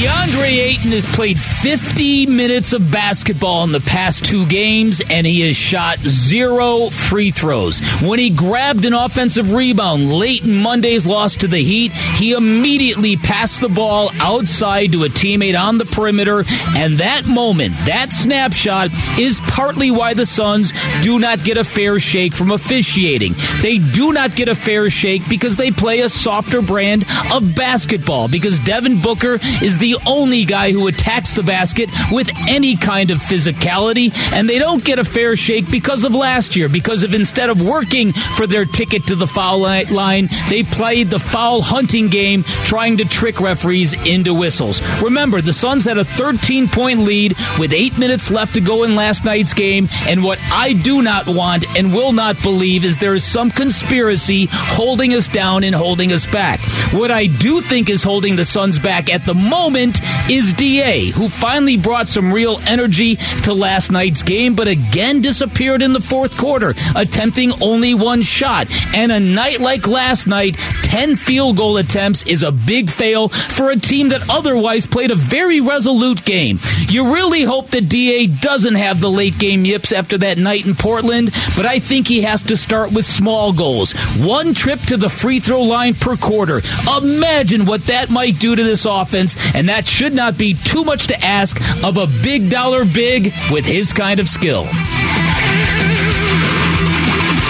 DeAndre 0.00 0.56
Ayton 0.56 0.92
has 0.92 1.06
played 1.08 1.38
50 1.38 2.24
minutes 2.24 2.72
of 2.72 2.90
basketball 2.90 3.64
in 3.64 3.72
the 3.72 3.80
past 3.80 4.24
two 4.24 4.46
games, 4.46 5.02
and 5.10 5.26
he 5.26 5.46
has 5.46 5.54
shot 5.54 5.98
zero 5.98 6.88
free 6.88 7.30
throws. 7.30 7.80
When 8.00 8.18
he 8.18 8.30
grabbed 8.30 8.86
an 8.86 8.94
offensive 8.94 9.52
rebound 9.52 10.10
late 10.10 10.42
in 10.42 10.56
Monday's 10.56 11.04
loss 11.04 11.36
to 11.36 11.48
the 11.48 11.58
Heat, 11.58 11.92
he 11.92 12.32
immediately 12.32 13.18
passed 13.18 13.60
the 13.60 13.68
ball 13.68 14.10
outside 14.20 14.92
to 14.92 15.04
a 15.04 15.08
teammate 15.10 15.60
on 15.60 15.76
the 15.76 15.84
perimeter, 15.84 16.44
and 16.74 16.94
that 16.94 17.26
moment, 17.26 17.74
that 17.84 18.10
snapshot, 18.10 18.88
is 19.18 19.38
partly 19.48 19.90
why 19.90 20.14
the 20.14 20.24
Suns 20.24 20.72
do 21.02 21.18
not 21.18 21.44
get 21.44 21.58
a 21.58 21.64
fair 21.64 21.98
shake 21.98 22.32
from 22.32 22.52
officiating. 22.52 23.34
They 23.60 23.76
do 23.76 24.14
not 24.14 24.34
get 24.34 24.48
a 24.48 24.54
fair 24.54 24.88
shake 24.88 25.28
because 25.28 25.56
they 25.56 25.70
play 25.70 26.00
a 26.00 26.08
softer 26.08 26.62
brand 26.62 27.04
of 27.34 27.54
basketball, 27.54 28.28
because 28.28 28.58
Devin 28.60 29.02
Booker 29.02 29.38
is 29.60 29.76
the 29.76 29.89
only 30.06 30.44
guy 30.44 30.72
who 30.72 30.86
attacks 30.86 31.34
the 31.34 31.42
basket 31.42 31.90
with 32.10 32.30
any 32.48 32.76
kind 32.76 33.10
of 33.10 33.18
physicality, 33.18 34.14
and 34.32 34.48
they 34.48 34.58
don't 34.58 34.84
get 34.84 34.98
a 34.98 35.04
fair 35.04 35.36
shake 35.36 35.70
because 35.70 36.04
of 36.04 36.14
last 36.14 36.56
year, 36.56 36.68
because 36.68 37.02
of 37.02 37.14
instead 37.14 37.50
of 37.50 37.62
working 37.62 38.12
for 38.12 38.46
their 38.46 38.64
ticket 38.64 39.06
to 39.06 39.16
the 39.16 39.26
foul 39.26 39.60
line, 39.60 40.28
they 40.48 40.62
played 40.62 41.10
the 41.10 41.18
foul 41.18 41.62
hunting 41.62 42.08
game 42.08 42.42
trying 42.64 42.96
to 42.96 43.04
trick 43.04 43.40
referees 43.40 43.92
into 44.06 44.34
whistles. 44.34 44.82
Remember, 45.02 45.40
the 45.40 45.52
Suns 45.52 45.84
had 45.84 45.98
a 45.98 46.04
13 46.04 46.68
point 46.68 47.00
lead 47.00 47.36
with 47.58 47.72
eight 47.72 47.98
minutes 47.98 48.30
left 48.30 48.54
to 48.54 48.60
go 48.60 48.84
in 48.84 48.96
last 48.96 49.24
night's 49.24 49.54
game, 49.54 49.88
and 50.06 50.22
what 50.24 50.38
I 50.52 50.72
do 50.72 51.02
not 51.02 51.26
want 51.26 51.64
and 51.76 51.94
will 51.94 52.12
not 52.12 52.42
believe 52.42 52.84
is 52.84 52.98
there 52.98 53.14
is 53.14 53.24
some 53.24 53.50
conspiracy 53.50 54.48
holding 54.50 55.14
us 55.14 55.28
down 55.28 55.64
and 55.64 55.74
holding 55.74 56.12
us 56.12 56.26
back. 56.26 56.60
What 56.92 57.10
I 57.10 57.26
do 57.26 57.60
think 57.60 57.90
is 57.90 58.02
holding 58.02 58.36
the 58.36 58.44
Suns 58.44 58.78
back 58.78 59.12
at 59.12 59.24
the 59.24 59.34
moment 59.34 59.79
moment 59.80 60.30
is 60.30 60.52
DA, 60.52 61.10
who 61.10 61.28
finally 61.28 61.76
brought 61.76 62.08
some 62.08 62.32
real 62.32 62.58
energy 62.66 63.16
to 63.44 63.54
last 63.54 63.90
night's 63.90 64.22
game, 64.22 64.54
but 64.54 64.68
again 64.68 65.20
disappeared 65.20 65.82
in 65.82 65.92
the 65.92 66.00
fourth 66.00 66.36
quarter, 66.36 66.74
attempting 66.94 67.52
only 67.62 67.94
one 67.94 68.22
shot. 68.22 68.68
And 68.94 69.10
a 69.10 69.18
night 69.18 69.60
like 69.60 69.86
last 69.86 70.26
night, 70.26 70.56
10 70.84 71.16
field 71.16 71.56
goal 71.56 71.78
attempts 71.78 72.22
is 72.24 72.42
a 72.42 72.52
big 72.52 72.90
fail 72.90 73.28
for 73.28 73.70
a 73.70 73.76
team 73.76 74.08
that 74.10 74.28
otherwise 74.28 74.86
played 74.86 75.10
a 75.10 75.16
very 75.16 75.60
resolute 75.60 76.24
game. 76.24 76.58
You 76.88 77.14
really 77.14 77.42
hope 77.42 77.70
that 77.70 77.88
DA 77.88 78.26
doesn't 78.26 78.74
have 78.74 79.00
the 79.00 79.10
late 79.10 79.38
game 79.38 79.64
yips 79.64 79.92
after 79.92 80.18
that 80.18 80.38
night 80.38 80.66
in 80.66 80.74
Portland, 80.74 81.30
but 81.56 81.66
I 81.66 81.78
think 81.78 82.06
he 82.06 82.22
has 82.22 82.42
to 82.44 82.56
start 82.56 82.92
with 82.92 83.06
small 83.06 83.52
goals. 83.52 83.92
One 84.18 84.54
trip 84.54 84.80
to 84.82 84.96
the 84.96 85.08
free 85.08 85.40
throw 85.40 85.62
line 85.62 85.94
per 85.94 86.16
quarter. 86.16 86.60
Imagine 87.02 87.64
what 87.64 87.86
that 87.86 88.10
might 88.10 88.38
do 88.38 88.54
to 88.54 88.62
this 88.62 88.84
offense 88.84 89.36
and 89.54 89.69
that 89.70 89.86
should 89.86 90.12
not 90.12 90.36
be 90.36 90.54
too 90.54 90.82
much 90.82 91.06
to 91.06 91.24
ask 91.24 91.60
of 91.84 91.96
a 91.96 92.08
big 92.24 92.50
dollar 92.50 92.84
big 92.84 93.32
with 93.52 93.64
his 93.64 93.92
kind 93.92 94.18
of 94.18 94.28
skill. 94.28 94.66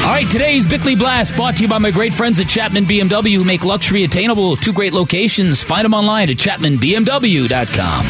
All 0.02 0.16
right, 0.16 0.26
today's 0.30 0.66
Bickley 0.66 0.94
Blast 0.96 1.34
brought 1.34 1.56
to 1.56 1.62
you 1.62 1.68
by 1.68 1.78
my 1.78 1.90
great 1.90 2.12
friends 2.12 2.38
at 2.38 2.46
Chapman 2.46 2.84
BMW 2.84 3.36
who 3.36 3.44
make 3.44 3.64
luxury 3.64 4.04
attainable 4.04 4.56
two 4.56 4.74
great 4.74 4.92
locations. 4.92 5.62
Find 5.62 5.84
them 5.86 5.94
online 5.94 6.28
at 6.28 6.36
chapmanbmw.com. 6.36 8.06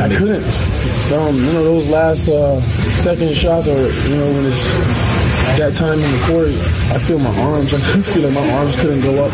I 0.00 0.14
couldn't. 0.16 0.44
You 1.10 1.52
know, 1.52 1.64
those 1.64 1.88
last 1.88 2.28
uh, 2.28 2.60
second 2.60 3.34
shots, 3.34 3.66
or, 3.66 3.90
you 4.08 4.16
know, 4.16 4.32
when 4.32 4.46
it's 4.46 5.07
that 5.56 5.76
time 5.76 5.98
in 5.98 6.10
the 6.12 6.22
court, 6.26 6.48
I 6.92 6.98
feel 6.98 7.18
my 7.18 7.32
arms. 7.40 7.72
I 7.74 7.78
feel 8.02 8.22
like 8.22 8.34
my 8.34 8.50
arms 8.52 8.76
couldn't 8.76 9.00
go 9.00 9.24
up, 9.24 9.32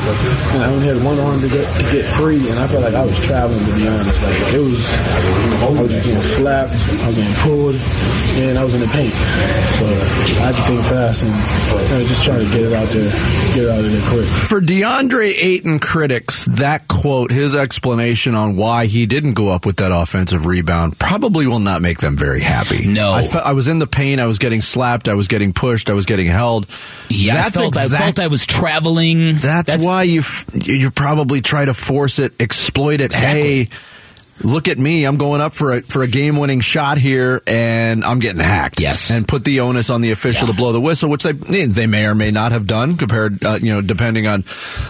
and 0.54 0.62
I 0.62 0.68
only 0.68 0.86
had 0.86 1.02
one 1.02 1.18
arm 1.18 1.40
to 1.40 1.48
get 1.48 1.66
to 1.80 1.86
get 1.90 2.06
free, 2.16 2.48
and 2.48 2.58
I 2.58 2.66
felt 2.68 2.82
like 2.82 2.94
I 2.94 3.04
was 3.04 3.18
traveling. 3.26 3.64
To 3.64 3.74
be 3.74 3.88
honest, 3.88 4.22
like 4.22 4.54
it 4.54 4.58
was, 4.60 4.84
I 5.62 5.68
was 5.80 5.90
just 5.90 6.06
getting 6.06 6.22
slapped, 6.22 6.72
I 6.72 7.06
was 7.06 7.16
getting 7.16 7.34
pulled, 7.42 7.74
and 7.74 8.58
I 8.58 8.64
was 8.64 8.74
in 8.74 8.80
the 8.80 8.88
paint. 8.88 9.14
So 9.14 9.86
I 9.86 10.52
had 10.52 10.54
to 10.54 10.62
think 10.62 10.82
fast 10.82 11.22
and 11.22 11.32
you 11.90 11.98
know, 11.98 12.04
just 12.06 12.22
try 12.24 12.38
to 12.38 12.44
get 12.44 12.62
it 12.62 12.72
out 12.72 12.88
there, 12.88 13.10
get 13.54 13.64
it 13.64 13.70
out 13.70 13.78
of 13.84 13.90
there 13.90 14.10
quick. 14.10 14.26
For 14.48 14.60
DeAndre 14.60 15.32
Ayton 15.42 15.78
critics, 15.78 16.46
that 16.46 16.86
quote, 16.88 17.30
his 17.30 17.54
explanation 17.54 18.34
on 18.34 18.56
why 18.56 18.86
he 18.86 19.06
didn't 19.06 19.32
go 19.34 19.50
up 19.50 19.66
with 19.66 19.76
that 19.76 19.90
offensive 19.92 20.46
rebound, 20.46 20.98
probably 20.98 21.46
will 21.46 21.58
not 21.58 21.82
make 21.82 21.98
them 21.98 22.16
very 22.16 22.40
happy. 22.40 22.86
No, 22.86 23.12
I, 23.12 23.22
fe- 23.26 23.42
I 23.44 23.52
was 23.52 23.68
in 23.68 23.78
the 23.78 23.86
paint. 23.86 24.20
I 24.20 24.26
was 24.26 24.38
getting 24.38 24.60
slapped. 24.60 25.08
I 25.08 25.14
was 25.14 25.28
getting 25.28 25.52
pushed. 25.52 25.90
I 25.90 25.92
was 25.92 26.03
getting 26.06 26.26
held. 26.26 26.66
Yeah, 27.08 27.34
That's 27.34 27.56
I, 27.56 27.60
felt, 27.60 27.76
exact- 27.76 27.94
I 27.94 27.98
felt 28.04 28.20
I 28.20 28.26
was 28.28 28.46
traveling. 28.46 29.36
That's, 29.36 29.84
why 29.84 30.04
you 30.04 30.20
f- 30.20 30.44
you 30.52 30.90
probably 30.90 31.40
try 31.40 31.64
to 31.64 31.74
force 31.74 32.18
it, 32.18 32.32
exploit 32.40 33.00
it. 33.00 33.06
Exactly. 33.12 33.64
Hey, 33.64 33.68
look 34.42 34.68
at 34.68 34.78
me! 34.78 35.04
I'm 35.04 35.16
going 35.16 35.40
up 35.40 35.52
for 35.54 35.72
a 35.74 35.80
for 35.82 36.02
a 36.02 36.08
game 36.08 36.36
winning 36.36 36.60
shot 36.60 36.98
here, 36.98 37.40
and 37.46 38.04
I'm 38.04 38.18
getting 38.18 38.40
hacked. 38.40 38.80
Yes. 38.80 39.10
and 39.10 39.26
put 39.26 39.44
the 39.44 39.60
onus 39.60 39.90
on 39.90 40.00
the 40.00 40.10
official 40.10 40.46
Yeah. 40.46 40.52
to 40.52 40.56
blow 40.56 40.72
the 40.72 40.80
whistle, 40.80 41.08
which 41.08 41.22
they 41.22 41.32
they 41.32 41.86
may 41.86 42.06
or 42.06 42.14
may 42.14 42.30
not 42.30 42.52
have 42.52 42.66
done, 42.66 42.96
compared 42.96 43.42
uh, 43.44 43.58
you 43.60 43.72
know 43.74 43.80
depending 43.80 44.26
on 44.26 44.44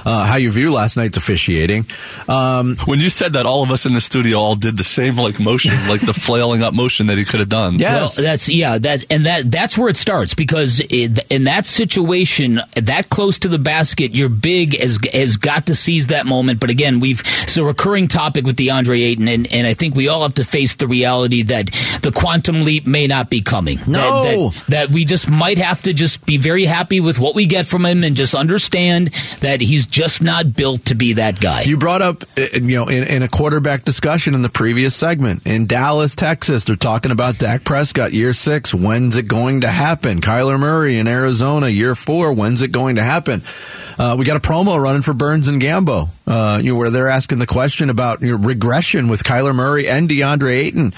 uh, 0.04 0.25
how 0.27 0.37
you 0.37 0.50
view 0.50 0.72
last 0.72 0.97
night's 0.97 1.16
officiating. 1.16 1.87
Um, 2.28 2.77
When 2.87 3.00
you 3.00 3.09
said 3.09 3.34
that, 3.34 3.47
all 3.47 3.62
of 3.62 3.71
us 3.71 3.87
in 3.87 3.93
the 3.93 4.00
studio 4.00 4.38
all 4.38 4.56
did 4.56 4.77
the 4.77 4.84
same 4.84 5.16
like 5.16 5.38
motion, 5.41 5.72
like 5.88 6.00
the 6.00 6.15
flailing 6.27 6.62
up 6.62 6.75
motion 6.75 7.06
that 7.09 7.19
he 7.19 7.25
could 7.25 7.41
have 7.41 7.49
done. 7.49 7.78
Yes. 7.78 8.16
Well, 8.16 8.25
that's 8.25 8.49
yeah, 8.49 8.78
that 8.78 9.04
and 9.10 9.27
that 9.27 9.50
that's 9.50 9.77
where 9.77 9.88
it 9.88 9.97
starts 9.97 10.34
because 10.34 10.81
it, 10.91 11.19
in 11.31 11.44
that 11.44 11.66
situation, 11.66 12.60
that 12.77 13.10
close 13.10 13.38
to 13.41 13.49
the 13.49 13.59
basket, 13.59 14.15
your 14.15 14.28
big 14.28 14.78
has 14.81 14.99
has 15.12 15.37
got 15.37 15.66
to 15.66 15.75
seize 15.75 16.09
that 16.09 16.27
moment. 16.27 16.60
But 16.60 16.71
again, 16.71 17.00
we've 17.00 17.21
it's 17.43 17.56
a 17.56 17.65
recurring 17.65 18.09
topic 18.09 18.44
with 18.44 18.56
DeAndre 18.56 19.00
Ayton, 19.00 19.28
and, 19.34 19.53
and 19.53 19.67
I 19.67 19.75
think 19.75 19.95
we 19.95 20.09
all 20.09 20.22
have 20.22 20.34
to 20.34 20.45
face 20.45 20.77
the 20.77 20.87
reality 20.87 21.43
that 21.43 21.67
the 22.03 22.12
quantum 22.12 22.62
leap 22.62 22.87
may 22.87 23.06
not 23.06 23.28
be 23.28 23.41
coming. 23.41 23.78
No. 23.87 24.50
that, 24.50 24.62
that, 24.67 24.67
that 24.69 24.91
we 24.91 25.05
just 25.05 25.28
might 25.28 25.59
have 25.59 25.83
to 25.83 25.93
just 25.93 26.25
be 26.25 26.37
very 26.37 26.65
happy 26.65 27.00
with 27.00 27.19
what 27.19 27.34
we 27.34 27.47
get 27.47 27.67
from 27.67 27.84
him, 27.84 28.05
and 28.05 28.17
just 28.17 28.34
understand 28.34 29.09
that 29.41 29.61
he's 29.61 29.87
just 29.87 30.22
not 30.22 30.55
built 30.55 30.87
to 30.87 30.95
be 30.95 31.15
that 31.15 31.41
guy. 31.41 31.62
You 31.62 31.77
brought 31.77 32.03
up, 32.03 32.22
uh, 32.39 32.47
you 32.55 32.77
know, 32.77 32.89
in, 32.89 33.05
in 33.05 33.22
a 33.22 33.28
quarterback 33.28 33.84
discussion 33.84 34.34
in 34.34 34.43
the 34.43 34.49
previous 34.49 34.95
segment 34.95 35.47
in 35.47 35.66
Dallas, 35.66 36.15
Texas, 36.15 36.65
they're 36.65 36.77
talking 36.77 37.12
about 37.12 37.39
Dak 37.39 37.65
Prescott 37.65 38.12
year 38.12 38.33
six. 38.33 38.72
When's 38.72 39.16
it 39.16 39.27
going 39.27 39.62
to 39.62 39.69
happen? 39.69 40.21
Kyler 40.21 40.59
Murray 40.59 40.99
in 40.99 41.09
Arizona 41.09 41.69
year 41.69 41.95
four. 41.95 42.33
When's 42.33 42.62
it 42.62 42.72
going 42.72 42.97
to 42.97 43.03
happen? 43.03 43.43
Uh, 43.99 44.16
we 44.19 44.25
got 44.25 44.37
a 44.37 44.41
promo 44.41 44.81
running 44.81 45.03
for 45.03 45.12
Burns 45.15 45.49
and 45.49 45.60
Gambo, 45.62 46.09
uh, 46.27 46.59
you 46.62 46.72
know, 46.72 46.78
where 46.78 46.91
they're 46.91 47.09
asking 47.09 47.38
the 47.38 47.47
question 47.47 47.91
about 47.91 48.22
you 48.22 48.37
know, 48.37 48.44
regression 48.44 49.09
with 49.09 49.22
Kyler 49.22 49.55
Murray 49.55 49.88
and 49.88 50.09
DeAndre 50.09 50.53
Ayton. 50.53 50.93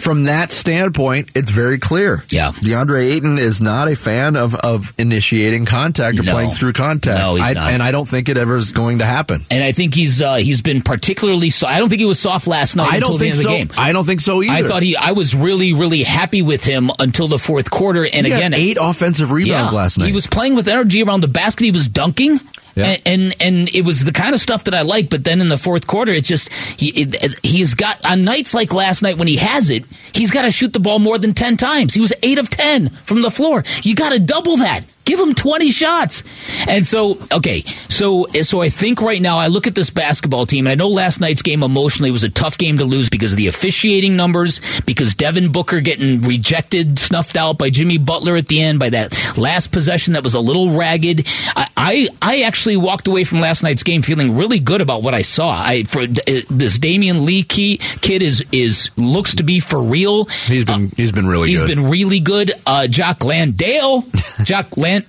From 0.00 0.24
that 0.24 0.52
standpoint, 0.52 1.30
it's 1.34 1.50
very 1.50 1.78
clear. 1.78 2.22
Yeah. 2.28 2.52
DeAndre 2.52 3.04
Ayton 3.12 3.38
is 3.38 3.60
not 3.60 3.88
a 3.88 3.96
fan 3.96 4.36
of, 4.36 4.54
of 4.54 4.92
initiating 4.98 5.66
contact 5.66 6.18
or 6.18 6.22
No. 6.22 6.32
playing 6.32 6.50
through 6.52 6.72
contact. 6.74 7.18
No, 7.18 7.34
he's 7.34 7.44
I- 7.44 7.52
not. 7.52 7.72
And 7.72 7.82
I 7.82 7.90
don't 7.90 8.08
think 8.08 8.28
it 8.28 8.36
ever 8.36 8.56
is 8.56 8.72
going 8.72 8.98
to 8.98 9.04
happen. 9.06 9.44
and 9.50 9.62
I 9.64 9.72
think 9.72 9.94
he's 9.94 10.20
uh, 10.22 10.36
he's 10.36 10.62
been 10.62 10.82
particularly. 10.82 11.50
So- 11.50 11.66
I 11.66 11.78
don't 11.78 11.88
think 11.88 12.00
he 12.00 12.06
was 12.06 12.18
soft 12.18 12.46
last 12.46 12.76
night 12.76 12.92
I 12.92 12.96
until 12.96 13.10
don't 13.10 13.18
the 13.18 13.24
think 13.24 13.34
end 13.36 13.42
so. 13.42 13.48
of 13.48 13.52
the 13.68 13.74
game. 13.74 13.84
I 13.84 13.92
don't 13.92 14.04
think 14.04 14.20
so 14.20 14.42
either. 14.42 14.52
I 14.52 14.62
thought 14.68 14.82
he. 14.82 14.96
I 14.96 15.12
was 15.12 15.34
really, 15.34 15.72
really 15.72 16.02
happy 16.02 16.42
with 16.42 16.64
him 16.64 16.90
until 16.98 17.28
the 17.28 17.38
fourth 17.38 17.70
quarter. 17.70 18.04
And 18.04 18.26
He 18.26 18.32
again, 18.32 18.54
eight 18.54 18.78
offensive 18.80 19.30
rebounds 19.32 19.72
yeah, 19.72 19.78
last 19.78 19.98
night. 19.98 20.06
He 20.06 20.12
was 20.12 20.26
playing 20.26 20.54
with 20.54 20.68
energy 20.68 21.02
around 21.02 21.20
the 21.20 21.28
basket. 21.28 21.64
He 21.64 21.70
was 21.70 21.88
dunking. 21.88 22.40
Yeah. 22.80 22.96
And, 23.04 23.06
and 23.06 23.36
and 23.40 23.74
it 23.74 23.84
was 23.84 24.04
the 24.04 24.12
kind 24.12 24.34
of 24.34 24.40
stuff 24.40 24.64
that 24.64 24.74
I 24.74 24.82
like, 24.82 25.10
but 25.10 25.24
then 25.24 25.40
in 25.40 25.48
the 25.48 25.58
fourth 25.58 25.86
quarter, 25.86 26.12
it's 26.12 26.28
just 26.28 26.52
he 26.52 27.06
he's 27.42 27.74
got 27.74 28.04
on 28.06 28.24
nights 28.24 28.54
like 28.54 28.72
last 28.72 29.02
night 29.02 29.18
when 29.18 29.28
he 29.28 29.36
has 29.36 29.70
it, 29.70 29.84
he's 30.12 30.30
got 30.30 30.42
to 30.42 30.50
shoot 30.50 30.72
the 30.72 30.80
ball 30.80 30.98
more 30.98 31.18
than 31.18 31.34
ten 31.34 31.56
times. 31.56 31.94
He 31.94 32.00
was 32.00 32.12
eight 32.22 32.38
of 32.38 32.50
ten 32.50 32.88
from 32.88 33.22
the 33.22 33.30
floor. 33.30 33.64
You 33.82 33.94
got 33.94 34.10
to 34.12 34.18
double 34.18 34.56
that. 34.58 34.84
Give 35.10 35.18
him 35.18 35.34
20 35.34 35.72
shots. 35.72 36.22
And 36.68 36.86
so, 36.86 37.18
okay, 37.32 37.62
so 37.88 38.26
so 38.42 38.60
I 38.60 38.68
think 38.68 39.02
right 39.02 39.20
now 39.20 39.38
I 39.38 39.48
look 39.48 39.66
at 39.66 39.74
this 39.74 39.90
basketball 39.90 40.46
team, 40.46 40.68
and 40.68 40.70
I 40.70 40.76
know 40.76 40.88
last 40.88 41.20
night's 41.20 41.42
game 41.42 41.64
emotionally 41.64 42.12
was 42.12 42.22
a 42.22 42.28
tough 42.28 42.56
game 42.56 42.78
to 42.78 42.84
lose 42.84 43.10
because 43.10 43.32
of 43.32 43.36
the 43.36 43.48
officiating 43.48 44.14
numbers, 44.14 44.60
because 44.82 45.14
Devin 45.14 45.50
Booker 45.50 45.80
getting 45.80 46.20
rejected, 46.22 46.96
snuffed 46.96 47.34
out 47.34 47.58
by 47.58 47.70
Jimmy 47.70 47.98
Butler 47.98 48.36
at 48.36 48.46
the 48.46 48.62
end 48.62 48.78
by 48.78 48.90
that 48.90 49.36
last 49.36 49.72
possession 49.72 50.12
that 50.12 50.22
was 50.22 50.34
a 50.34 50.40
little 50.40 50.78
ragged. 50.78 51.26
I 51.56 51.66
I, 51.76 52.08
I 52.22 52.42
actually 52.42 52.76
walked 52.76 53.08
away 53.08 53.24
from 53.24 53.40
last 53.40 53.64
night's 53.64 53.82
game 53.82 54.02
feeling 54.02 54.36
really 54.36 54.60
good 54.60 54.80
about 54.80 55.02
what 55.02 55.12
I 55.12 55.22
saw. 55.22 55.50
I 55.60 55.82
for 55.82 56.02
uh, 56.02 56.06
this 56.06 56.78
Damion 56.78 57.24
Lee 57.26 57.42
key, 57.42 57.78
kid 58.00 58.22
is 58.22 58.44
is 58.52 58.90
looks 58.96 59.34
to 59.34 59.42
be 59.42 59.58
for 59.58 59.82
real. 59.82 60.26
He's 60.26 60.64
been 60.64 60.90
he's 60.96 61.10
been 61.10 61.26
really 61.26 61.48
He's 61.48 61.62
good. 61.62 61.68
been 61.68 61.90
really 61.90 62.20
good. 62.20 62.52
Uh, 62.64 62.86
Jock 62.86 63.24
Landale, 63.24 64.04
Jock 64.44 64.76
Landale, 64.76 64.99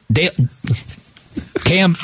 Cam, 1.63 1.95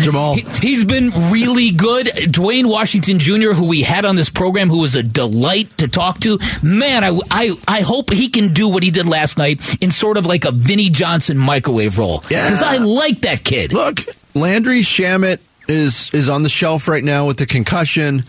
Jamal. 0.00 0.34
He, 0.34 0.74
has 0.74 0.84
been 0.84 1.10
really 1.30 1.70
good. 1.70 2.10
Duane 2.30 2.68
Washington 2.68 3.18
Jr., 3.18 3.52
who 3.52 3.68
we 3.68 3.82
had 3.82 4.04
on 4.04 4.16
this 4.16 4.30
program, 4.30 4.68
who 4.70 4.80
was 4.80 4.94
a 4.94 5.02
delight 5.02 5.70
to 5.78 5.88
talk 5.88 6.20
to. 6.20 6.38
Man, 6.62 7.04
I, 7.04 7.18
I, 7.30 7.52
I 7.68 7.80
hope 7.82 8.10
he 8.10 8.28
can 8.28 8.54
do 8.54 8.68
what 8.68 8.82
he 8.82 8.90
did 8.90 9.06
last 9.06 9.36
night 9.36 9.76
in 9.82 9.90
sort 9.90 10.16
of 10.16 10.24
like 10.24 10.44
a 10.44 10.52
Vinnie 10.52 10.88
Johnson 10.90 11.36
microwave 11.36 11.98
role. 11.98 12.24
Yeah. 12.30 12.46
Because 12.46 12.62
I 12.62 12.78
like 12.78 13.20
that 13.22 13.44
kid. 13.44 13.72
Look, 13.72 14.00
Landry 14.34 14.80
Shamet 14.80 15.40
is 15.68 16.10
is 16.12 16.28
on 16.28 16.42
the 16.42 16.48
shelf 16.48 16.88
right 16.88 17.04
now 17.04 17.26
with 17.26 17.36
the 17.36 17.46
concussion. 17.46 18.24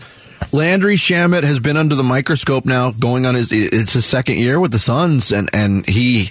Landry 0.52 0.96
Shamet 0.96 1.42
has 1.42 1.60
been 1.60 1.76
under 1.76 1.94
the 1.94 2.02
microscope 2.02 2.64
now, 2.64 2.92
going 2.92 3.26
on 3.26 3.34
his 3.34 3.50
it's 3.52 3.94
his 3.94 4.06
second 4.06 4.36
year 4.38 4.60
with 4.60 4.72
the 4.72 4.78
Suns, 4.78 5.32
and 5.32 5.50
and 5.52 5.86
he 5.88 6.30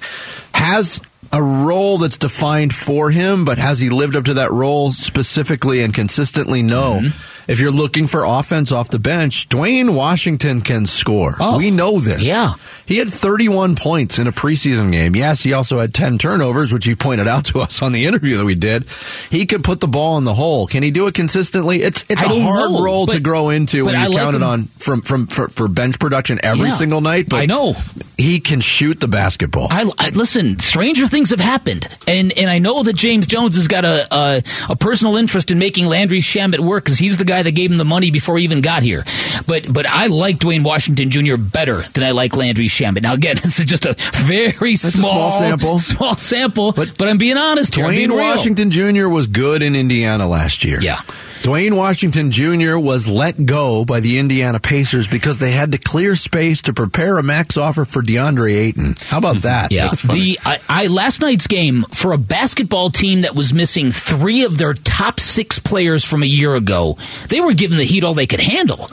has 0.54 1.02
a 1.32 1.42
role 1.42 1.98
that's 1.98 2.18
defined 2.18 2.74
for 2.74 3.10
him, 3.10 3.44
but 3.44 3.58
has 3.58 3.80
he 3.80 3.90
lived 3.90 4.16
up 4.16 4.26
to 4.26 4.36
that 4.36 4.52
role 4.52 4.92
specifically 4.92 5.82
and 5.82 5.94
consistently? 5.94 6.62
No. 6.62 7.00
Mm-hmm. 7.02 7.33
If 7.48 7.60
you're 7.60 7.72
looking 7.72 8.08
for 8.08 8.24
offense 8.24 8.72
off 8.72 8.90
the 8.90 9.00
bench, 9.00 9.50
Duane 9.50 9.96
Washington 9.96 10.62
can 10.62 10.86
score. 10.86 11.36
Oh, 11.40 11.58
we 11.58 11.72
know 11.72 12.00
this. 12.00 12.24
Yeah. 12.24 12.54
He 12.86 12.98
had 12.98 13.10
31 13.10 13.76
points 13.76 14.20
in 14.20 14.28
a 14.28 14.32
preseason 14.32 14.92
game. 14.92 15.16
Yes, 15.16 15.42
he 15.42 15.54
also 15.54 15.80
had 15.80 15.94
10 15.94 16.18
turnovers, 16.18 16.74
which 16.74 16.86
he 16.86 16.96
pointed 16.96 17.28
out 17.28 17.46
to 17.46 17.60
us 17.62 17.82
on 17.82 17.92
the 17.92 18.06
interview 18.06 18.38
that 18.38 18.46
we 18.46 18.56
did. 18.56 18.86
He 19.30 19.46
can 19.46 19.62
put 19.62 19.80
the 19.80 19.88
ball 19.88 20.18
in 20.18 20.24
the 20.24 20.34
hole. 20.34 20.68
Can 20.68 20.84
he 20.84 20.92
do 20.92 21.08
it 21.08 21.14
consistently? 21.14 21.82
It's 21.82 22.06
it's 22.10 22.22
I 22.22 22.26
a 22.26 22.42
hard 22.42 22.72
know, 22.72 22.84
role 22.84 23.06
but, 23.06 23.14
to 23.16 23.20
grow 23.20 23.50
into 23.50 23.86
when 23.86 24.00
you're 24.00 24.10
like 24.10 24.18
counted 24.18 24.38
him. 24.38 24.44
on 24.44 24.64
from 24.66 25.02
from 25.02 25.28
for, 25.28 25.50
for, 25.50 25.68
bench 25.68 26.00
production 26.00 26.40
every 26.44 26.70
yeah, 26.70 26.76
single 26.76 27.02
night. 27.02 27.30
But 27.30 27.38
I 27.38 27.46
know 27.46 27.76
he 28.18 28.40
can 28.40 28.62
shoot 28.62 29.00
the 29.00 29.08
basketball. 29.08 29.68
I, 29.70 29.90
I, 29.98 30.10
listen. 30.10 30.60
Stranger 30.60 31.08
things 31.08 31.32
have 31.32 31.40
happened, 31.40 31.88
and 32.08 32.32
and 32.38 32.50
I 32.50 32.60
know 32.60 32.84
that 32.84 32.96
James 32.96 33.28
Jones 33.28 33.56
has 33.56 33.68
got 33.68 33.86
a 33.86 34.08
a, 34.14 34.44
a 34.70 34.76
personal 34.76 35.18
interest 35.18 35.52
in 35.52 35.58
making 35.58 35.88
Landry 35.88 36.20
Shamet 36.20 36.60
work 36.60 36.84
because 36.84 37.00
he's 37.00 37.18
the 37.18 37.26
guy 37.26 37.33
that 37.42 37.52
gave 37.56 37.72
him 37.72 37.78
the 37.78 37.86
money 37.86 38.12
before 38.12 38.38
he 38.38 38.44
even 38.44 38.62
got 38.62 38.84
here. 38.84 39.04
But 39.48 39.72
but 39.72 39.86
I 39.86 40.08
like 40.08 40.40
Duane 40.40 40.64
Washington 40.64 41.10
Jr. 41.10 41.38
better 41.38 41.82
than 41.82 42.04
I 42.04 42.12
like 42.12 42.36
Landry 42.36 42.68
Shamet. 42.68 43.02
Now 43.02 43.14
again, 43.14 43.36
this 43.42 43.60
is 43.60 43.66
just 43.66 43.86
a 43.86 43.96
very 44.26 44.76
small, 44.76 45.30
a 45.30 45.32
small, 45.32 45.40
sample, 45.40 45.80
small 45.80 46.16
sample. 46.18 46.72
But, 46.74 46.98
but 46.98 47.08
I'm 47.08 47.18
being 47.18 47.38
honest 47.38 47.76
here. 47.76 47.86
Duane 47.86 48.14
Washington 48.14 48.72
Jr. 48.72 49.08
was 49.08 49.28
good 49.28 49.64
in 49.64 49.76
Indiana 49.76 50.28
last 50.28 50.64
year. 50.64 50.80
Yeah. 50.82 51.02
Duane 51.44 51.76
Washington 51.76 52.32
Jr. 52.32 52.78
was 52.78 53.06
let 53.06 53.46
go 53.46 53.84
by 53.84 54.00
the 54.00 54.18
Indiana 54.18 54.62
Pacers 54.62 55.10
because 55.10 55.40
they 55.40 55.52
had 55.52 55.74
to 55.74 55.78
clear 55.78 56.16
space 56.16 56.62
to 56.62 56.74
prepare 56.74 57.18
a 57.18 57.24
max 57.24 57.58
offer 57.58 57.84
for 57.84 58.02
DeAndre 58.02 58.56
Ayton. 58.56 58.96
How 59.08 59.18
about 59.18 59.36
mm-hmm. 59.36 59.42
that? 59.42 59.74
yeah. 59.74 59.90
The 59.90 60.40
I, 60.46 60.62
I 60.70 60.88
last 60.88 61.20
night's 61.20 61.48
game 61.48 61.84
for 61.84 62.14
a 62.14 62.18
basketball 62.18 62.92
team 62.92 63.24
that 63.24 63.36
was 63.36 63.54
missing 63.54 63.92
three 63.92 64.46
of 64.46 64.58
their 64.58 64.74
top 64.74 65.20
six 65.20 65.60
players 65.60 66.06
from 66.06 66.24
a 66.24 66.26
year 66.26 66.56
ago, 66.56 66.98
they 67.28 67.42
were 67.42 67.54
given 67.54 67.78
the 67.78 67.84
heat 67.84 68.06
all 68.06 68.14
they 68.14 68.26
could 68.26 68.40
handle. 68.40 68.88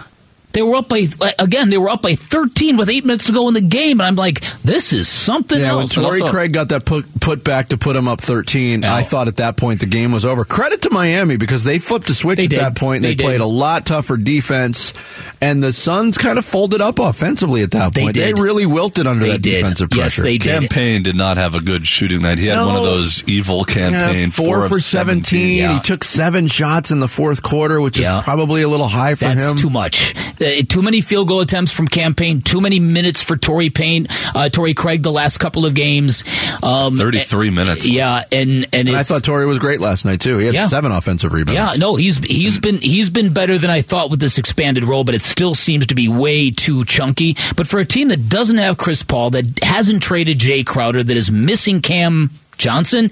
They 0.52 0.62
were 0.62 0.76
up 0.76 0.88
by 0.88 1.06
again. 1.38 1.70
They 1.70 1.79
were 1.79 1.88
up 1.88 2.02
by 2.02 2.14
13 2.14 2.76
with 2.76 2.91
eight 2.91 3.05
minutes 3.05 3.26
to 3.26 3.32
go 3.32 3.49
in 3.49 3.55
the 3.55 3.61
game, 3.61 4.00
and 4.00 4.06
I'm 4.06 4.17
like, 4.17 4.41
this 4.62 4.93
is 4.93 5.08
something 5.08 5.61
yeah, 5.61 5.69
else. 5.69 5.97
When 5.97 6.06
Torrey 6.06 6.23
Craig 6.23 6.52
got 6.52 6.70
that 6.70 6.85
put, 6.85 7.20
put 7.20 7.44
back 7.44 7.69
to 7.69 7.79
put 7.79 7.94
him 7.94 8.08
up 8.08 8.20
13, 8.20 8.85
I 8.85 9.02
thought 9.02 9.29
at 9.29 9.37
that 9.37 9.56
point 9.56 9.81
the 9.81 9.87
game 9.87 10.11
was 10.12 10.25
over. 10.25 10.44
Credit 10.44 10.82
to 10.82 10.91
Miami 10.91 11.37
because 11.37 11.62
they 11.62 11.79
flipped 11.79 12.11
a 12.11 12.14
switch 12.14 12.38
they 12.38 12.44
at 12.44 12.50
did. 12.50 12.61
that 12.61 12.76
point. 12.76 13.02
They, 13.02 13.14
they 13.14 13.23
played 13.23 13.41
a 13.41 13.47
lot 13.47 13.87
tougher 13.87 14.17
defense, 14.17 14.93
and 15.41 15.62
the 15.62 15.73
Suns 15.73 16.19
kind 16.19 16.38
of 16.38 16.44
folded 16.44 16.81
up 16.81 16.99
offensively 16.99 17.62
at 17.62 17.70
that 17.70 17.94
point. 17.94 18.14
They, 18.14 18.32
they 18.32 18.35
really 18.35 18.67
wilted 18.67 19.06
under 19.06 19.25
they 19.25 19.32
that 19.32 19.43
did. 19.43 19.61
defensive 19.61 19.91
pressure. 19.91 20.23
Yes, 20.23 20.32
they 20.32 20.38
did. 20.38 20.61
Cam 20.61 20.69
Payne 20.69 21.02
did 21.02 21.17
not 21.17 21.37
have 21.37 21.55
a 21.55 21.61
good 21.61 21.87
shooting 21.87 22.23
night. 22.23 22.38
He 22.38 22.47
had 22.47 22.56
no. 22.56 22.67
one 22.67 22.76
of 22.76 22.82
those 22.82 23.23
evil 23.29 23.64
Cam 23.64 23.93
Payne 23.93 24.29
yeah, 24.29 24.31
four, 24.31 24.69
for 24.69 24.81
17. 24.81 25.25
17. 25.25 25.58
Yeah. 25.58 25.75
He 25.75 25.81
took 25.81 26.02
seven 26.05 26.49
shots 26.49 26.91
in 26.91 26.99
the 26.99 27.08
fourth 27.08 27.43
quarter, 27.43 27.81
which 27.81 27.99
yeah. 27.99 28.19
is 28.19 28.25
probably 28.25 28.62
a 28.62 28.69
little 28.69 28.88
high 28.88 29.14
for 29.14 29.26
That's 29.26 29.43
him. 29.43 29.56
Too 29.56 29.70
much. 29.70 30.14
Uh, 30.40 30.62
too 30.69 30.82
many 30.82 31.00
field 31.00 31.28
goal 31.28 31.40
attempts 31.40 31.72
from 31.72 31.87
Cam 31.87 32.14
Payne. 32.14 32.40
Too 32.40 32.60
many 32.60 32.81
minutes 32.81 33.22
for 33.22 33.37
Torrey 33.37 33.70
Payne, 33.70 34.06
uh, 34.34 34.48
Torrey 34.48 34.75
Craig 34.75 35.02
the 35.02 35.12
last 35.12 35.38
couple 35.38 35.66
of 35.66 35.75
games. 35.75 36.25
Um, 36.62 36.96
Thirty-three 36.96 37.50
minutes. 37.50 37.87
Yeah, 37.87 38.22
and 38.32 38.66
and, 38.72 38.88
and 38.88 38.96
I 38.96 39.02
thought 39.02 39.25
Torrey 39.25 39.46
was 39.46 39.58
great 39.58 39.81
last 39.81 40.04
night 40.04 40.20
too. 40.20 40.38
He 40.38 40.46
had 40.46 40.54
yeah. 40.54 40.66
seven 40.66 40.92
offensive 40.92 41.32
rebounds. 41.32 41.56
Yeah, 41.56 41.78
no, 41.78 41.96
he's 41.96 42.19
he's 42.19 42.58
been 42.58 42.78
he's 42.78 43.10
been 43.10 43.32
better 43.32 43.58
than 43.58 43.70
I 43.70 43.82
thought 43.82 44.10
with 44.10 44.20
this 44.20 44.38
expanded 44.38 44.84
role, 44.84 45.04
but 45.04 45.14
it 45.14 45.22
still 45.22 45.54
seems 45.54 45.87
to 45.88 45.94
be 45.94 46.08
way 46.08 46.50
too 46.50 46.84
chunky. 46.84 47.37
But 47.56 47.66
for 47.66 47.78
a 47.78 47.84
team 47.84 48.08
that 48.08 48.28
doesn't 48.28 48.58
have 48.58 48.78
Chris 48.78 49.02
Paul, 49.02 49.31
that 49.31 49.62
hasn't 49.62 50.02
traded 50.02 50.38
Jae 50.38 50.64
Crowder, 50.64 51.02
that 51.02 51.16
is 51.16 51.31
missing 51.31 51.82
Cam 51.82 52.31
Johnson, 52.60 53.10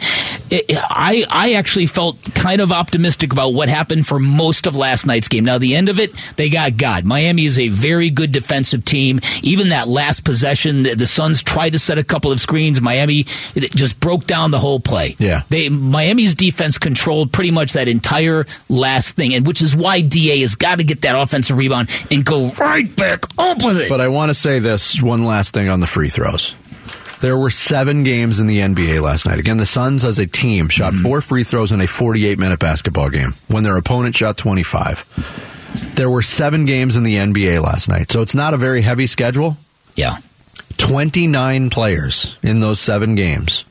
it, 0.51 0.67
I 0.71 1.25
I 1.29 1.55
actually 1.55 1.87
felt 1.87 2.23
kind 2.35 2.61
of 2.61 2.71
optimistic 2.71 3.33
about 3.33 3.55
what 3.55 3.69
happened 3.69 4.07
for 4.07 4.19
most 4.19 4.67
of 4.67 4.77
last 4.77 5.07
night's 5.07 5.27
game. 5.27 5.45
Now 5.45 5.59
the 5.59 5.75
end 5.75 5.89
of 5.89 5.99
it, 5.99 6.13
they 6.37 6.51
got 6.51 6.77
God. 6.77 7.05
Miami 7.05 7.47
is 7.47 7.59
a 7.59 7.69
very 7.69 8.11
good 8.11 8.31
defensive 8.31 8.85
team. 8.85 9.21
Even 9.43 9.71
that 9.71 9.89
last 9.89 10.25
possession, 10.25 10.83
the, 10.83 10.95
the 10.95 11.07
Suns 11.07 11.43
tried 11.43 11.71
to 11.71 11.79
set 11.79 11.99
a 11.99 12.05
couple 12.05 12.31
of 12.31 12.41
screens. 12.41 12.81
Miami 12.81 13.25
just 13.55 13.99
broke 13.99 14.27
down 14.27 14.51
the 14.51 14.59
whole 14.59 14.81
play. 14.81 15.17
Yeah, 15.19 15.43
they 15.49 15.71
Miami's 15.71 16.35
defense 16.35 16.77
controlled 16.77 17.33
pretty 17.33 17.51
much 17.51 17.73
that 17.73 17.89
entire 17.89 18.45
last 18.69 19.17
thing, 19.17 19.35
and 19.35 19.47
which 19.47 19.63
is 19.63 19.75
why 19.75 20.03
Da 20.03 20.41
has 20.43 20.55
got 20.55 20.77
to 20.77 20.85
get 20.85 21.01
that 21.01 21.19
offensive 21.19 21.57
rebound 21.57 21.89
and 22.11 22.25
go 22.25 22.51
right 22.53 22.95
back 22.97 23.25
up 23.39 23.65
with 23.65 23.79
it. 23.79 23.89
But 23.89 24.03
I 24.03 24.09
want 24.09 24.29
to 24.29 24.35
say 24.35 24.59
this 24.59 25.01
one 25.01 25.25
last 25.25 25.55
thing 25.55 25.71
on 25.71 25.81
the 25.81 25.87
free 25.87 26.11
throws. 26.11 26.55
There 27.21 27.37
were 27.37 27.51
seven 27.51 28.05
games 28.05 28.39
in 28.39 28.47
the 28.47 28.61
NBA 28.61 29.03
last 29.03 29.27
night. 29.27 29.39
Again, 29.39 29.57
the 29.57 29.67
Suns 29.67 30.05
as 30.05 30.19
a 30.19 30.27
team 30.27 30.69
shot 30.69 30.93
mm-hmm. 30.93 31.03
four 31.03 31.21
free 31.21 31.43
throws 31.43 31.73
in 31.73 31.81
a 31.81 31.87
48 31.87 32.39
minute 32.39 32.61
basketball 32.61 33.11
game 33.11 33.35
when 33.49 33.65
their 33.65 33.77
opponent 33.77 34.15
shot 34.15 34.37
25. 34.37 35.95
There 35.95 36.09
were 36.09 36.23
seven 36.23 36.65
games 36.65 36.97
in 36.97 37.03
the 37.03 37.17
NBA 37.17 37.63
last 37.63 37.89
night. 37.89 38.13
So 38.13 38.23
it's 38.23 38.35
not 38.35 38.55
a 38.55 38.57
very 38.57 38.83
heavy 38.83 39.07
schedule. 39.07 39.57
Yeah. 39.97 40.19
29 40.77 41.71
players 41.71 42.39
in 42.43 42.61
those 42.61 42.79
seven 42.79 43.17
games 43.17 43.65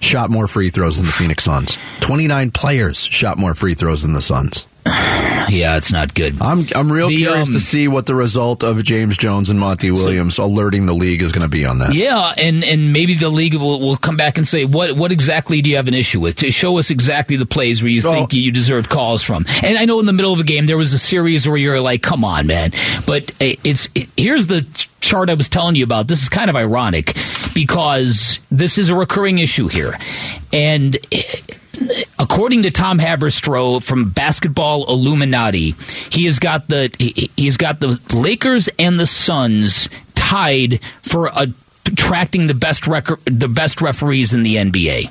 shot 0.00 0.30
more 0.30 0.48
free 0.48 0.70
throws 0.70 0.96
than 0.96 1.06
the 1.06 1.12
Phoenix 1.12 1.44
Suns. 1.44 1.78
29 2.00 2.50
players 2.50 2.98
shot 2.98 3.38
more 3.38 3.54
free 3.54 3.74
throws 3.74 4.02
than 4.02 4.12
the 4.12 4.20
Suns. 4.20 4.66
Yeah, 5.46 5.76
it's 5.76 5.92
not 5.92 6.14
good. 6.14 6.40
I'm 6.40 6.60
I'm 6.74 6.90
real 6.90 7.08
the, 7.08 7.18
curious 7.18 7.48
um, 7.48 7.54
to 7.54 7.60
see 7.60 7.86
what 7.86 8.06
the 8.06 8.14
result 8.14 8.64
of 8.64 8.82
James 8.82 9.16
Jones 9.16 9.50
and 9.50 9.60
Monty 9.60 9.90
Williams 9.90 10.36
so, 10.36 10.44
alerting 10.44 10.86
the 10.86 10.94
league 10.94 11.20
is 11.20 11.32
going 11.32 11.42
to 11.42 11.50
be 11.50 11.66
on 11.66 11.78
that. 11.78 11.92
Yeah, 11.92 12.32
and 12.38 12.64
and 12.64 12.94
maybe 12.94 13.14
the 13.14 13.28
league 13.28 13.54
will, 13.54 13.78
will 13.78 13.96
come 13.96 14.16
back 14.16 14.38
and 14.38 14.46
say 14.46 14.64
what 14.64 14.96
what 14.96 15.12
exactly 15.12 15.60
do 15.60 15.68
you 15.68 15.76
have 15.76 15.86
an 15.86 15.94
issue 15.94 16.18
with? 16.18 16.36
To 16.36 16.50
show 16.50 16.78
us 16.78 16.90
exactly 16.90 17.36
the 17.36 17.46
plays 17.46 17.82
where 17.82 17.90
you 17.90 18.00
well, 18.02 18.14
think 18.14 18.32
you 18.32 18.50
deserve 18.50 18.88
calls 18.88 19.22
from. 19.22 19.44
And 19.62 19.76
I 19.76 19.84
know 19.84 20.00
in 20.00 20.06
the 20.06 20.14
middle 20.14 20.32
of 20.32 20.40
a 20.40 20.44
game 20.44 20.64
there 20.64 20.78
was 20.78 20.94
a 20.94 20.98
series 20.98 21.46
where 21.46 21.58
you're 21.58 21.80
like, 21.80 22.00
come 22.00 22.24
on, 22.24 22.46
man. 22.46 22.70
But 23.06 23.30
it's 23.38 23.88
it, 23.94 24.08
here's 24.16 24.46
the 24.46 24.62
chart 25.00 25.28
I 25.28 25.34
was 25.34 25.50
telling 25.50 25.76
you 25.76 25.84
about. 25.84 26.08
This 26.08 26.22
is 26.22 26.30
kind 26.30 26.48
of 26.48 26.56
ironic 26.56 27.14
because 27.54 28.40
this 28.50 28.78
is 28.78 28.88
a 28.88 28.96
recurring 28.96 29.38
issue 29.38 29.68
here, 29.68 29.96
and. 30.52 30.96
It, 31.12 31.58
according 32.18 32.62
to 32.64 32.70
Tom 32.70 32.98
Haberstroh 32.98 33.82
from 33.82 34.10
Basketball 34.10 34.84
Illuminati, 34.90 35.74
he 36.10 36.24
has 36.24 36.38
got 36.38 36.68
the 36.68 36.90
he's 37.36 37.56
got 37.56 37.80
the 37.80 38.00
Lakers 38.14 38.68
and 38.78 38.98
the 38.98 39.06
Suns 39.06 39.88
tied 40.14 40.80
for 41.02 41.30
attracting 41.36 42.46
the 42.46 42.54
best 42.54 42.86
record, 42.86 43.20
the 43.24 43.48
best 43.48 43.80
referees 43.80 44.32
in 44.32 44.42
the 44.42 44.56
NBA. 44.56 45.10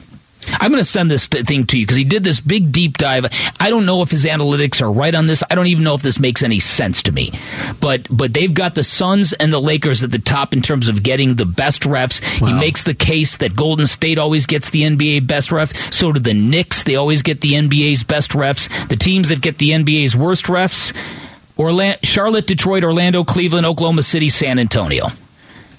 I'm 0.49 0.71
going 0.71 0.81
to 0.81 0.89
send 0.89 1.09
this 1.09 1.27
thing 1.27 1.65
to 1.67 1.77
you 1.77 1.85
because 1.85 1.97
he 1.97 2.03
did 2.03 2.23
this 2.23 2.39
big 2.39 2.71
deep 2.71 2.97
dive. 2.97 3.25
I 3.59 3.69
don't 3.69 3.85
know 3.85 4.01
if 4.01 4.11
his 4.11 4.25
analytics 4.25 4.81
are 4.81 4.91
right 4.91 5.13
on 5.13 5.27
this. 5.27 5.43
I 5.49 5.55
don't 5.55 5.67
even 5.67 5.83
know 5.83 5.95
if 5.95 6.01
this 6.01 6.19
makes 6.19 6.43
any 6.43 6.59
sense 6.59 7.03
to 7.03 7.11
me. 7.11 7.31
But 7.79 8.07
but 8.09 8.33
they've 8.33 8.53
got 8.53 8.75
the 8.75 8.83
Suns 8.83 9.33
and 9.33 9.51
the 9.51 9.59
Lakers 9.59 10.03
at 10.03 10.11
the 10.11 10.19
top 10.19 10.53
in 10.53 10.61
terms 10.61 10.87
of 10.87 11.03
getting 11.03 11.35
the 11.35 11.45
best 11.45 11.83
refs. 11.83 12.21
Wow. 12.41 12.47
He 12.47 12.53
makes 12.59 12.83
the 12.83 12.93
case 12.93 13.37
that 13.37 13.55
Golden 13.55 13.87
State 13.87 14.17
always 14.17 14.45
gets 14.45 14.69
the 14.69 14.83
NBA 14.83 15.27
best 15.27 15.51
ref. 15.51 15.75
So 15.93 16.11
do 16.11 16.19
the 16.19 16.33
Knicks. 16.33 16.83
They 16.83 16.95
always 16.95 17.21
get 17.21 17.41
the 17.41 17.53
NBA's 17.53 18.03
best 18.03 18.31
refs. 18.31 18.69
The 18.87 18.95
teams 18.95 19.29
that 19.29 19.41
get 19.41 19.57
the 19.57 19.69
NBA's 19.69 20.15
worst 20.15 20.45
refs, 20.45 20.95
Orlando, 21.57 21.99
Charlotte, 22.03 22.47
Detroit, 22.47 22.83
Orlando, 22.83 23.23
Cleveland, 23.23 23.65
Oklahoma 23.65 24.03
City, 24.03 24.29
San 24.29 24.59
Antonio. 24.59 25.07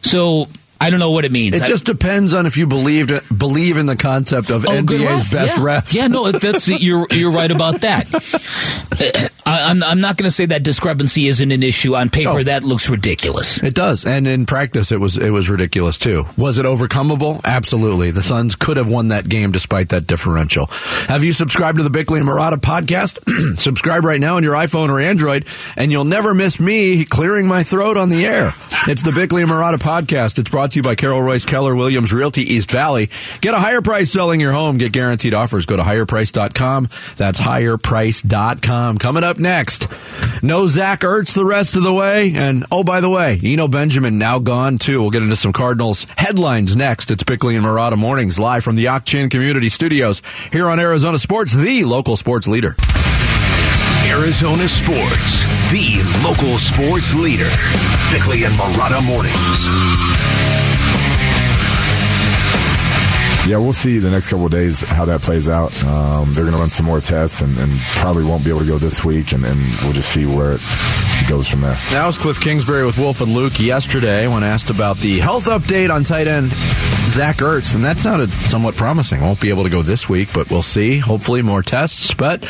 So 0.03 0.49
I 0.81 0.91
don't 0.91 1.01
know 1.01 1.13
what 1.13 1.25
it 1.25 1.33
means. 1.33 1.57
It 1.57 1.63
I, 1.63 1.67
just 1.67 1.85
depends 1.85 2.35
on 2.35 2.47
if 2.47 2.57
you 2.57 2.67
believe 2.67 3.11
believe 3.37 3.77
in 3.77 3.87
the 3.87 3.97
concept 3.97 4.51
of 4.51 4.67
oh, 4.67 4.71
NBA's 4.71 5.31
best 5.31 5.57
yeah. 5.57 5.63
refs. 5.63 5.95
Yeah, 5.95 6.09
no, 6.09 6.31
that's 6.33 6.69
you're 6.83 7.07
you're 7.11 7.31
right 7.31 7.51
about 7.51 7.81
that. 7.83 8.13
Uh, 8.13 9.29
I, 9.47 9.71
am 9.71 9.83
I'm, 9.83 9.91
I'm 9.91 10.01
not 10.01 10.17
going 10.17 10.29
to 10.29 10.35
say 10.35 10.47
that 10.47 10.63
discrepancy 10.63 11.27
isn't 11.29 11.51
an 11.51 11.63
issue 11.63 11.95
on 11.95 12.11
paper. 12.11 12.31
Oh. 12.31 12.43
That 12.43 12.65
looks 12.65 12.89
ridiculous. 12.89 13.63
It 13.63 13.75
does, 13.75 14.05
and 14.05 14.27
in 14.27 14.47
practice, 14.47 14.93
it 14.93 15.01
was 15.01 15.17
it 15.17 15.31
was 15.31 15.49
ridiculous 15.49 15.99
too. 15.99 16.27
Was 16.37 16.59
it 16.59 16.67
overcomable? 16.67 17.43
Absolutely. 17.45 18.11
The 18.11 18.23
Suns 18.23 18.55
could 18.57 18.77
have 18.77 18.89
won 18.89 19.09
that 19.09 19.29
game 19.29 19.53
despite 19.53 19.91
that 19.91 20.07
differential. 20.07 20.67
Have 21.09 21.25
you 21.25 21.33
subscribed 21.33 21.79
to 21.79 21.85
the 21.85 21.91
Bickley 21.91 22.21
and 22.21 22.29
Marotta 22.29 22.57
podcast? 22.57 23.19
Subscribe 23.59 24.05
right 24.05 24.21
now 24.21 24.37
on 24.37 24.43
your 24.43 24.55
iPhone 24.55 24.89
or 24.89 25.01
Android, 25.01 25.47
and 25.77 25.93
you'll 25.93 26.05
never 26.05 26.35
miss 26.35 26.59
me 26.59 27.05
clearing 27.05 27.47
my 27.47 27.63
throat 27.63 27.97
on 27.97 28.09
the 28.09 28.27
air. 28.27 28.55
It's 28.87 29.03
the 29.03 29.13
Bickley 29.13 29.43
and 29.43 29.51
Marotta 29.51 29.77
podcast. 29.77 30.39
It's 30.39 30.51
brought 30.51 30.64
brought 30.65 30.73
to 30.73 30.79
you 30.79 30.83
by 30.83 30.95
Carol 30.95 31.21
Royse 31.21 31.47
Keller 31.47 31.75
Williams 31.75 32.11
Realty 32.11 32.41
East 32.41 32.71
Valley. 32.71 33.11
Get 33.43 33.53
a 33.53 33.59
higher 33.59 33.83
price 33.83 34.11
selling 34.11 34.41
your 34.41 34.53
home. 34.53 34.79
Get 34.79 34.93
guaranteed 34.93 35.35
offers. 35.35 35.67
Go 35.67 35.77
to 35.77 35.83
higherprice.com. 35.83 36.89
That's 37.19 37.39
higherprice.com. 37.39 38.97
Coming 38.97 39.25
up 39.25 39.39
next, 39.39 39.89
no 40.43 40.67
Zach 40.67 41.01
Ertz 41.01 41.35
the 41.35 41.45
rest 41.45 41.77
of 41.77 41.83
the 41.83 41.93
way. 41.93 42.33
And 42.35 42.65
oh, 42.73 42.83
by 42.83 43.03
the 43.03 43.11
way, 43.11 43.39
Eno 43.45 43.69
Benjamin 43.69 44.17
now 44.17 44.39
gone 44.39 44.79
too. 44.79 45.03
We'll 45.03 45.11
get 45.11 45.23
into 45.23 45.37
some 45.37 45.53
Cardinals 45.53 46.07
headlines 46.17 46.75
next. 46.75 47.11
It's 47.11 47.25
Bickley 47.25 47.57
and 47.57 47.65
Marotta 47.67 47.99
Mornings 47.99 48.39
live 48.39 48.65
from 48.65 48.77
the 48.77 48.87
Ak-Chin 48.87 49.29
Community 49.29 49.69
Studios 49.69 50.23
here 50.51 50.69
on 50.69 50.81
Arizona 50.81 51.19
Sports, 51.19 51.53
the 51.53 51.85
local 51.85 52.17
sports 52.17 52.49
leader. 52.49 52.75
Arizona 54.15 54.69
Sports, 54.69 55.43
the 55.73 56.01
local 56.23 56.57
sports 56.57 57.15
leader. 57.15 57.51
Bickley 58.13 58.45
and 58.45 58.55
Marotta 58.55 59.05
Mornings. 59.05 59.35
Yeah, 63.49 63.59
we'll 63.59 63.73
see 63.73 63.99
the 63.99 64.11
next 64.11 64.31
couple 64.31 64.49
days 64.49 64.83
how 64.83 65.05
that 65.07 65.23
plays 65.23 65.49
out. 65.49 65.75
Um, 65.85 66.33
they're 66.33 66.45
going 66.45 66.55
to 66.55 66.61
run 66.61 66.71
some 66.71 66.87
more 66.87 67.01
tests 67.01 67.41
and, 67.41 67.59
and, 67.59 67.73
probably 67.97 68.25
won't 68.25 68.45
be 68.45 68.51
able 68.51 68.61
to 68.61 68.67
go 68.67 68.79
this 68.79 69.05
week, 69.05 69.33
and, 69.33 69.45
and 69.45 69.59
we'll 69.83 69.93
just 69.93 70.11
see 70.11 70.27
where 70.27 70.53
it 70.53 70.61
goes 71.29 71.49
from 71.49 71.61
there. 71.63 71.77
That 71.91 72.07
was 72.07 72.19
Cliff 72.19 72.41
Kingsbury 72.41 72.85
with 72.85 72.99
Wolf 72.99 73.21
and 73.21 73.33
Luke 73.33 73.59
yesterday 73.61 74.27
when 74.27 74.43
asked 74.43 74.71
about 74.71 74.97
the 74.99 75.19
health 75.19 75.47
update 75.47 75.93
on 75.95 76.05
tight 76.05 76.27
end 76.27 76.51
Zach 77.11 77.37
Ertz, 77.37 77.75
and 77.75 77.85
that 77.85 77.99
sounded 77.99 78.31
somewhat 78.31 78.75
promising. 78.77 79.21
Won't 79.21 79.41
be 79.41 79.51
able 79.51 79.63
to 79.65 79.71
go 79.71 79.83
this 79.83 80.09
week, 80.09 80.31
but 80.35 80.51
we'll 80.51 80.63
see. 80.63 80.99
Hopefully, 80.99 81.43
more 81.43 81.63
tests. 81.63 82.13
But 82.15 82.43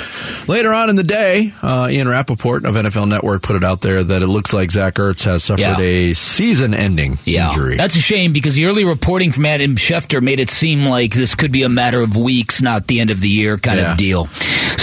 later 0.48 0.72
on 0.72 0.88
in 0.88 0.96
the 0.96 1.02
day, 1.02 1.52
uh, 1.60 1.88
Ian 1.90 2.08
Rapoport 2.08 2.64
of 2.64 2.74
NFL 2.74 3.08
Network 3.08 3.42
put 3.42 3.56
it 3.56 3.64
out 3.64 3.80
there 3.82 4.02
that 4.02 4.22
it 4.22 4.26
looks 4.28 4.52
like 4.54 4.70
Zach 4.70 4.94
Ertz 4.94 5.24
has 5.24 5.44
suffered 5.44 5.60
Yeah. 5.60 5.78
a 5.78 6.12
season-ending 6.14 7.18
Yeah, 7.24 7.50
injury. 7.50 7.76
that's 7.76 7.96
a 7.96 8.00
shame 8.00 8.32
because 8.32 8.54
the 8.54 8.66
early 8.66 8.84
reporting 8.84 9.32
from 9.32 9.44
Adam 9.44 9.76
Schefter 9.76 10.22
made 10.22 10.40
it 10.40 10.48
seem 10.50 10.86
like 10.86 11.12
this 11.12 11.34
could 11.34 11.52
be 11.52 11.62
a 11.64 11.68
matter 11.68 12.00
of 12.00 12.16
weeks, 12.16 12.62
not 12.62 12.86
the 12.86 13.00
end 13.00 13.10
of 13.10 13.20
the 13.20 13.28
year 13.28 13.58
kind 13.58 13.78
Yeah. 13.80 13.92
of 13.92 13.98
deal. 13.98 14.28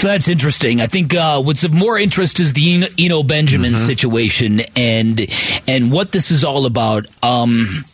So 0.01 0.08
that's 0.08 0.27
interesting. 0.27 0.81
I 0.81 0.88
think 0.88 1.13
uh, 1.13 1.43
what's 1.43 1.63
of 1.63 1.72
more 1.74 1.96
interest 2.00 2.39
is 2.39 2.53
the 2.53 2.89
Eno, 2.98 3.22
Benjamin 3.22 3.74
Mm-hmm. 3.74 3.86
situation 3.86 4.62
and 4.75 5.27
and 5.67 5.91
what 5.91 6.12
this 6.12 6.31
is 6.31 6.43
all 6.43 6.65
about. 6.65 7.05
Um, 7.22 7.86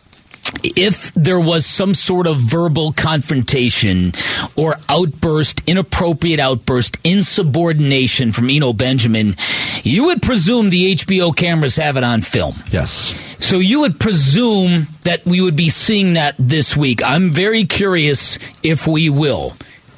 if 0.63 1.13
there 1.15 1.39
was 1.41 1.65
some 1.65 1.93
sort 1.93 2.25
of 2.25 2.37
verbal 2.37 2.93
confrontation 2.93 4.13
or 4.55 4.77
outburst, 4.87 5.61
inappropriate 5.67 6.39
outburst, 6.39 6.97
insubordination 7.03 8.31
from 8.31 8.49
Eno 8.49 8.71
Benjamin, 8.71 9.35
you 9.83 10.05
would 10.05 10.21
presume 10.21 10.69
the 10.69 10.95
HBO 10.95 11.35
cameras 11.35 11.75
have 11.75 11.97
it 11.97 12.05
on 12.05 12.21
film. 12.21 12.55
yes. 12.71 13.13
So 13.39 13.59
you 13.59 13.81
would 13.81 13.99
presume 13.99 14.87
that 15.03 15.25
we 15.25 15.41
would 15.41 15.57
be 15.57 15.69
seeing 15.69 16.13
that 16.13 16.35
this 16.39 16.75
week. 16.77 17.03
I'm 17.03 17.31
very 17.31 17.65
curious 17.65 18.39
if 18.63 18.87
we 18.87 19.09
will. 19.09 19.53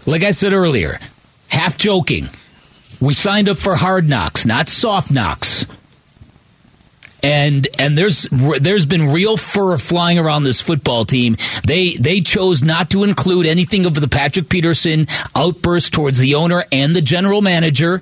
Like 0.07 0.23
I 0.23 0.31
said 0.31 0.53
earlier, 0.53 0.97
half 1.49 1.77
joking, 1.77 2.27
we 2.99 3.13
signed 3.13 3.49
up 3.49 3.57
for 3.57 3.75
hard 3.75 4.07
knocks, 4.09 4.45
not 4.45 4.69
soft 4.69 5.11
knocks. 5.11 5.65
And 7.21 7.67
and 7.77 7.97
there's 7.97 8.27
there's 8.31 8.85
been 8.85 9.11
real 9.11 9.35
fur 9.35 9.77
flying 9.77 10.17
around 10.19 10.43
this 10.43 10.61
football 10.61 11.03
team. 11.03 11.35
They 11.65 11.91
they 11.95 12.21
chose 12.21 12.63
not 12.63 12.91
to 12.91 13.03
include 13.03 13.45
anything 13.45 13.85
of 13.85 13.93
the 13.93 14.07
Patrick 14.07 14.47
Peterson 14.47 15.05
outburst 15.35 15.91
towards 15.91 16.17
the 16.17 16.35
owner 16.35 16.63
and 16.71 16.95
the 16.95 17.01
general 17.01 17.41
manager, 17.41 18.01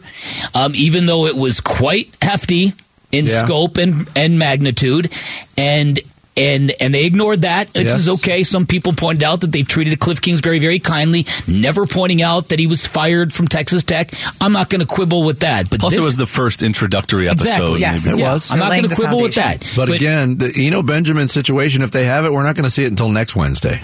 um, 0.53 0.73
even 0.75 1.07
though 1.07 1.25
it 1.25 1.35
was 1.35 1.59
quite 1.59 2.15
hefty 2.21 2.73
in 3.11 3.25
Yeah. 3.25 3.43
scope 3.43 3.77
and 3.77 4.07
and 4.15 4.37
magnitude, 4.37 5.11
and 5.57 5.99
and 6.37 6.71
and 6.79 6.93
they 6.93 7.05
ignored 7.05 7.41
that, 7.41 7.67
which 7.73 7.87
Yes. 7.87 8.01
is 8.01 8.09
okay. 8.09 8.43
Some 8.43 8.65
people 8.65 8.93
pointed 8.93 9.23
out 9.23 9.41
that 9.41 9.51
they've 9.51 9.67
treated 9.67 9.99
Cliff 9.99 10.21
Kingsbury 10.21 10.59
very 10.59 10.79
kindly, 10.79 11.25
never 11.47 11.85
pointing 11.85 12.21
out 12.21 12.49
that 12.49 12.59
he 12.59 12.67
was 12.67 12.85
fired 12.85 13.33
from 13.33 13.47
Texas 13.47 13.83
Tech. 13.83 14.11
I'm 14.39 14.53
not 14.53 14.69
going 14.69 14.81
to 14.81 14.87
quibble 14.87 15.23
with 15.23 15.39
that. 15.41 15.69
But 15.69 15.79
Plus, 15.79 15.93
this, 15.93 16.01
it 16.01 16.05
was 16.05 16.15
the 16.17 16.27
first 16.27 16.63
introductory 16.63 17.27
episode. 17.27 17.47
exactly 17.49 17.79
Yes. 17.81 18.05
Maybe- 18.05 18.17
It 18.17 18.23
Yeah, 18.23 18.33
was. 18.33 18.51
I'm 18.51 18.59
They're 18.59 18.67
not 18.67 18.71
going 18.73 18.83
to 18.83 18.87
the 18.89 18.95
quibble 18.95 19.21
with 19.21 19.35
that. 19.35 19.63
foundation. 19.63 19.75
But, 19.75 19.91
again, 19.95 20.37
the 20.37 20.53
Eno 20.67 20.81
Benjamin 20.83 21.27
situation, 21.27 21.81
if 21.81 21.91
they 21.91 22.05
have 22.05 22.25
it, 22.25 22.31
we're 22.33 22.43
not 22.43 22.55
going 22.55 22.65
to 22.65 22.69
see 22.71 22.83
it 22.83 22.87
until 22.87 23.09
next 23.09 23.35
Wednesday. 23.35 23.81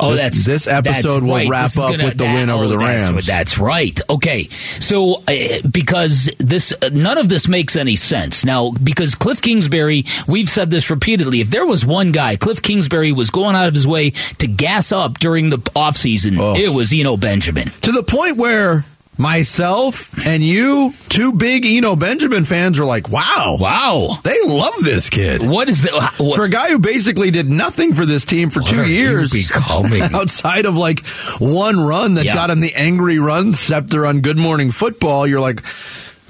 Oh, 0.00 0.12
This- 0.12 0.20
that's 0.20 0.44
this 0.44 0.66
episode 0.66 0.92
that's 0.92 1.04
will 1.22 1.34
right. 1.36 1.48
wrap 1.48 1.76
up 1.76 1.90
gonna- 1.90 2.04
with 2.04 2.18
the 2.18 2.24
that- 2.24 2.34
win 2.34 2.50
over 2.50 2.64
oh, 2.64 2.68
the 2.68 2.76
that's 2.78 3.02
Rams. 3.02 3.14
what- 3.14 3.26
That's, 3.26 3.58
right. 3.58 4.00
Okay, 4.08 4.48
so 4.50 5.22
uh, 5.26 5.32
because 5.70 6.30
this 6.38 6.72
uh, 6.82 6.90
none 6.92 7.18
of 7.18 7.28
this 7.28 7.48
makes 7.48 7.74
any 7.76 7.96
sense 7.96 8.44
now. 8.44 8.72
Because 8.82 9.14
Cliff 9.14 9.40
Kingsbury, 9.40 10.04
we've 10.26 10.48
said 10.48 10.70
this 10.70 10.88
repeatedly. 10.90 11.40
If 11.40 11.50
there 11.50 11.66
was 11.66 11.84
one 11.84 12.12
guy, 12.12 12.36
Cliff 12.36 12.62
Kingsbury 12.62 13.12
was 13.12 13.30
going 13.30 13.56
out 13.56 13.66
of 13.68 13.74
his 13.74 13.86
way 13.86 14.10
to 14.38 14.46
gas 14.46 14.92
up 14.92 15.18
during 15.18 15.50
the 15.50 15.58
offseason, 15.58 16.38
Oh. 16.38 16.54
it 16.56 16.68
was 16.72 16.92
Eno 16.92 17.16
Benjamin. 17.16 17.70
To 17.82 17.92
the 17.92 18.02
point 18.02 18.36
where 18.36 18.84
myself 19.18 20.26
and 20.26 20.42
you, 20.42 20.92
two 21.08 21.32
big 21.32 21.66
Eno 21.66 21.96
Benjamin 21.96 22.44
fans, 22.44 22.78
are 22.78 22.84
like, 22.84 23.08
wow. 23.08 23.56
Wow, 23.60 24.18
They 24.22 24.36
love 24.44 24.74
this 24.82 25.10
kid. 25.10 25.42
what 25.42 25.68
is 25.68 25.82
that? 25.82 26.14
What, 26.18 26.36
For 26.36 26.44
a 26.44 26.48
guy 26.48 26.68
who 26.68 26.78
basically 26.78 27.30
did 27.30 27.50
nothing 27.50 27.94
for 27.94 28.06
this 28.06 28.24
team 28.24 28.50
for 28.50 28.60
two 28.60 28.80
are 28.80 28.84
you 28.86 28.94
years, 28.94 29.32
becoming? 29.32 30.02
outside 30.14 30.66
of 30.66 30.76
like 30.76 31.06
one 31.38 31.78
run 31.80 32.14
that 32.14 32.24
Yeah. 32.24 32.34
got 32.34 32.50
him 32.50 32.60
the 32.60 32.74
angry 32.74 33.18
run 33.18 33.52
scepter 33.52 34.06
on 34.06 34.20
Good 34.20 34.38
Morning 34.38 34.70
Football, 34.70 35.26
you're 35.26 35.40
like, 35.40 35.62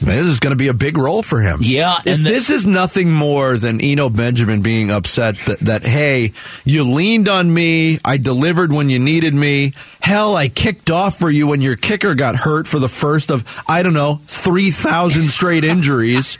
this 0.00 0.26
is 0.26 0.40
going 0.40 0.52
to 0.52 0.56
be 0.56 0.68
a 0.68 0.74
big 0.74 0.96
role 0.96 1.22
for 1.22 1.40
him. 1.40 1.58
Yeah, 1.62 1.98
If 2.04 2.16
and 2.16 2.24
the- 2.24 2.30
this 2.30 2.50
is 2.50 2.66
nothing 2.66 3.12
more 3.12 3.56
than 3.58 3.80
Eno 3.80 4.08
Benjamin 4.08 4.62
being 4.62 4.90
upset 4.90 5.36
that, 5.46 5.58
that, 5.60 5.82
hey, 5.84 6.32
you 6.64 6.84
leaned 6.84 7.28
on 7.28 7.52
me, 7.52 7.98
I 8.04 8.16
delivered 8.16 8.72
when 8.72 8.90
you 8.90 8.98
needed 8.98 9.34
me. 9.34 9.72
Hell, 10.00 10.36
I 10.36 10.48
kicked 10.48 10.90
off 10.90 11.18
for 11.18 11.30
you 11.30 11.48
when 11.48 11.60
your 11.60 11.76
kicker 11.76 12.14
got 12.14 12.36
hurt 12.36 12.66
for 12.66 12.78
the 12.78 12.88
first 12.88 13.30
of, 13.30 13.44
I 13.66 13.82
don't 13.82 13.94
know, 13.94 14.20
3,000 14.26 15.28
straight 15.30 15.64
injuries. 15.64 16.38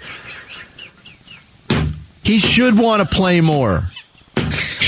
He 2.22 2.38
should 2.38 2.78
want 2.78 3.08
to 3.08 3.16
play 3.16 3.40
more. 3.40 3.90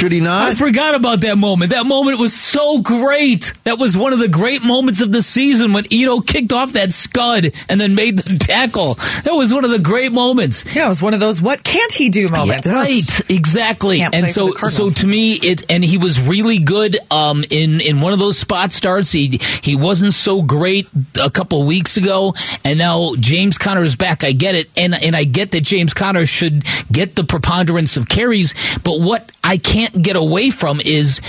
Should 0.01 0.13
he 0.13 0.21
not? 0.21 0.49
I 0.49 0.55
forgot 0.55 0.95
about 0.95 1.21
that 1.21 1.37
moment. 1.37 1.73
That 1.73 1.85
moment 1.85 2.19
was 2.19 2.33
so 2.33 2.81
great. 2.81 3.53
That 3.65 3.79
was 3.79 3.99
one 3.99 4.15
of 4.15 4.19
the 4.19 4.29
great 4.29 4.65
moments 4.65 5.03
of 5.03 5.13
the 5.13 5.21
season 5.21 5.75
when 5.75 5.85
Eno 5.93 6.21
kicked 6.21 6.55
off 6.55 6.73
that 6.73 6.91
scud 6.91 7.53
and 7.69 7.79
then 7.79 7.95
made 7.95 8.17
the 8.17 8.39
tackle. 8.39 8.95
That 8.95 9.35
was 9.35 9.53
one 9.53 9.63
of 9.63 9.71
the 9.71 9.79
great 9.79 10.11
moments. 10.11 10.65
Yeah, 10.75 10.87
it 10.87 10.89
was 10.89 11.03
one 11.03 11.13
of 11.13 11.21
those 11.21 11.43
what 11.43 11.63
can't 11.65 11.93
he 11.93 12.09
do 12.09 12.29
moments. 12.29 12.67
Yeah, 12.67 12.77
right, 12.77 13.21
exactly. 13.29 13.99
Can't 13.99 14.15
And 14.15 14.27
so, 14.27 14.53
so 14.55 14.89
to 14.89 15.07
me, 15.07 15.35
it 15.35 15.71
and 15.71 15.85
he 15.85 15.99
was 15.99 16.19
really 16.19 16.61
good 16.61 16.97
um, 17.11 17.45
in 17.51 17.83
in 17.83 18.01
one 18.01 18.15
of 18.15 18.19
those 18.19 18.39
spot 18.39 18.73
starts. 18.73 19.13
He 19.13 19.39
he 19.63 19.77
wasn't 19.77 20.15
so 20.15 20.41
great 20.41 20.89
a 21.23 21.29
couple 21.29 21.63
weeks 21.67 21.99
ago, 21.99 22.33
and 22.65 22.79
now 22.79 23.17
James 23.17 23.59
Conner 23.59 23.83
is 23.83 23.97
back. 23.97 24.25
I 24.25 24.33
get 24.33 24.55
it, 24.55 24.71
and 24.79 24.95
and 24.95 25.15
I 25.15 25.25
get 25.25 25.51
that 25.51 25.61
James 25.61 25.93
Conner 25.93 26.25
should 26.25 26.65
get 26.91 27.17
the 27.17 27.25
preponderance 27.25 27.99
of 27.99 28.09
carries. 28.09 28.55
But 28.83 28.99
what 29.01 29.31
I 29.45 29.59
can't 29.59 29.90
get 30.01 30.17
away 30.17 30.51
from 30.51 30.81
is 30.85 31.21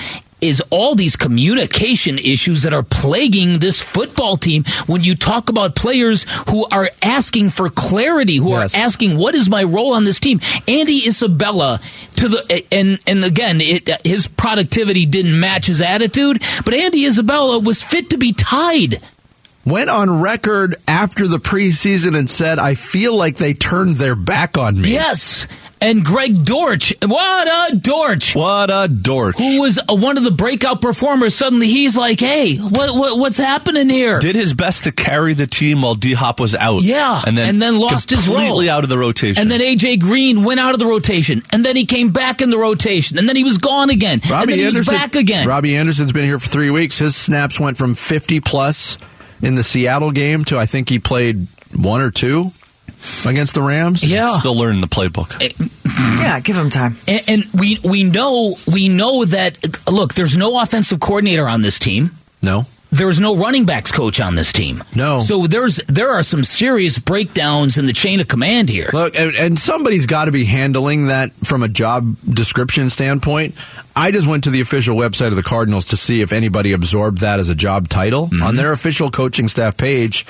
is 0.42 0.60
all 0.72 0.96
these 0.96 1.16
communication 1.16 2.18
issues 2.18 2.64
that 2.64 2.74
are 2.74 2.82
plaguing 2.82 3.60
this 3.60 3.80
football 3.80 4.38
team 4.38 4.64
when 4.88 5.04
you 5.04 5.16
talk 5.16 5.50
about 5.50 5.76
players 5.76 6.26
who 6.50 6.66
are 6.72 6.90
asking 7.04 7.52
for 7.52 7.70
clarity, 7.70 8.38
who 8.38 8.50
Yes. 8.50 8.74
are 8.74 8.78
asking 8.80 9.18
what 9.20 9.36
is 9.36 9.48
my 9.52 9.62
role 9.62 9.94
on 9.94 10.04
this 10.04 10.20
team. 10.20 10.40
Andy 10.68 11.08
Isabella 11.08 11.80
to 12.16 12.28
the 12.28 12.64
and 12.72 12.98
and 13.06 13.24
again 13.24 13.62
it, 13.62 13.88
his 14.04 14.26
productivity 14.26 15.06
didn't 15.06 15.40
match 15.40 15.68
his 15.68 15.80
attitude, 15.80 16.42
but 16.66 16.74
Andy 16.74 17.06
Isabella 17.06 17.60
was 17.60 17.84
fit 17.84 18.10
to 18.10 18.18
be 18.18 18.34
tied. 18.34 18.98
went 19.64 19.92
on 19.92 20.22
record 20.22 20.76
after 20.88 21.28
the 21.28 21.38
preseason 21.38 22.18
and 22.18 22.28
said, 22.28 22.58
I 22.58 22.74
feel 22.74 23.16
like 23.16 23.36
they 23.38 23.54
turned 23.54 23.98
their 23.98 24.16
back 24.16 24.58
on 24.58 24.82
me. 24.82 24.94
Yes. 24.94 25.46
And 25.84 26.06
Greg 26.06 26.46
Dortch, 26.46 26.94
what 27.04 27.72
a 27.72 27.76
Dortch. 27.76 28.36
What 28.36 28.70
a 28.70 28.88
dork. 28.88 29.36
Who 29.38 29.62
was 29.62 29.80
uh, 29.80 29.96
one 29.96 30.16
of 30.18 30.24
the 30.24 30.30
breakout 30.30 30.80
performers? 30.80 31.34
Suddenly, 31.34 31.68
he's 31.68 31.98
like, 31.98 32.20
"Hey, 32.20 32.58
what, 32.58 32.94
what 32.94 33.18
what's 33.18 33.38
happening 33.38 33.90
here?" 33.90 34.20
Did 34.20 34.36
his 34.36 34.54
best 34.54 34.84
to 34.84 34.92
carry 34.92 35.34
the 35.34 35.48
team 35.48 35.82
while 35.82 35.96
D 35.96 36.14
Hop 36.14 36.40
was 36.40 36.54
out. 36.54 36.84
Yeah, 36.84 37.24
and 37.26 37.36
then 37.36 37.50
and 37.50 37.62
then 37.62 37.80
lost 37.80 38.12
his 38.12 38.28
role. 38.28 38.38
completely 38.38 38.70
out 38.70 38.84
of 38.84 38.92
the 38.92 38.98
rotation. 38.98 39.42
And 39.42 39.50
then 39.50 39.60
AJ 39.60 40.02
Green 40.02 40.44
went 40.44 40.60
out 40.60 40.74
of 40.74 40.80
the 40.80 40.86
rotation, 40.86 41.42
and 41.52 41.66
then 41.66 41.76
he 41.76 41.86
came 41.86 42.12
back 42.12 42.44
in 42.44 42.52
the 42.52 42.60
rotation, 42.60 43.18
and 43.18 43.28
then 43.28 43.36
he 43.36 43.44
was 43.44 43.58
gone 43.58 43.90
again, 43.90 44.20
and 44.22 44.30
Robbie 44.30 44.52
then 44.52 44.60
he 44.60 44.66
was 44.66 44.76
Anderson, 44.76 44.96
back 44.96 45.16
again. 45.16 45.48
Robbie 45.48 45.76
Anderson's 45.76 46.12
been 46.12 46.26
here 46.26 46.38
for 46.38 46.48
three 46.48 46.70
weeks. 46.70 47.00
His 47.00 47.16
snaps 47.16 47.60
went 47.60 47.78
from 47.78 47.96
50 47.96 48.40
plus 48.42 49.00
in 49.42 49.56
the 49.56 49.64
Seattle 49.64 50.12
game 50.12 50.44
to 50.46 50.60
I 50.60 50.68
think 50.68 50.90
he 50.90 51.00
played 51.00 51.48
one 51.76 52.02
or 52.02 52.12
two 52.12 52.52
against 53.26 53.54
the 53.54 53.62
Rams. 53.62 54.04
yeah, 54.04 54.38
still 54.40 54.56
learning 54.56 54.82
the 54.82 54.88
playbook. 54.88 55.32
Yeah, 56.22 56.40
give 56.40 56.56
him 56.56 56.70
time. 56.70 56.98
and, 57.08 57.22
and 57.28 57.44
we 57.54 57.80
we 57.84 58.04
know 58.04 58.56
we 58.72 58.90
know 58.90 59.26
that 59.26 59.58
look, 59.92 60.14
there's 60.14 60.38
no 60.38 60.60
offensive 60.62 61.00
coordinator 61.00 61.48
on 61.48 61.62
this 61.62 61.80
team. 61.80 62.12
No. 62.44 62.66
there's 62.92 63.22
no 63.22 63.36
running 63.36 63.66
backs 63.66 63.92
coach 63.92 64.20
on 64.20 64.36
this 64.36 64.52
team. 64.52 64.84
No. 64.96 65.20
So 65.20 65.46
there's 65.48 65.78
there 65.88 66.10
are 66.12 66.24
some 66.24 66.44
serious 66.44 66.98
breakdowns 67.00 67.78
in 67.78 67.86
the 67.86 67.94
chain 67.94 68.20
of 68.20 68.28
command 68.28 68.68
here. 68.70 68.90
Look, 68.92 69.16
and, 69.18 69.36
and 69.36 69.60
somebody's 69.60 70.06
got 70.08 70.26
to 70.26 70.32
be 70.32 70.46
handling 70.46 71.08
that 71.08 71.32
from 71.44 71.64
a 71.64 71.68
job 71.68 72.16
description 72.28 72.90
standpoint. 72.90 73.56
I 73.96 74.12
just 74.12 74.26
went 74.28 74.46
to 74.46 74.50
the 74.50 74.62
official 74.62 74.96
website 74.96 75.28
of 75.28 75.36
the 75.36 75.44
Cardinals 75.44 75.86
to 75.86 75.98
see 75.98 76.22
if 76.22 76.32
anybody 76.34 76.72
absorbed 76.74 77.20
that 77.20 77.40
as 77.40 77.50
a 77.50 77.56
job 77.56 77.88
title. 77.88 78.28
Mm-hmm. 78.28 78.44
On 78.44 78.56
their 78.56 78.72
official 78.72 79.10
coaching 79.12 79.48
staff 79.48 79.78
page, 79.78 80.26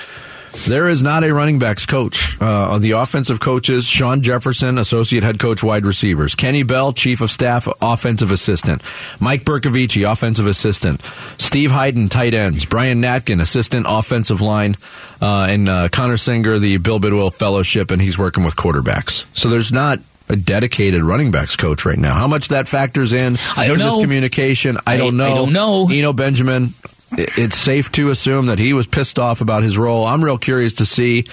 there 0.66 0.88
is 0.88 1.02
not 1.02 1.24
a 1.24 1.32
running 1.32 1.58
backs 1.58 1.86
coach. 1.86 2.36
Uh, 2.40 2.78
the 2.78 2.92
offensive 2.92 3.40
coaches, 3.40 3.86
Shawn 3.86 4.20
Jefferson, 4.22 4.78
associate 4.78 5.22
head 5.22 5.38
coach, 5.38 5.62
wide 5.62 5.84
receivers. 5.86 6.34
Kenny 6.34 6.62
Bell, 6.62 6.92
chief 6.92 7.20
of 7.20 7.30
staff, 7.30 7.66
offensive 7.80 8.30
assistant. 8.30 8.82
Mike 9.20 9.44
Bercovici, 9.44 10.10
offensive 10.10 10.46
assistant. 10.46 11.00
Steve 11.38 11.70
Heiden, 11.70 12.10
tight 12.10 12.34
ends. 12.34 12.64
Brian 12.64 13.00
Natkin, 13.02 13.40
assistant 13.40 13.86
offensive 13.88 14.40
line. 14.40 14.76
Uh, 15.20 15.46
and 15.50 15.68
uh, 15.68 15.88
Connor 15.90 16.16
Singer, 16.16 16.58
the 16.58 16.76
Bill 16.78 16.98
Bidwell 16.98 17.30
Fellowship, 17.30 17.90
and 17.90 18.00
he's 18.02 18.18
working 18.18 18.44
with 18.44 18.56
quarterbacks. 18.56 19.24
So 19.36 19.48
there's 19.48 19.72
not 19.72 20.00
a 20.28 20.36
dedicated 20.36 21.02
running 21.02 21.30
backs 21.30 21.56
coach 21.56 21.84
right 21.84 21.98
now. 21.98 22.14
How 22.14 22.26
much 22.26 22.48
that 22.48 22.68
factors 22.68 23.12
in 23.12 23.36
I 23.56 23.66
don't 23.68 23.78
know. 23.78 23.96
this 23.96 24.04
communication, 24.04 24.76
I, 24.86 24.94
I- 24.94 24.96
don't 24.96 25.16
know. 25.16 25.26
I 25.26 25.34
don't 25.34 25.52
know. 25.52 25.88
Eno 25.90 26.12
Benjamin, 26.12 26.74
it's 27.18 27.56
safe 27.56 27.90
to 27.92 28.10
assume 28.10 28.46
that 28.46 28.58
he 28.58 28.72
was 28.72 28.86
pissed 28.86 29.18
off 29.18 29.40
about 29.40 29.62
his 29.62 29.76
role. 29.78 30.04
I'm 30.06 30.22
real 30.24 30.38
curious 30.38 30.74
to 30.74 30.86
see 30.86 31.26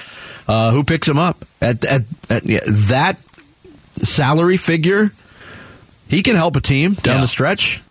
uh, 0.47 0.71
who 0.71 0.83
picks 0.83 1.07
him 1.07 1.17
up 1.17 1.45
at, 1.61 1.83
at, 1.85 2.03
at 2.29 2.45
yeah, 2.45 2.59
that 2.65 3.23
salary 3.93 4.57
figure. 4.57 5.11
He 6.07 6.23
can 6.23 6.35
help 6.35 6.55
a 6.55 6.61
team 6.61 6.93
down 6.93 7.15
Yeah. 7.15 7.21
the 7.21 7.27
stretch. 7.27 7.81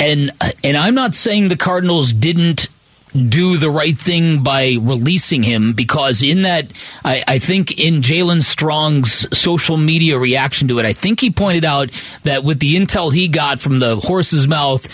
and 0.00 0.30
and 0.64 0.76
I'm 0.76 0.94
not 0.94 1.14
saying 1.14 1.48
the 1.48 1.56
Cardinals 1.56 2.12
didn't 2.12 2.68
do 3.14 3.56
the 3.56 3.70
right 3.70 3.96
thing 3.96 4.42
by 4.42 4.76
releasing 4.80 5.42
him 5.42 5.72
because 5.72 6.22
in 6.22 6.42
that 6.42 6.70
I, 7.04 7.22
I 7.26 7.38
think 7.38 7.80
in 7.80 8.02
Jalen 8.02 8.42
Strong's 8.42 9.26
social 9.36 9.76
media 9.78 10.18
reaction 10.18 10.68
to 10.68 10.78
it, 10.78 10.84
I 10.84 10.92
think 10.92 11.20
he 11.20 11.30
pointed 11.30 11.64
out 11.64 11.90
that 12.24 12.44
with 12.44 12.60
the 12.60 12.76
intel 12.76 13.12
he 13.12 13.28
got 13.28 13.60
from 13.60 13.78
the 13.78 13.96
horse's 13.96 14.46
mouth 14.46 14.86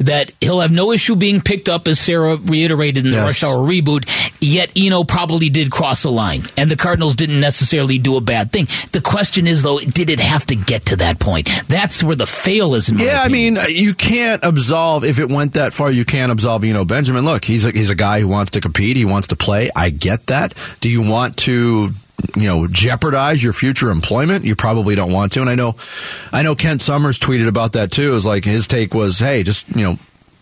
that 0.00 0.32
he'll 0.40 0.60
have 0.60 0.72
no 0.72 0.92
issue 0.92 1.14
being 1.16 1.40
picked 1.40 1.68
up 1.68 1.86
as 1.88 2.00
Sarah 2.00 2.36
reiterated 2.36 3.04
in 3.04 3.10
the 3.12 3.16
Yes. 3.18 3.26
rush 3.26 3.44
hour 3.44 3.56
reboot, 3.58 4.08
yet 4.40 4.70
Eno 4.76 5.04
probably 5.04 5.48
did 5.50 5.70
cross 5.70 6.04
a 6.04 6.10
line. 6.10 6.42
And 6.56 6.70
the 6.70 6.76
Cardinals 6.76 7.16
didn't 7.16 7.40
necessarily 7.40 7.98
do 7.98 8.16
a 8.16 8.20
bad 8.20 8.52
thing. 8.52 8.66
The 8.92 9.00
question 9.00 9.46
is 9.46 9.62
though, 9.62 9.78
did 9.78 10.10
it 10.10 10.20
have 10.20 10.46
to 10.46 10.56
get 10.56 10.86
to 10.86 10.96
that 10.96 11.18
point? 11.18 11.48
That's 11.68 12.02
where 12.02 12.16
the 12.16 12.26
fail 12.26 12.74
is 12.74 12.88
Yeah, 12.88 13.20
I 13.22 13.28
mean, 13.28 13.58
uh, 13.58 13.64
you 13.68 13.94
can't 13.94 14.42
absolve 14.44 15.04
if 15.04 15.18
it 15.18 15.28
went 15.28 15.54
that 15.54 15.72
far. 15.72 15.90
You 15.90 16.04
can't 16.04 16.32
absolve 16.32 16.64
Eno 16.64 16.84
Benjamin. 16.84 17.24
Look, 17.24 17.44
he's 17.44 17.64
a, 17.64 17.70
he's 17.70 17.90
a 17.90 17.94
guy 17.94 18.20
who 18.20 18.28
wants 18.28 18.52
to 18.52 18.60
compete. 18.60 18.96
He 18.96 19.04
wants 19.04 19.28
to 19.28 19.36
play. 19.36 19.70
I 19.76 19.90
get 19.90 20.26
that. 20.26 20.54
Do 20.80 20.88
you 20.88 21.02
want 21.02 21.36
to, 21.38 21.90
you 22.36 22.46
know, 22.46 22.66
jeopardize 22.66 23.42
your 23.42 23.52
future 23.52 23.90
employment? 23.90 24.44
You 24.44 24.56
probably 24.56 24.94
don't 24.94 25.12
want 25.12 25.32
to. 25.32 25.40
And 25.40 25.50
I 25.50 25.54
know, 25.54 25.76
I 26.32 26.42
know 26.42 26.54
Kent 26.54 26.82
Somers 26.82 27.18
tweeted 27.18 27.48
about 27.48 27.72
that 27.72 27.92
too. 27.92 28.10
It 28.12 28.14
was 28.14 28.26
like 28.26 28.44
his 28.44 28.66
take 28.66 28.94
was, 28.94 29.18
hey, 29.18 29.42
just 29.42 29.68
you 29.68 29.84
know. 29.84 29.98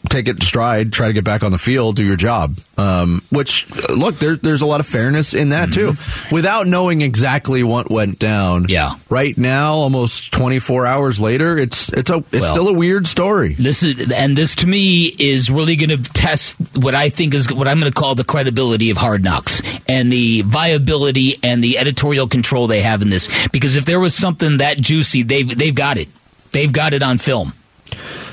Take 0.09 0.27
it 0.29 0.37
in 0.37 0.41
stride, 0.41 0.93
try 0.93 1.09
to 1.09 1.13
get 1.13 1.25
back 1.25 1.43
on 1.45 1.51
the 1.51 1.59
field, 1.59 1.97
do 1.97 2.05
your 2.05 2.17
job. 2.17 2.57
Um, 2.77 3.23
which, 3.31 3.69
look, 3.91 4.15
there, 4.17 4.37
there's 4.37 4.63
a 4.63 4.67
lot 4.67 4.81
of 4.81 4.87
fairness 4.87 5.35
in 5.35 5.49
that 5.51 5.73
too. 5.73 5.95
Without 6.33 6.67
knowing 6.67 7.01
exactly 7.03 7.63
what 7.63 7.91
went 7.91 8.19
down, 8.19 8.67
Yeah. 8.69 8.93
Right 9.11 9.37
now, 9.37 9.73
almost 9.75 10.33
24 10.33 10.87
hours 10.87 11.21
later, 11.21 11.59
it's 11.59 11.89
it's 11.91 12.11
a 12.11 12.19
it's 12.19 12.41
Well, 12.41 12.53
still 12.53 12.69
a 12.69 12.73
weird 12.73 13.07
story. 13.07 13.55
This 13.55 13.83
is, 13.83 14.11
and 14.13 14.37
this 14.37 14.55
to 14.57 14.67
me 14.67 15.07
is 15.19 15.51
really 15.51 15.77
going 15.77 15.91
to 15.91 16.11
test 16.13 16.57
what 16.77 16.95
I 16.95 17.09
think 17.11 17.35
is 17.35 17.53
what 17.53 17.67
I'm 17.69 17.81
going 17.81 17.91
to 17.93 17.99
call 17.99 18.15
the 18.15 18.25
credibility 18.25 18.91
of 18.91 18.97
Hard 18.97 19.25
Knocks 19.25 19.61
and 19.89 20.13
the 20.13 20.43
viability 20.43 21.37
and 21.43 21.63
the 21.63 21.79
editorial 21.79 22.29
control 22.29 22.67
they 22.67 22.83
have 22.83 23.03
in 23.03 23.11
this. 23.11 23.29
Because 23.49 23.77
if 23.77 23.85
there 23.85 24.01
was 24.01 24.15
something 24.15 24.59
that 24.59 24.81
juicy, 24.81 25.23
they've 25.23 25.55
they've 25.57 25.75
got 25.75 25.97
it. 25.97 26.09
They've 26.53 26.73
got 26.73 26.95
it 26.95 27.03
on 27.03 27.19
film. 27.19 27.53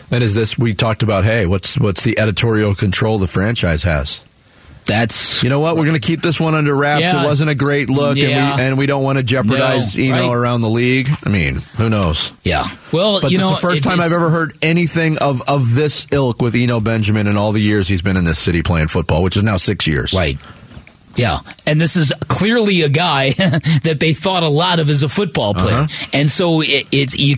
That 0.09 0.21
is 0.21 0.35
this 0.35 0.57
we 0.57 0.73
talked 0.73 1.03
about. 1.03 1.23
Hey, 1.23 1.45
what's 1.45 1.77
what's 1.79 2.03
the 2.03 2.17
editorial 2.19 2.75
control 2.75 3.17
the 3.19 3.27
franchise 3.27 3.83
has? 3.83 4.21
That's 4.85 5.41
You 5.41 5.49
know 5.49 5.59
what? 5.59 5.77
We're 5.77 5.85
going 5.85 5.99
to 5.99 6.07
keep 6.07 6.21
this 6.21 6.39
one 6.39 6.53
under 6.53 6.75
wraps. 6.75 7.01
Yeah. 7.01 7.23
It 7.23 7.25
wasn't 7.25 7.49
a 7.49 7.55
great 7.55 7.89
look, 7.89 8.17
Yeah. 8.17 8.27
and 8.51 8.59
we 8.59 8.63
and 8.65 8.77
we 8.77 8.85
don't 8.85 9.03
want 9.03 9.17
to 9.17 9.23
jeopardize 9.23 9.95
No, 9.97 10.03
you 10.03 10.11
know 10.11 10.27
right. 10.29 10.35
around 10.37 10.61
the 10.61 10.69
league. 10.69 11.09
I 11.25 11.29
mean, 11.29 11.55
who 11.77 11.89
knows? 11.89 12.31
yeah. 12.43 12.67
Well, 12.91 13.19
But 13.19 13.31
you 13.31 13.39
know, 13.39 13.49
the 13.55 13.61
first 13.61 13.79
it- 13.79 13.83
time 13.83 13.99
I've 13.99 14.11
ever 14.13 14.29
heard 14.29 14.55
anything 14.61 15.17
of 15.17 15.41
of 15.47 15.73
this 15.73 16.05
ilk 16.11 16.39
with 16.39 16.53
Eno 16.53 16.79
Benjamin 16.79 17.25
in 17.25 17.35
all 17.35 17.51
the 17.51 17.61
years 17.61 17.87
he's 17.87 18.03
been 18.03 18.15
in 18.15 18.25
this 18.25 18.37
city 18.37 18.61
playing 18.61 18.89
football, 18.89 19.23
which 19.23 19.35
is 19.35 19.41
now 19.43 19.57
six 19.57 19.87
years. 19.87 20.13
Right. 20.13 20.37
Yeah, 21.15 21.39
and 21.65 21.79
this 21.79 21.95
is 21.95 22.11
clearly 22.27 22.81
a 22.81 22.89
guy 22.89 23.31
that 23.83 23.97
they 23.99 24.13
thought 24.13 24.43
a 24.43 24.49
lot 24.49 24.79
of 24.79 24.89
as 24.89 25.01
a 25.03 25.09
football 25.09 25.53
player, 25.53 25.79
Uh-huh. 25.87 26.07
and 26.13 26.29
so 26.29 26.61
it, 26.61 26.87
it's 26.91 27.17
you 27.17 27.37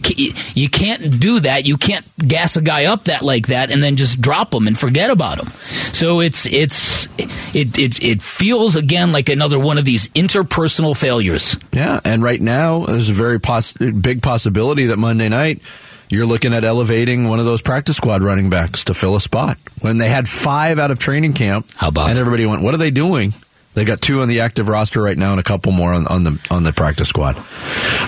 you 0.55 0.69
can't 0.69 1.19
do 1.19 1.39
that. 1.41 1.67
You 1.67 1.77
can't 1.77 2.05
gas 2.27 2.57
a 2.57 2.61
guy 2.61 2.85
up 2.85 3.05
that 3.05 3.21
like 3.21 3.47
that 3.47 3.71
and 3.71 3.83
then 3.83 3.95
just 3.95 4.19
drop 4.19 4.53
him 4.53 4.65
and 4.67 4.77
forget 4.77 5.09
about 5.11 5.39
him. 5.39 5.47
So 5.93 6.19
it's 6.21 6.45
it's 6.47 7.07
it 7.53 7.77
it, 7.77 8.03
it 8.03 8.21
feels 8.21 8.75
again 8.75 9.11
like 9.11 9.29
another 9.29 9.59
one 9.59 9.77
of 9.77 9.85
these 9.85 10.07
interpersonal 10.09 10.95
failures. 10.97 11.57
Yeah, 11.71 11.99
and 12.03 12.23
right 12.23 12.41
now 12.41 12.85
there's 12.85 13.09
a 13.09 13.13
very 13.13 13.39
poss- 13.39 13.73
big 13.73 14.21
possibility 14.23 14.87
that 14.87 14.97
Monday 14.97 15.29
night 15.29 15.61
you're 16.09 16.25
looking 16.25 16.53
at 16.53 16.63
elevating 16.63 17.27
one 17.27 17.39
of 17.39 17.45
those 17.45 17.61
practice 17.61 17.97
squad 17.97 18.23
running 18.23 18.49
backs 18.49 18.85
to 18.85 18.93
fill 18.93 19.15
a 19.15 19.19
spot. 19.21 19.57
When 19.81 19.97
they 19.97 20.07
had 20.07 20.27
five 20.27 20.79
out 20.79 20.89
of 20.89 20.99
training 20.99 21.33
camp, 21.33 21.67
How 21.75 21.89
about 21.89 22.09
and 22.09 22.17
everybody 22.17 22.45
went, 22.45 22.63
"What 22.63 22.73
are 22.73 22.77
they 22.77 22.91
doing?" 22.91 23.33
They 23.77 23.85
got 23.85 24.01
two 24.01 24.21
on 24.21 24.27
the 24.27 24.39
active 24.39 24.69
roster 24.69 25.03
right 25.03 25.15
now, 25.15 25.29
and 25.29 25.39
a 25.39 25.43
couple 25.43 25.71
more 25.71 25.93
on, 25.93 26.07
on 26.07 26.23
the 26.23 26.39
on 26.49 26.63
the 26.63 26.73
practice 26.73 27.09
squad. 27.09 27.37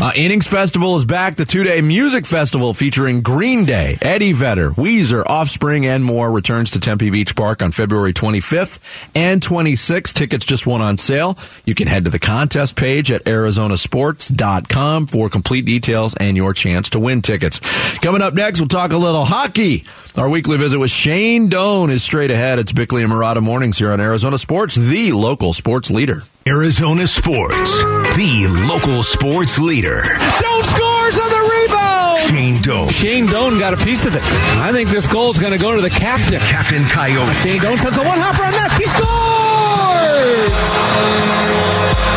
Uh, 0.01 0.11
Innings 0.15 0.47
Festival 0.47 0.97
is 0.97 1.05
back. 1.05 1.35
The 1.35 1.45
two 1.45 1.63
day 1.63 1.79
music 1.81 2.25
festival 2.25 2.73
featuring 2.73 3.21
Green 3.21 3.65
Day, 3.65 3.99
Eddie 4.01 4.31
Vedder, 4.31 4.71
Weezer, 4.71 5.23
Offspring, 5.27 5.85
and 5.85 6.03
more 6.03 6.31
returns 6.31 6.71
to 6.71 6.79
Tempe 6.79 7.11
Beach 7.11 7.35
Park 7.35 7.61
on 7.61 7.71
February 7.71 8.13
25th 8.13 8.79
and 9.13 9.41
26th. 9.41 10.11
Tickets 10.13 10.43
just 10.43 10.65
went 10.65 10.81
on 10.81 10.97
sale. 10.97 11.37
You 11.65 11.75
can 11.75 11.85
head 11.85 12.05
to 12.05 12.09
the 12.09 12.17
contest 12.17 12.75
page 12.75 13.11
at 13.11 13.25
arizonasports.com 13.25 15.05
for 15.05 15.29
complete 15.29 15.65
details 15.65 16.15
and 16.15 16.35
your 16.35 16.55
chance 16.55 16.89
to 16.89 16.99
win 16.99 17.21
tickets. 17.21 17.59
Coming 17.99 18.23
up 18.23 18.33
next, 18.33 18.59
we'll 18.59 18.69
talk 18.69 18.91
a 18.91 18.97
little 18.97 19.23
hockey. 19.23 19.85
Our 20.17 20.27
weekly 20.27 20.57
visit 20.57 20.79
with 20.79 20.89
Shane 20.91 21.47
Doan 21.47 21.91
is 21.91 22.03
straight 22.03 22.31
ahead. 22.31 22.57
It's 22.59 22.71
Bickley 22.71 23.03
and 23.03 23.11
Marotta 23.11 23.41
mornings 23.41 23.77
here 23.77 23.91
on 23.91 23.99
Arizona 24.01 24.37
Sports, 24.37 24.75
the 24.75 25.11
local 25.11 25.53
sports 25.59 25.91
leader. 25.91 26.23
Arizona 26.47 27.05
Sports, 27.05 27.83
the 28.15 28.47
local 28.71 29.03
sports 29.03 29.59
leader. 29.59 29.97
Doan 30.39 30.63
scores 30.63 31.19
on 31.19 31.29
the 31.29 31.65
rebound. 31.67 32.19
Shane 32.29 32.61
Doan, 32.61 32.87
Shane 32.87 33.25
Doan 33.25 33.59
got 33.59 33.73
a 33.73 33.77
piece 33.83 34.05
of 34.05 34.15
it. 34.15 34.23
I 34.23 34.71
think 34.71 34.89
this 34.89 35.05
goal 35.05 35.31
is 35.31 35.37
going 35.37 35.51
to 35.51 35.59
go 35.59 35.75
to 35.75 35.81
the 35.81 35.89
captain. 35.89 36.39
Captain 36.39 36.81
Coyote. 36.85 37.33
Shane 37.43 37.59
Doan 37.61 37.77
sends 37.77 37.97
a 37.97 38.03
one 38.03 38.17
hopper 38.21 38.43
on 38.45 38.51
net. 38.53 38.71
He 38.79 38.85
scores! 38.87 40.49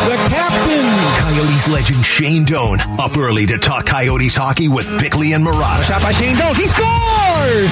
The 0.07 0.15
captain. 0.31 0.87
Coyotes 1.19 1.67
legend 1.67 2.05
Shane 2.05 2.45
Doan 2.45 2.79
up 3.01 3.17
early 3.17 3.45
to 3.47 3.57
talk 3.57 3.85
Coyotes 3.85 4.35
hockey 4.35 4.69
with 4.69 4.87
Bickley 4.99 5.33
and 5.33 5.45
Marotta. 5.45 5.83
Shot 5.83 6.01
by 6.01 6.13
Shane 6.13 6.37
Doan. 6.37 6.55
He 6.55 6.65
scores! 6.67 7.69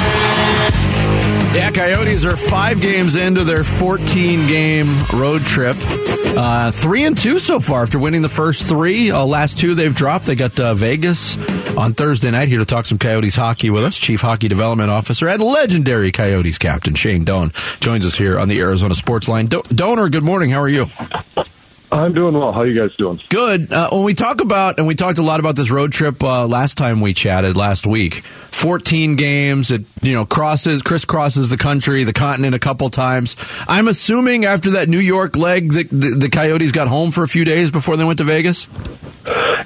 Yeah, 1.54 1.70
Coyotes 1.72 2.24
are 2.24 2.38
five 2.38 2.80
games 2.82 3.18
into 3.18 3.44
their 3.44 3.66
14 3.66 4.48
game 4.48 4.98
road 5.14 5.42
trip. 5.42 5.76
Uh, 6.34 6.72
three 6.72 7.04
and 7.04 7.18
two 7.18 7.40
so 7.40 7.60
far 7.60 7.84
after 7.84 8.00
winning 8.00 8.22
the 8.22 8.30
first 8.30 8.64
three. 8.64 9.12
Uh, 9.12 9.26
last 9.26 9.60
two 9.60 9.76
they've 9.76 9.94
dropped. 9.94 10.26
They 10.28 10.36
got 10.36 10.58
uh, 10.58 10.74
Vegas 10.76 11.36
on 11.76 11.94
Thursday 11.94 12.32
night 12.32 12.48
here 12.48 12.60
to 12.60 12.66
talk 12.66 12.86
some 12.86 12.98
Coyotes 12.98 13.36
hockey 13.36 13.70
with 13.70 13.84
us. 13.84 13.98
Chief 13.98 14.22
Hockey 14.22 14.48
Development 14.48 14.90
Officer 14.90 15.28
and 15.28 15.44
legendary 15.44 16.14
Coyotes 16.14 16.58
captain 16.58 16.96
Shane 16.96 17.26
Doan 17.26 17.52
joins 17.82 18.06
us 18.06 18.16
here 18.16 18.40
on 18.40 18.48
the 18.48 18.60
Arizona 18.62 18.96
Sports 18.96 19.28
Line. 19.28 19.48
Do- 19.48 19.64
Doaner, 19.64 20.10
good 20.10 20.24
morning. 20.24 20.52
How 20.52 20.62
are 20.62 20.70
you? 20.70 20.86
I'm 21.92 22.14
doing 22.14 22.34
well. 22.34 22.54
How 22.54 22.64
you 22.64 22.80
guys 22.80 22.96
doing? 22.96 23.20
Good. 23.30 23.72
Uh, 23.72 23.90
when 23.92 24.04
we 24.04 24.14
talk 24.14 24.40
about, 24.42 24.78
and 24.78 24.88
we 24.88 24.96
talked 24.96 25.18
a 25.18 25.24
lot 25.24 25.40
about 25.42 25.56
this 25.58 25.70
road 25.70 25.92
trip 25.92 26.24
uh, 26.24 26.48
last 26.48 26.78
time 26.78 27.02
we 27.02 27.14
chatted 27.14 27.58
last 27.58 27.86
week. 27.86 28.24
Fourteen 28.52 29.16
games. 29.16 29.72
It 29.72 29.86
you 30.02 30.14
know 30.14 30.26
crosses 30.26 30.84
crisscrosses 30.84 31.50
the 31.50 31.58
country, 31.58 32.04
the 32.04 32.14
continent 32.14 32.56
a 32.56 32.60
couple 32.60 32.90
times. 32.90 33.36
I'm 33.68 33.88
assuming 33.88 34.46
after 34.46 34.72
that 34.72 34.88
New 34.88 35.00
York 35.00 35.36
leg, 35.36 35.72
the, 35.72 35.84
the, 35.84 36.16
the 36.16 36.30
Coyotes 36.30 36.72
got 36.72 36.88
home 36.88 37.12
for 37.12 37.24
a 37.24 37.28
few 37.28 37.44
days 37.44 37.72
before 37.72 37.98
they 37.98 38.06
went 38.06 38.20
to 38.20 38.24
Vegas. 38.24 38.68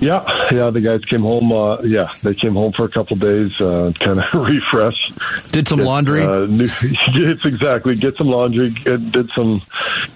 Yeah, 0.02 0.50
yeah. 0.52 0.70
The 0.70 0.82
guys 0.82 1.06
came 1.06 1.22
home. 1.22 1.52
Uh, 1.52 1.82
yeah, 1.82 2.12
they 2.22 2.34
came 2.34 2.54
home 2.54 2.74
for 2.74 2.86
a 2.86 2.90
couple 2.90 3.16
days, 3.18 3.60
uh, 3.62 3.92
kind 4.00 4.20
of 4.20 4.34
refresh. 4.34 5.12
Did 5.52 5.68
some 5.68 5.80
Get, 5.80 5.86
laundry. 5.86 6.24
Uh, 6.24 6.46
new, 6.46 6.66
it's 6.84 7.46
exactly. 7.46 7.96
Get 7.96 8.18
some 8.18 8.28
laundry. 8.28 8.72
Get, 8.72 9.12
did 9.12 9.30
some, 9.32 9.62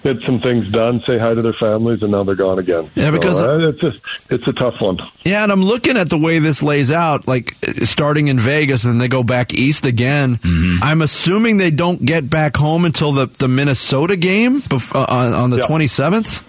get 0.02 0.22
some 0.22 0.40
things 0.40 0.70
done. 0.70 1.00
Say 1.00 1.18
hi 1.18 1.34
to 1.34 1.42
their 1.42 1.52
families. 1.52 1.99
Years, 2.00 2.02
and 2.02 2.12
now 2.12 2.24
they're 2.24 2.34
gone 2.34 2.58
again. 2.58 2.90
Yeah, 2.94 3.10
because- 3.10 3.38
so, 3.38 3.50
uh, 3.66 3.68
it's 3.68 3.80
just 3.80 3.98
it's 4.30 4.46
a 4.48 4.52
tough 4.52 4.80
one. 4.80 4.98
Yeah, 5.24 5.42
and 5.42 5.52
I'm 5.52 5.62
looking 5.62 5.96
at 5.96 6.08
the 6.10 6.18
way 6.18 6.38
this 6.38 6.62
lays 6.62 6.90
out, 6.90 7.26
like 7.28 7.54
uh, 7.66 7.84
starting 7.84 8.28
in 8.28 8.38
Vegas 8.38 8.84
and 8.84 9.00
they 9.00 9.08
go 9.08 9.22
back 9.22 9.54
east 9.54 9.86
again. 9.86 10.38
I'm 10.82 11.02
assuming 11.02 11.56
they 11.58 11.70
don't 11.70 12.04
get 12.04 12.28
back 12.30 12.56
home 12.56 12.84
until 12.84 13.12
the, 13.12 13.26
the 13.26 13.48
Minnesota 13.48 14.16
game 14.16 14.60
bef- 14.62 14.94
uh, 14.94 15.06
on, 15.08 15.34
on 15.34 15.50
the 15.50 15.58
Yeah. 15.58 15.66
27th. 15.66 16.42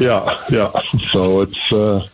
Yeah, 0.00 0.44
yeah. 0.50 0.72
So 1.12 1.42
it's 1.42 1.72
uh, 1.72 2.04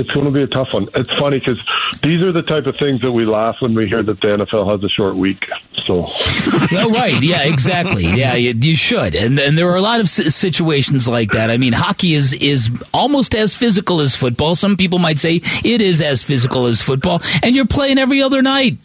it's 0.00 0.10
going 0.10 0.24
to 0.26 0.32
be 0.32 0.42
a 0.42 0.46
tough 0.46 0.72
one. 0.72 0.88
It's 0.94 1.12
funny 1.12 1.38
because 1.38 1.58
these 2.02 2.22
are 2.22 2.32
the 2.32 2.42
type 2.42 2.66
of 2.66 2.76
things 2.76 3.02
that 3.02 3.12
we 3.12 3.26
laugh 3.26 3.60
when 3.60 3.74
we 3.74 3.86
hear 3.86 4.02
that 4.02 4.20
the 4.20 4.28
NFL 4.28 4.70
has 4.70 4.82
a 4.82 4.88
short 4.88 5.14
week. 5.14 5.48
So 5.74 6.06
oh, 6.08 6.90
right. 6.92 7.22
Yeah, 7.22 7.44
exactly. 7.44 8.04
Yeah, 8.04 8.34
you, 8.34 8.54
you 8.56 8.74
should. 8.74 9.14
And, 9.14 9.38
and 9.38 9.56
there 9.56 9.68
are 9.68 9.76
a 9.76 9.82
lot 9.82 10.00
of 10.00 10.08
situations 10.08 11.06
like 11.06 11.32
that. 11.32 11.50
I 11.50 11.58
mean, 11.58 11.72
hockey 11.72 12.14
is, 12.14 12.32
is 12.32 12.70
almost 12.92 13.34
as 13.34 13.54
physical 13.54 14.00
as 14.00 14.16
football. 14.16 14.54
Some 14.54 14.76
people 14.76 14.98
might 14.98 15.18
say 15.18 15.36
it 15.64 15.80
is 15.80 16.00
as 16.00 16.22
physical 16.22 16.66
as 16.66 16.80
football. 16.80 17.20
And 17.42 17.54
you're 17.54 17.66
playing 17.66 17.98
every 17.98 18.22
other 18.22 18.42
night. 18.42 18.78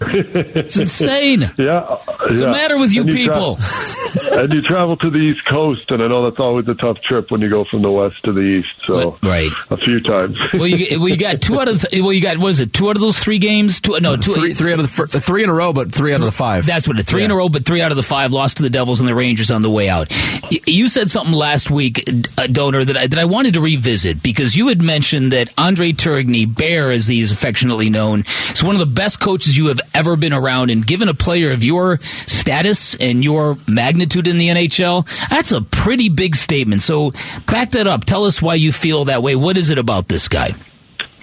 It's 0.00 0.76
insane. 0.76 1.42
yeah, 1.58 1.80
What's 1.86 2.40
yeah. 2.40 2.46
the 2.46 2.52
matter 2.52 2.78
with 2.78 2.92
you 2.92 3.02
And 3.02 3.10
tra- 3.10 3.18
people? 3.20 3.58
and 4.32 4.52
you 4.52 4.60
travel 4.62 4.96
to 4.98 5.08
the 5.10 5.18
East 5.18 5.44
Coast, 5.46 5.90
and 5.90 6.02
I 6.02 6.08
know 6.08 6.24
that's 6.28 6.40
always 6.40 6.68
a 6.68 6.74
tough 6.74 7.00
trip 7.00 7.30
when 7.30 7.40
you 7.40 7.48
go 7.48 7.64
from 7.64 7.82
the 7.82 7.90
West 7.90 8.22
to 8.24 8.32
the 8.32 8.40
East. 8.40 8.82
So 8.84 9.18
right, 9.22 9.50
a 9.70 9.76
few 9.76 10.00
times. 10.00 10.38
well, 10.52 10.66
you, 10.66 10.98
well, 11.00 11.08
you 11.08 11.16
got 11.16 11.40
two 11.40 11.60
out 11.60 11.68
of 11.68 11.80
th- 11.80 12.02
well, 12.02 12.12
you 12.12 12.20
got 12.20 12.38
what 12.38 12.48
is 12.50 12.60
it? 12.60 12.72
Two 12.72 12.88
out 12.90 12.96
of 12.96 13.00
those 13.02 13.18
three 13.18 13.38
games? 13.38 13.80
Two, 13.80 13.98
no, 14.00 14.16
two, 14.16 14.34
Three, 14.34 14.52
three 14.52 14.72
out 14.72 14.78
of 14.80 14.84
the 14.86 14.92
fir- 14.92 15.06
three 15.06 15.44
in 15.44 15.48
a 15.50 15.54
row, 15.54 15.72
but 15.72 15.92
three 15.92 16.12
out 16.12 16.20
of 16.20 16.26
the 16.26 16.32
five. 16.32 16.66
That's 16.66 16.86
what 16.88 16.98
it. 16.98 17.06
Three 17.06 17.24
in 17.24 17.30
a 17.30 17.36
row, 17.36 17.48
but 17.48 17.64
three 17.64 17.80
out 17.80 17.90
of 17.92 17.96
the 17.96 18.02
five 18.02 18.32
lost 18.32 18.58
to 18.58 18.62
the 18.62 18.70
Devils 18.70 19.00
and 19.00 19.08
the 19.08 19.14
Rangers 19.14 19.50
on 19.50 19.62
the 19.62 19.70
way 19.70 19.88
out. 19.88 20.08
Y- 20.50 20.58
You 20.66 20.88
said 20.88 21.08
something 21.10 21.34
last 21.34 21.70
week, 21.70 22.00
uh, 22.08 22.46
Doaner, 22.48 22.84
that 22.84 22.96
I, 22.96 23.06
that 23.06 23.18
I 23.18 23.24
wanted 23.24 23.54
to 23.54 23.60
revisit 23.60 24.22
because 24.22 24.56
you 24.56 24.68
had 24.68 24.82
mentioned 24.82 25.32
that 25.32 25.48
Andre 25.56 25.92
Tourigny, 25.92 26.52
Bear 26.52 26.90
as 26.90 27.06
he 27.06 27.20
is 27.20 27.30
affectionately 27.32 27.88
known, 27.88 28.24
is 28.52 28.62
one 28.62 28.74
of 28.74 28.80
the 28.80 28.86
best 28.86 29.20
coaches 29.20 29.56
you 29.56 29.61
have 29.66 29.80
ever 29.94 30.16
been 30.16 30.32
around. 30.32 30.70
And 30.70 30.86
given 30.86 31.08
a 31.08 31.14
player 31.14 31.52
of 31.52 31.62
your 31.62 31.98
status 31.98 32.94
and 32.96 33.24
your 33.24 33.56
magnitude 33.68 34.26
in 34.26 34.38
the 34.38 34.48
NHL, 34.48 35.06
that's 35.28 35.52
a 35.52 35.62
pretty 35.62 36.08
big 36.08 36.36
statement. 36.36 36.82
So 36.82 37.12
back 37.46 37.70
that 37.70 37.86
up. 37.86 38.04
Tell 38.04 38.24
us 38.24 38.40
why 38.40 38.54
you 38.54 38.72
feel 38.72 39.06
that 39.06 39.22
way. 39.22 39.36
What 39.36 39.56
is 39.56 39.70
it 39.70 39.78
about 39.78 40.08
this 40.08 40.28
guy? 40.28 40.54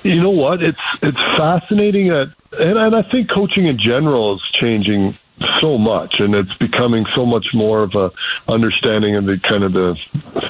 You 0.04 0.22
know 0.22 0.30
what? 0.30 0.64
It's 0.64 0.80
it's 1.02 1.18
fascinating 1.18 2.08
that, 2.08 2.34
and, 2.58 2.78
and 2.78 2.96
I 2.96 3.02
think 3.02 3.30
coaching 3.30 3.66
in 3.66 3.78
general 3.78 4.36
is 4.36 4.42
changing 4.44 5.18
so 5.60 5.78
much, 5.78 6.20
and 6.20 6.36
it's 6.36 6.56
becoming 6.56 7.06
so 7.08 7.26
much 7.26 7.54
more 7.54 7.84
of 7.84 7.96
a 7.96 8.12
understanding 8.48 9.16
of 9.16 9.26
the 9.26 9.38
kind 9.40 9.64
of 9.64 9.74
the 9.74 10.00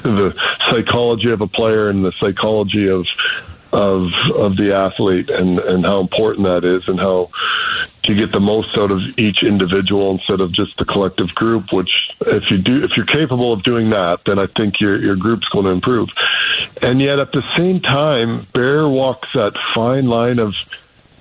the 0.02 0.40
psychology 0.70 1.30
of 1.30 1.40
a 1.40 1.46
player 1.46 1.88
and 1.88 2.04
the 2.04 2.12
psychology 2.12 2.88
of 2.88 3.06
of 3.72 4.12
of 4.34 4.56
the 4.56 4.72
athlete 4.74 5.30
and 5.30 5.58
and 5.60 5.84
how 5.84 6.00
important 6.00 6.46
that 6.46 6.64
is 6.64 6.88
and 6.88 6.98
how 6.98 7.30
to 8.02 8.14
get 8.14 8.32
the 8.32 8.40
most 8.40 8.76
out 8.76 8.90
of 8.90 9.00
each 9.18 9.42
individual 9.42 10.10
instead 10.10 10.40
of 10.40 10.52
just 10.52 10.76
the 10.78 10.84
collective 10.84 11.34
group 11.34 11.72
which 11.72 12.10
if 12.22 12.50
you 12.50 12.58
do 12.58 12.82
if 12.82 12.96
you're 12.96 13.06
capable 13.06 13.52
of 13.52 13.62
doing 13.62 13.90
that 13.90 14.24
then 14.24 14.38
I 14.38 14.46
think 14.46 14.80
your 14.80 15.00
your 15.00 15.16
group's 15.16 15.48
going 15.48 15.66
to 15.66 15.70
improve. 15.70 16.08
And 16.82 17.00
yet 17.00 17.18
at 17.18 17.32
the 17.32 17.42
same 17.56 17.80
time 17.80 18.46
Bear 18.52 18.88
walks 18.88 19.32
that 19.34 19.56
fine 19.74 20.06
line 20.06 20.38
of 20.38 20.54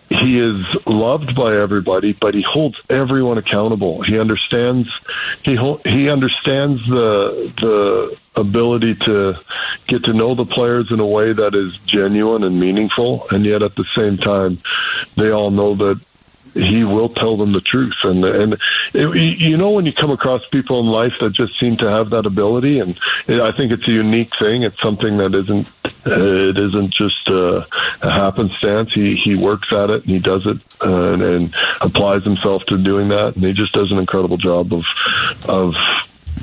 he 0.09 0.39
is 0.39 0.65
loved 0.87 1.35
by 1.35 1.55
everybody, 1.55 2.13
but 2.13 2.33
he 2.33 2.41
holds 2.41 2.81
everyone 2.89 3.37
accountable. 3.37 4.01
He 4.01 4.17
understands 4.17 4.89
he 5.43 5.55
he 5.85 6.09
understands 6.09 6.87
the 6.87 7.51
the 7.57 8.17
ability 8.35 8.95
to 8.95 9.35
get 9.87 10.05
to 10.05 10.13
know 10.13 10.33
the 10.33 10.45
players 10.45 10.91
in 10.91 10.99
a 10.99 11.05
way 11.05 11.31
that 11.31 11.53
is 11.53 11.77
genuine 11.79 12.43
and 12.43 12.59
meaningful, 12.59 13.27
and 13.29 13.45
yet 13.45 13.61
at 13.61 13.75
the 13.75 13.85
same 13.95 14.17
time, 14.17 14.59
they 15.15 15.29
all 15.29 15.51
know 15.51 15.75
that 15.75 15.99
he 16.53 16.83
will 16.83 17.09
tell 17.09 17.37
them 17.37 17.51
the 17.51 17.61
truth. 17.61 17.97
And 18.03 18.25
and 18.25 18.53
it, 18.93 19.39
you 19.39 19.57
know 19.57 19.71
when 19.71 19.85
you 19.85 19.93
come 19.93 20.11
across 20.11 20.47
people 20.47 20.79
in 20.79 20.87
life 20.87 21.13
that 21.19 21.33
just 21.33 21.59
seem 21.59 21.77
to 21.77 21.89
have 21.89 22.09
that 22.09 22.25
ability 22.25 22.79
and 22.79 22.97
it, 23.27 23.39
I 23.39 23.51
think 23.51 23.71
it's 23.71 23.87
a 23.87 23.91
unique 23.91 24.35
thing. 24.37 24.63
It's 24.63 24.81
something 24.81 25.17
that 25.17 25.35
isn't 25.35 25.67
it 26.05 26.57
isn't 26.57 26.91
just 26.91 27.29
uh, 27.29 27.65
a 28.01 28.11
happenstance. 28.11 28.93
He 28.93 29.15
he 29.15 29.35
works 29.35 29.71
at 29.73 29.89
it 29.89 30.03
and 30.03 30.11
he 30.11 30.19
does 30.19 30.45
it 30.47 30.57
uh, 30.81 31.13
and, 31.13 31.21
and 31.21 31.55
applies 31.81 32.23
himself 32.23 32.63
to 32.65 32.77
doing 32.77 33.09
that. 33.09 33.35
And 33.35 33.43
he 33.43 33.53
just 33.53 33.73
does 33.73 33.91
an 33.91 33.97
incredible 33.97 34.37
job 34.37 34.73
of 34.73 34.85
of 35.47 35.75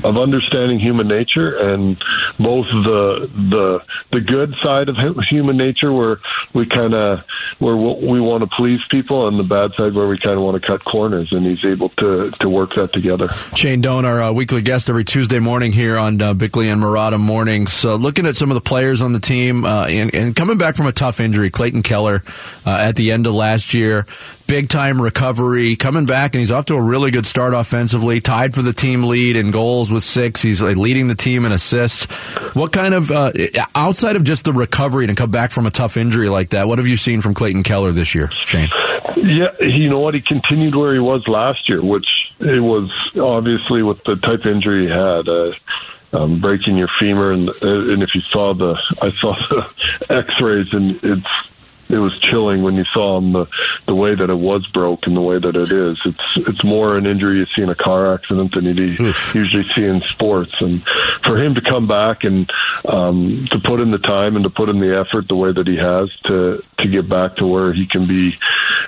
of 0.04 0.16
understanding 0.16 0.78
human 0.78 1.08
nature 1.08 1.56
and 1.56 1.98
both 2.38 2.66
the 2.66 3.30
the 3.34 3.82
the 4.10 4.20
good 4.20 4.54
side 4.56 4.88
of 4.88 4.96
human 5.28 5.56
nature 5.56 5.92
where 5.92 6.18
we 6.52 6.66
kind 6.66 6.94
of 6.94 7.24
where 7.58 7.76
we 7.76 8.20
want 8.20 8.42
to 8.42 8.46
please 8.46 8.84
people 8.88 9.26
and 9.26 9.38
the 9.38 9.42
bad 9.42 9.74
side 9.74 9.94
where 9.94 10.06
we 10.06 10.18
kind 10.18 10.36
of 10.36 10.42
want 10.42 10.60
to 10.60 10.66
cut 10.66 10.84
corners 10.84 11.32
and 11.32 11.46
he's 11.46 11.64
able 11.64 11.88
to 11.90 12.30
to 12.32 12.48
work 12.48 12.74
that 12.74 12.92
together 12.92 13.28
Shane 13.54 13.80
Doan, 13.80 14.04
our 14.04 14.22
uh, 14.22 14.32
weekly 14.32 14.62
guest 14.62 14.88
every 14.88 15.04
Tuesday 15.04 15.38
morning 15.38 15.72
here 15.72 15.96
on 15.96 16.20
uh, 16.20 16.34
Bickley 16.34 16.68
and 16.68 16.82
Marotta 16.82 17.18
mornings. 17.18 17.84
Looking 17.84 18.26
at 18.26 18.36
some 18.36 18.50
of 18.50 18.54
the 18.54 18.60
players 18.60 19.00
on 19.00 19.12
the 19.12 19.20
team 19.20 19.64
uh, 19.64 19.86
and, 19.86 20.14
and 20.14 20.36
coming 20.36 20.58
back 20.58 20.76
from 20.76 20.86
a 20.86 20.92
tough 20.92 21.20
injury, 21.20 21.50
Clayton 21.50 21.82
Keller 21.82 22.22
uh, 22.66 22.70
at 22.70 22.96
the 22.96 23.12
end 23.12 23.26
of 23.26 23.34
last 23.34 23.74
year, 23.74 24.06
big 24.46 24.68
time 24.68 25.00
recovery, 25.00 25.76
coming 25.76 26.06
back 26.06 26.34
and 26.34 26.40
he's 26.40 26.50
off 26.50 26.66
to 26.66 26.74
a 26.74 26.82
really 26.82 27.10
good 27.10 27.26
start 27.26 27.54
offensively, 27.54 28.20
tied 28.20 28.54
for 28.54 28.62
the 28.62 28.72
team 28.72 29.04
lead 29.04 29.36
in 29.36 29.50
goals 29.50 29.90
with 29.90 30.02
six. 30.02 30.42
He's 30.42 30.62
like, 30.62 30.76
leading 30.76 31.08
the 31.08 31.14
team 31.14 31.44
in 31.44 31.52
assists. 31.52 32.04
What 32.54 32.72
kind 32.72 32.94
of 32.94 33.10
uh, 33.10 33.32
outside 33.74 34.16
of 34.16 34.24
just 34.24 34.44
the 34.44 34.52
recovery 34.52 35.06
to 35.06 35.14
come 35.14 35.30
back 35.30 35.50
from 35.50 35.66
a 35.66 35.70
tough 35.70 35.96
injury 35.96 36.28
like 36.28 36.50
that? 36.50 36.68
What 36.68 36.78
have 36.78 36.86
you 36.86 36.96
seen 36.96 37.20
from 37.20 37.34
Clayton 37.34 37.62
Keller 37.62 37.92
this 37.92 38.14
year, 38.14 38.30
Shane? 38.30 38.68
Yeah, 39.16 39.48
you 39.60 39.88
know 39.88 40.00
what? 40.00 40.14
He 40.14 40.20
continued 40.20 40.74
where 40.74 40.92
he 40.92 41.00
was 41.00 41.26
last 41.28 41.68
year, 41.68 41.82
which 41.82 42.32
it 42.40 42.60
was 42.60 42.90
obviously 43.18 43.82
with 43.82 44.04
the 44.04 44.16
type 44.16 44.40
of 44.40 44.46
injury 44.46 44.86
he 44.86 44.92
had, 44.92 45.28
uh, 45.28 45.52
um, 46.12 46.40
breaking 46.40 46.76
your 46.76 46.88
femur, 46.88 47.32
and 47.32 47.48
uh, 47.48 47.92
and 47.92 48.02
if 48.02 48.14
you 48.14 48.20
saw 48.20 48.54
the, 48.54 48.74
I 49.02 49.10
saw 49.10 49.34
the 49.34 49.68
X-rays, 50.14 50.72
and 50.72 51.02
it's 51.02 51.30
it 51.88 51.98
was 51.98 52.18
chilling 52.20 52.62
when 52.62 52.76
you 52.76 52.84
saw 52.84 53.18
him 53.18 53.32
the 53.32 53.46
the 53.86 53.94
way 53.94 54.14
that 54.14 54.30
it 54.30 54.38
was 54.38 54.66
broke 54.66 55.06
and 55.06 55.16
the 55.16 55.20
way 55.20 55.38
that 55.38 55.56
it 55.56 55.70
is. 55.70 56.00
It's 56.04 56.36
it's 56.36 56.64
more 56.64 56.96
an 56.96 57.06
injury 57.06 57.38
you 57.38 57.46
see 57.46 57.62
in 57.62 57.70
a 57.70 57.74
car 57.74 58.14
accident 58.14 58.52
than 58.52 58.64
you 58.64 59.14
usually 59.34 59.64
see 59.68 59.84
in 59.84 60.00
sports. 60.02 60.60
And 60.60 60.82
for 61.22 61.40
him 61.40 61.54
to 61.54 61.60
come 61.60 61.86
back 61.86 62.24
and 62.24 62.50
um, 62.86 63.46
to 63.50 63.58
put 63.58 63.80
in 63.80 63.90
the 63.90 63.98
time 63.98 64.36
and 64.36 64.44
to 64.44 64.50
put 64.50 64.68
in 64.68 64.80
the 64.80 64.98
effort 64.98 65.28
the 65.28 65.36
way 65.36 65.52
that 65.52 65.66
he 65.66 65.76
has 65.76 66.14
to 66.20 66.62
to 66.78 66.88
get 66.88 67.08
back 67.08 67.36
to 67.36 67.46
where 67.46 67.72
he 67.72 67.86
can 67.86 68.06
be 68.06 68.36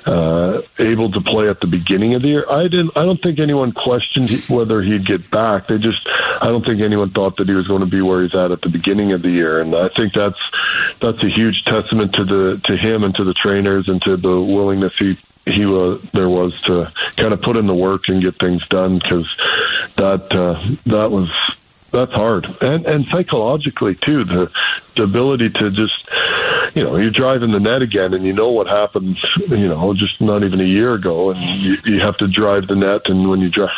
uh, 0.07 0.61
able 0.79 1.11
to 1.11 1.21
play 1.21 1.49
at 1.49 1.61
the 1.61 1.67
beginning 1.67 2.15
of 2.15 2.23
the 2.23 2.29
year, 2.29 2.51
I 2.51 2.65
didn't. 2.65 2.97
I 2.97 3.05
don't 3.05 3.23
think 3.23 3.39
anyone 3.39 3.73
questioned 3.73 4.31
whether 4.49 4.83
he'd 4.83 5.07
get 5.07 5.31
back. 5.31 5.69
They 5.69 5.79
just. 5.79 6.07
I 6.41 6.47
don't 6.47 6.65
think 6.65 6.81
anyone 6.81 7.11
thought 7.11 7.37
that 7.39 7.49
he 7.49 7.55
was 7.55 7.67
going 7.67 7.81
to 7.81 7.87
be 7.87 8.01
where 8.01 8.23
he's 8.23 8.35
at 8.35 8.51
at 8.51 8.63
the 8.63 8.69
beginning 8.69 9.13
of 9.13 9.23
the 9.23 9.31
year, 9.31 9.61
and 9.61 9.75
I 9.75 9.89
think 9.89 10.13
that's 10.13 10.41
that's 11.01 11.23
a 11.23 11.29
huge 11.29 11.65
testament 11.65 12.15
to 12.15 12.25
the 12.25 12.61
to 12.65 12.77
him 12.77 12.88
and 12.95 13.15
to 13.15 13.25
the 13.25 13.35
trainers 13.35 13.89
and 13.89 14.03
to 14.03 14.17
the 14.17 14.41
willingness 14.41 14.97
he 14.99 15.19
he 15.47 15.65
was 15.67 16.03
there 16.13 16.29
was 16.29 16.61
to 16.63 16.93
kind 17.17 17.33
of 17.33 17.41
put 17.41 17.57
in 17.57 17.67
the 17.67 17.75
work 17.75 18.09
and 18.09 18.23
get 18.23 18.39
things 18.39 18.67
done 18.69 18.99
because 18.99 19.27
that 19.97 20.33
uh, 20.33 20.61
that 20.87 21.11
was 21.11 21.31
that's 21.91 22.13
hard 22.13 22.47
and 22.63 22.85
and 22.87 23.09
psychologically 23.09 23.95
too 23.95 24.25
the 24.25 24.51
the 24.95 25.03
ability 25.03 25.49
to 25.49 25.71
just 25.71 26.07
you 26.75 26.85
know 26.85 26.97
you're 26.97 27.11
driving 27.11 27.51
the 27.51 27.59
net 27.59 27.81
again 27.81 28.13
and 28.13 28.27
you 28.27 28.33
know 28.33 28.51
what 28.51 28.67
happened 28.67 29.19
you 29.49 29.69
know 29.69 29.95
just 29.95 30.21
not 30.21 30.45
even 30.45 30.61
a 30.61 30.65
year 30.65 30.93
ago 30.93 31.31
and 31.31 31.41
you, 31.41 31.79
you 31.87 32.01
have 32.01 32.17
to 32.19 32.29
drive 32.29 32.67
the 32.67 32.77
net 32.77 33.09
and 33.09 33.29
when 33.29 33.41
you 33.41 33.49
drive 33.49 33.71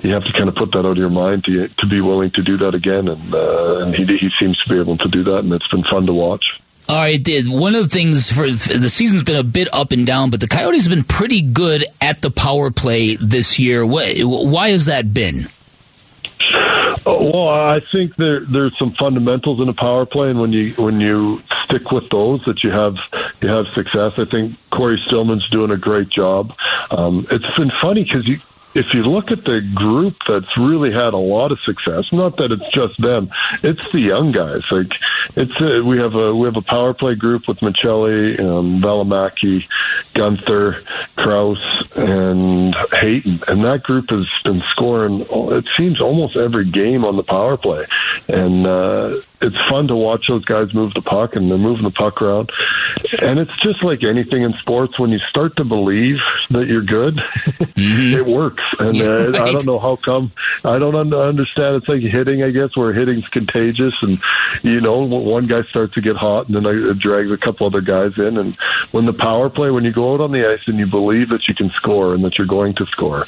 you 0.00 0.12
have 0.12 0.24
to 0.24 0.32
kind 0.32 0.48
of 0.48 0.56
put 0.56 0.72
that 0.72 0.80
out 0.80 0.92
of 0.92 0.98
your 0.98 1.10
mind 1.10 1.44
to 1.44 1.68
to 1.68 1.86
be 1.86 2.00
willing 2.00 2.30
to 2.30 2.42
do 2.42 2.56
that 2.56 2.74
again 2.74 3.06
and 3.06 3.32
uh, 3.32 3.78
and 3.78 3.94
he 3.94 4.04
he 4.16 4.30
seems 4.30 4.60
to 4.60 4.68
be 4.68 4.80
able 4.80 4.96
to 4.96 5.08
do 5.08 5.22
that 5.22 5.38
and 5.38 5.52
it's 5.52 5.68
been 5.68 5.84
fun 5.84 6.06
to 6.06 6.12
watch. 6.12 6.60
All 6.86 6.96
right, 6.96 7.22
did 7.22 7.48
one 7.48 7.74
of 7.74 7.84
the 7.84 7.88
things 7.88 8.30
for 8.30 8.50
the 8.50 8.90
season's 8.90 9.22
been 9.22 9.36
a 9.36 9.42
bit 9.42 9.68
up 9.72 9.92
and 9.92 10.06
down, 10.06 10.28
but 10.30 10.40
the 10.40 10.48
Coyotes 10.48 10.84
have 10.84 10.94
been 10.94 11.04
pretty 11.04 11.40
good 11.40 11.86
at 12.00 12.20
the 12.20 12.30
power 12.30 12.70
play 12.70 13.16
this 13.16 13.58
year. 13.58 13.86
Why, 13.86 14.68
has 14.68 14.84
that 14.84 15.14
been? 15.14 15.48
Oh, 17.06 17.30
well, 17.32 17.48
I 17.48 17.80
think 17.80 18.16
there 18.16 18.40
there's 18.40 18.76
some 18.78 18.92
fundamentals 18.92 19.60
in 19.60 19.68
a 19.68 19.74
power 19.74 20.04
play, 20.06 20.30
and 20.30 20.40
when 20.40 20.52
you 20.52 20.72
when 20.72 21.00
you 21.00 21.42
stick 21.64 21.90
with 21.90 22.08
those, 22.10 22.44
that 22.44 22.62
you 22.64 22.70
have 22.70 22.98
you 23.40 23.48
have 23.48 23.66
success. 23.68 24.12
I 24.18 24.24
think 24.26 24.56
Cory 24.70 24.98
Stillman's 24.98 25.48
doing 25.48 25.70
a 25.70 25.76
great 25.76 26.08
job. 26.08 26.56
Um, 26.90 27.26
it's 27.30 27.56
been 27.56 27.70
funny 27.70 28.04
because 28.04 28.28
you. 28.28 28.40
If 28.74 28.92
you 28.92 29.04
look 29.04 29.30
at 29.30 29.44
the 29.44 29.60
group 29.74 30.16
that's 30.26 30.56
really 30.56 30.92
had 30.92 31.14
a 31.14 31.18
lot 31.18 31.52
of 31.52 31.60
success, 31.60 32.12
not 32.12 32.36
that 32.38 32.52
it's 32.52 32.70
just 32.70 33.00
them, 33.00 33.30
it's 33.62 33.90
the 33.92 34.00
young 34.00 34.32
guys. 34.32 34.70
Like 34.70 34.94
it's 35.36 35.60
a, 35.60 35.82
we 35.82 35.98
have 35.98 36.14
a 36.14 36.34
we 36.34 36.46
have 36.46 36.56
a 36.56 36.62
power 36.62 36.92
play 36.92 37.14
group 37.14 37.46
with 37.46 37.60
Maccelli, 37.60 38.38
um, 38.40 38.80
Valimaki, 38.80 39.68
Guenther, 40.14 40.84
Crouse, 41.14 41.83
and 41.96 42.74
Hayton, 42.92 43.42
and 43.48 43.64
that 43.64 43.82
group 43.82 44.10
has 44.10 44.28
been 44.42 44.62
scoring. 44.70 45.26
It 45.30 45.68
seems 45.76 46.00
almost 46.00 46.36
every 46.36 46.64
game 46.64 47.04
on 47.04 47.16
the 47.16 47.22
power 47.22 47.56
play, 47.56 47.86
and 48.28 48.66
uh, 48.66 49.20
it's 49.40 49.60
fun 49.68 49.88
to 49.88 49.96
watch 49.96 50.26
those 50.28 50.44
guys 50.44 50.74
move 50.74 50.94
the 50.94 51.02
puck, 51.02 51.36
and 51.36 51.50
they're 51.50 51.58
moving 51.58 51.84
the 51.84 51.90
puck 51.90 52.20
around. 52.20 52.50
And 53.20 53.38
it's 53.38 53.56
just 53.60 53.84
like 53.84 54.02
anything 54.02 54.42
in 54.42 54.54
sports. 54.54 54.98
When 54.98 55.10
you 55.10 55.18
start 55.18 55.56
to 55.56 55.64
believe 55.64 56.18
that 56.50 56.66
you're 56.66 56.82
good, 56.82 57.16
mm-hmm. 57.16 58.16
it 58.20 58.26
works. 58.26 58.64
And 58.78 59.00
uh, 59.00 59.30
right. 59.30 59.42
I 59.42 59.52
don't 59.52 59.66
know 59.66 59.78
how 59.78 59.96
come. 59.96 60.32
I 60.64 60.78
don't 60.78 61.14
understand. 61.14 61.76
It's 61.76 61.88
like 61.88 62.00
hitting, 62.00 62.42
I 62.42 62.50
guess, 62.50 62.76
where 62.76 62.92
hitting's 62.92 63.28
contagious, 63.28 64.02
and 64.02 64.20
you 64.62 64.80
know, 64.80 65.00
one 65.02 65.46
guy 65.46 65.62
starts 65.62 65.94
to 65.94 66.00
get 66.00 66.16
hot, 66.16 66.48
and 66.48 66.56
then 66.56 66.66
it 66.66 66.98
drags 66.98 67.30
a 67.30 67.36
couple 67.36 67.66
other 67.66 67.80
guys 67.80 68.18
in. 68.18 68.36
And 68.36 68.56
when 68.90 69.06
the 69.06 69.12
power 69.12 69.48
play, 69.48 69.70
when 69.70 69.84
you 69.84 69.92
go 69.92 70.14
out 70.14 70.20
on 70.20 70.32
the 70.32 70.50
ice 70.50 70.66
and 70.66 70.78
you 70.78 70.86
believe 70.86 71.28
that 71.28 71.46
you 71.46 71.54
can 71.54 71.70
score 71.70 71.83
and 71.86 72.24
that 72.24 72.38
you're 72.38 72.46
going 72.46 72.74
to 72.74 72.86
score, 72.86 73.26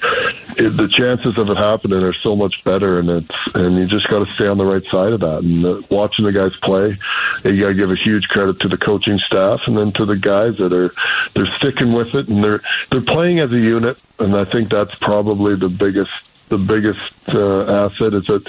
it, 0.56 0.76
the 0.76 0.88
chances 0.88 1.38
of 1.38 1.50
it 1.50 1.56
happening 1.56 2.02
are 2.02 2.12
so 2.12 2.34
much 2.34 2.64
better. 2.64 2.98
And 2.98 3.10
it's 3.10 3.54
and 3.54 3.76
you 3.76 3.86
just 3.86 4.08
got 4.08 4.26
to 4.26 4.32
stay 4.34 4.46
on 4.46 4.58
the 4.58 4.64
right 4.64 4.84
side 4.86 5.12
of 5.12 5.20
that. 5.20 5.38
And 5.38 5.64
uh, 5.64 5.82
watching 5.90 6.24
the 6.24 6.32
guys 6.32 6.56
play, 6.56 6.96
you 7.44 7.60
got 7.60 7.68
to 7.68 7.74
give 7.74 7.90
a 7.90 7.96
huge 7.96 8.28
credit 8.28 8.60
to 8.60 8.68
the 8.68 8.78
coaching 8.78 9.18
staff 9.18 9.62
and 9.66 9.76
then 9.76 9.92
to 9.92 10.04
the 10.04 10.16
guys 10.16 10.56
that 10.58 10.72
are 10.72 10.92
they're 11.34 11.52
sticking 11.58 11.92
with 11.92 12.14
it 12.14 12.28
and 12.28 12.42
they're 12.42 12.62
they're 12.90 13.00
playing 13.00 13.40
as 13.40 13.52
a 13.52 13.58
unit. 13.58 13.98
And 14.18 14.34
I 14.34 14.44
think 14.44 14.70
that's 14.70 14.94
probably 14.96 15.56
the 15.56 15.68
biggest 15.68 16.12
the 16.48 16.58
biggest 16.58 17.12
uh, 17.28 17.86
asset 17.86 18.14
is 18.14 18.26
that 18.26 18.48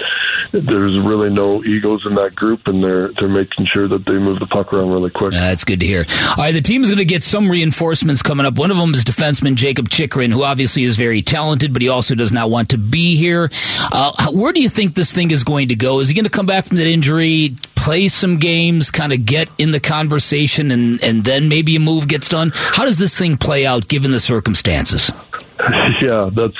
there's 0.52 0.98
really 0.98 1.30
no 1.30 1.64
egos 1.64 2.06
in 2.06 2.14
that 2.14 2.34
group, 2.34 2.68
and 2.68 2.82
they're 2.82 3.08
they're 3.08 3.28
making 3.28 3.66
sure 3.66 3.88
that 3.88 4.04
they 4.06 4.12
move 4.12 4.38
the 4.38 4.46
puck 4.46 4.72
around 4.72 4.90
really 4.90 5.10
quick. 5.10 5.34
Uh, 5.34 5.38
that's 5.38 5.64
good 5.64 5.80
to 5.80 5.86
hear. 5.86 6.06
All 6.30 6.36
right, 6.36 6.52
the 6.52 6.60
team's 6.60 6.88
going 6.88 6.98
to 6.98 7.04
get 7.04 7.22
some 7.22 7.50
reinforcements 7.50 8.22
coming 8.22 8.46
up. 8.46 8.56
One 8.56 8.70
of 8.70 8.76
them 8.76 8.94
is 8.94 9.04
defenseman 9.04 9.56
Jakob 9.56 9.88
Chychrun, 9.88 10.30
who 10.30 10.44
obviously 10.44 10.84
is 10.84 10.96
very 10.96 11.22
talented, 11.22 11.72
but 11.72 11.82
he 11.82 11.88
also 11.88 12.14
does 12.14 12.32
not 12.32 12.50
want 12.50 12.70
to 12.70 12.78
be 12.78 13.16
here. 13.16 13.50
Uh, 13.90 14.30
where 14.32 14.52
do 14.52 14.60
you 14.60 14.68
think 14.68 14.94
this 14.94 15.12
thing 15.12 15.30
is 15.30 15.42
going 15.42 15.68
to 15.68 15.76
go? 15.76 16.00
Is 16.00 16.08
he 16.08 16.14
going 16.14 16.24
to 16.24 16.30
come 16.30 16.46
back 16.46 16.66
from 16.66 16.76
that 16.76 16.86
injury, 16.86 17.56
play 17.74 18.08
some 18.08 18.38
games, 18.38 18.90
kind 18.90 19.12
of 19.12 19.24
get 19.24 19.50
in 19.58 19.72
the 19.72 19.80
conversation, 19.80 20.70
and 20.70 21.02
and 21.02 21.24
then 21.24 21.48
maybe 21.48 21.74
a 21.76 21.80
move 21.80 22.06
gets 22.06 22.28
done? 22.28 22.52
How 22.54 22.84
does 22.84 22.98
this 22.98 23.18
thing 23.18 23.36
play 23.36 23.66
out 23.66 23.88
given 23.88 24.12
the 24.12 24.20
circumstances? 24.20 25.10
Yeah, 26.00 26.30
that's 26.32 26.56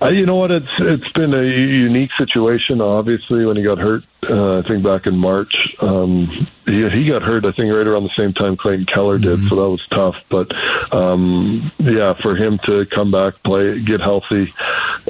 uh, 0.00 0.08
you 0.08 0.26
know 0.26 0.36
what? 0.36 0.50
It's 0.50 0.72
it's 0.78 1.12
been 1.12 1.34
a 1.34 1.42
unique 1.42 2.12
situation. 2.12 2.80
Obviously, 2.80 3.44
when 3.44 3.56
he 3.56 3.62
got 3.62 3.78
hurt, 3.78 4.04
uh, 4.28 4.58
I 4.58 4.62
think 4.62 4.82
back 4.82 5.06
in 5.06 5.16
March, 5.16 5.76
um, 5.80 6.26
he 6.66 6.88
he 6.88 7.06
got 7.06 7.22
hurt. 7.22 7.44
I 7.44 7.52
think 7.52 7.72
right 7.72 7.86
around 7.86 8.02
the 8.02 8.10
same 8.10 8.32
time 8.32 8.56
Clayton 8.56 8.86
Keller 8.86 9.16
did, 9.16 9.38
mm-hmm. 9.38 9.46
so 9.46 9.56
that 9.56 9.68
was 9.68 9.86
tough. 9.88 10.24
But 10.28 10.92
um, 10.92 11.70
yeah, 11.78 12.14
for 12.14 12.34
him 12.34 12.58
to 12.64 12.84
come 12.86 13.10
back, 13.10 13.42
play, 13.44 13.80
get 13.80 14.00
healthy, 14.00 14.52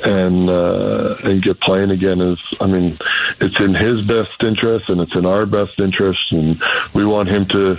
and 0.05 0.51
uh, 0.51 1.17
and 1.25 1.43
get 1.43 1.59
playing 1.61 1.91
again 1.91 2.21
is, 2.21 2.41
I 2.61 2.67
mean, 2.67 2.99
it's 3.41 3.59
in 3.59 3.75
his 3.75 4.05
best 4.05 4.43
interest 4.43 4.91
and 4.91 5.01
it's 5.01 5.15
in 5.15 5.25
our 5.25 5.47
best 5.47 5.81
interest, 5.81 6.33
and 6.33 6.63
we 6.95 7.07
want 7.07 7.29
him 7.29 7.47
to 7.47 7.79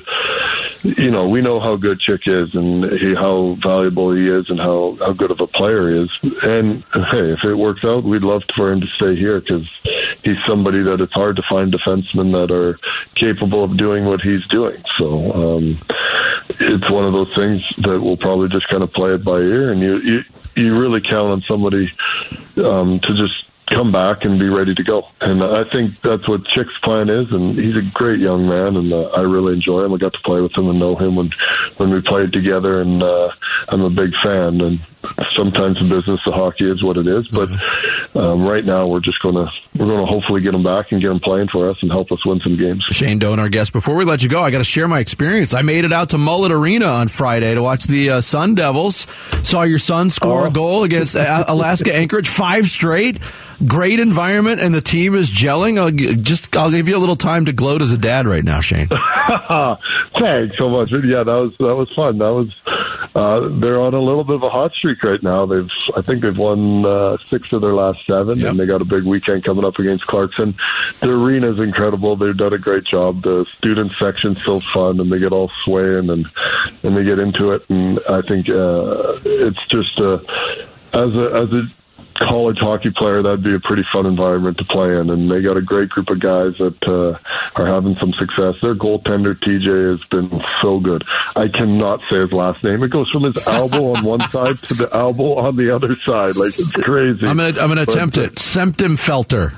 you 0.83 1.11
know, 1.11 1.27
we 1.27 1.41
know 1.41 1.59
how 1.59 1.75
good 1.75 1.99
Chick 1.99 2.27
is 2.27 2.55
and 2.55 2.85
he, 2.85 3.13
how 3.13 3.57
valuable 3.59 4.13
he 4.13 4.27
is 4.27 4.49
and 4.49 4.59
how, 4.59 4.97
how 4.99 5.11
good 5.11 5.31
of 5.31 5.41
a 5.41 5.47
player 5.47 5.89
he 5.89 6.03
is. 6.03 6.19
And 6.43 6.83
hey, 6.93 7.33
if 7.33 7.43
it 7.43 7.55
works 7.55 7.83
out, 7.83 8.03
we'd 8.03 8.23
love 8.23 8.43
for 8.55 8.71
him 8.71 8.81
to 8.81 8.87
stay 8.87 9.15
here 9.15 9.39
because 9.39 9.67
he's 10.23 10.43
somebody 10.45 10.81
that 10.83 11.01
it's 11.01 11.13
hard 11.19 11.35
to 11.35 11.43
find 11.43 11.73
defensemen 11.73 12.31
that 12.31 12.53
are 12.53 12.79
capable 13.15 13.63
of 13.63 13.77
doing 13.77 14.05
what 14.05 14.21
he's 14.21 14.47
doing. 14.47 14.81
So 14.97 15.07
um, 15.43 15.79
it's 16.59 16.89
one 16.89 17.05
of 17.05 17.13
those 17.13 17.33
things 17.35 17.67
that 17.77 17.99
we'll 18.01 18.17
probably 18.17 18.49
just 18.49 18.67
kind 18.69 18.83
of 18.83 18.93
play 18.93 19.13
it 19.13 19.23
by 19.23 19.39
ear, 19.39 19.71
and 19.71 19.81
you 19.81 19.97
you, 19.99 20.23
you 20.55 20.79
really 20.79 21.01
count 21.01 21.31
on 21.31 21.41
somebody 21.41 21.91
um, 22.57 22.99
to 23.01 23.13
just 23.13 23.49
come 23.69 23.91
back 23.91 24.25
and 24.25 24.39
be 24.39 24.49
ready 24.49 24.73
to 24.73 24.83
go. 24.83 25.07
And 25.21 25.43
I 25.43 25.63
think 25.63 26.01
that's 26.01 26.27
what 26.27 26.45
Chick's 26.45 26.77
plan 26.79 27.09
is. 27.09 27.31
And 27.31 27.55
he's 27.55 27.77
a 27.77 27.81
great 27.81 28.19
young 28.19 28.47
man, 28.47 28.75
and 28.75 28.91
uh, 28.91 29.09
I 29.09 29.21
really 29.21 29.53
enjoy 29.53 29.85
him. 29.85 29.93
I 29.93 29.97
got 29.97 30.13
to 30.13 30.21
play 30.21 30.41
with 30.41 30.57
him 30.57 30.69
and 30.69 30.79
know 30.79 30.95
him 30.95 31.15
when 31.15 31.31
when 31.77 31.91
we 31.91 32.01
played 32.01 32.33
together, 32.33 32.81
and 32.81 33.01
uh, 33.03 33.31
I'm 33.69 33.81
a 33.81 33.89
big 33.89 34.15
fan. 34.15 34.61
And 34.61 34.79
sometimes 35.35 35.79
in 35.79 35.89
business, 35.89 36.21
the 36.25 36.31
hockey 36.31 36.69
is 36.69 36.83
what 36.83 36.97
it 36.97 37.07
is. 37.07 37.27
But 37.27 37.49
um, 38.15 38.45
right 38.45 38.65
now, 38.65 38.87
we're 38.87 38.99
just 38.99 39.21
gonna 39.21 39.51
we're 39.75 39.85
gonna 39.85 40.05
hopefully 40.05 40.41
get 40.41 40.51
them 40.51 40.63
back 40.63 40.91
and 40.91 41.01
get 41.01 41.09
them 41.09 41.19
playing 41.19 41.47
for 41.47 41.69
us 41.69 41.81
and 41.81 41.91
help 41.91 42.11
us 42.11 42.25
win 42.25 42.39
some 42.39 42.57
games. 42.57 42.83
Shane 42.85 43.19
Doan, 43.19 43.39
our 43.39 43.49
guest. 43.49 43.71
Before 43.71 43.95
we 43.95 44.05
let 44.05 44.23
you 44.23 44.29
go, 44.29 44.41
I 44.41 44.51
got 44.51 44.57
to 44.59 44.63
share 44.63 44.87
my 44.87 44.99
experience. 44.99 45.53
I 45.53 45.61
made 45.61 45.85
it 45.85 45.93
out 45.93 46.09
to 46.09 46.17
Mullet 46.17 46.51
Arena 46.51 46.87
on 46.87 47.07
Friday 47.07 47.53
to 47.53 47.61
watch 47.61 47.83
the 47.83 48.09
uh, 48.09 48.21
Sun 48.21 48.55
Devils. 48.55 49.05
Saw 49.43 49.63
your 49.63 49.79
son 49.79 50.09
score 50.09 50.45
oh. 50.45 50.49
a 50.49 50.51
goal 50.51 50.83
against 50.83 51.15
uh, 51.15 51.45
Alaska 51.47 51.95
Anchorage, 51.95 52.27
five 52.27 52.67
straight 52.67 53.19
great 53.65 53.99
environment 53.99 54.61
and 54.61 54.73
the 54.73 54.81
team 54.81 55.15
is 55.15 55.29
gelling. 55.29 55.77
I'll 55.77 55.91
just 55.91 56.55
I'll 56.55 56.71
give 56.71 56.87
you 56.87 56.97
a 56.97 56.99
little 56.99 57.15
time 57.15 57.45
to 57.45 57.53
gloat 57.53 57.81
as 57.81 57.91
a 57.91 57.97
dad 57.97 58.25
right 58.25 58.43
now, 58.43 58.59
Shane. 58.59 58.87
Thanks 60.17 60.57
so 60.57 60.69
much. 60.69 60.91
Yeah, 60.91 61.23
that 61.23 61.33
was 61.33 61.55
that 61.57 61.75
was 61.75 61.91
fun. 61.93 62.17
That 62.17 62.33
was 62.33 62.61
uh, 63.15 63.47
they're 63.59 63.79
on 63.79 63.93
a 63.93 63.99
little 63.99 64.23
bit 64.23 64.35
of 64.35 64.43
a 64.43 64.49
hot 64.49 64.73
streak 64.73 65.03
right 65.03 65.21
now. 65.21 65.45
They've 65.45 65.71
I 65.95 66.01
think 66.01 66.21
they've 66.21 66.37
won 66.37 66.85
uh, 66.85 67.17
six 67.17 67.51
of 67.53 67.61
their 67.61 67.73
last 67.73 68.05
seven, 68.05 68.39
yep. 68.39 68.51
and 68.51 68.59
they 68.59 68.65
got 68.65 68.81
a 68.81 68.85
big 68.85 69.03
weekend 69.03 69.43
coming 69.43 69.65
up 69.65 69.79
against 69.79 70.07
Clarkson. 70.07 70.55
The 70.99 71.09
arena 71.09 71.51
is 71.51 71.59
incredible. 71.59 72.15
They've 72.15 72.35
done 72.35 72.53
a 72.53 72.57
great 72.57 72.85
job. 72.85 73.23
The 73.23 73.45
student 73.45 73.91
section's 73.93 74.43
so 74.43 74.59
fun, 74.59 74.99
and 74.99 75.11
they 75.11 75.19
get 75.19 75.31
all 75.31 75.49
swaying 75.63 76.09
and 76.09 76.27
and 76.83 76.95
they 76.95 77.03
get 77.03 77.19
into 77.19 77.51
it. 77.51 77.69
And 77.69 77.99
I 78.09 78.21
think 78.21 78.49
uh, 78.49 79.19
it's 79.25 79.65
just 79.67 79.99
a 79.99 80.21
as 80.93 81.15
a 81.15 81.31
as 81.31 81.53
a 81.53 81.67
college 82.19 82.59
hockey 82.59 82.91
player, 82.91 83.23
that'd 83.23 83.43
be 83.43 83.55
a 83.55 83.59
pretty 83.59 83.83
fun 83.83 84.05
environment 84.05 84.57
to 84.57 84.65
play 84.65 84.97
in. 84.97 85.09
And 85.09 85.31
they 85.31 85.41
got 85.41 85.57
a 85.57 85.61
great 85.61 85.89
group 85.89 86.09
of 86.09 86.19
guys 86.19 86.57
that 86.57 86.87
uh, 86.87 87.17
are 87.59 87.65
having 87.65 87.95
some 87.95 88.13
success. 88.13 88.55
Their 88.61 88.75
goaltender 88.75 89.33
TJ 89.33 89.91
has 89.91 90.07
been 90.09 90.43
so 90.61 90.79
good. 90.79 91.03
I 91.35 91.47
cannot 91.47 92.01
say 92.09 92.19
his 92.19 92.31
last 92.31 92.63
name. 92.63 92.83
It 92.83 92.89
goes 92.89 93.09
from 93.09 93.23
his 93.23 93.47
elbow 93.47 93.95
on 93.95 94.03
one 94.03 94.19
side 94.29 94.59
to 94.59 94.73
the 94.73 94.89
elbow 94.93 95.37
on 95.37 95.55
the 95.55 95.73
other 95.73 95.95
side. 95.95 96.35
Like 96.35 96.49
it's 96.49 96.71
crazy. 96.71 97.25
I'm 97.25 97.37
gonna 97.37 97.59
I'm 97.59 97.69
gonna 97.69 97.85
but, 97.85 97.95
attempt 97.95 98.17
it. 98.17 98.35
Semptimphelter. 98.35 99.57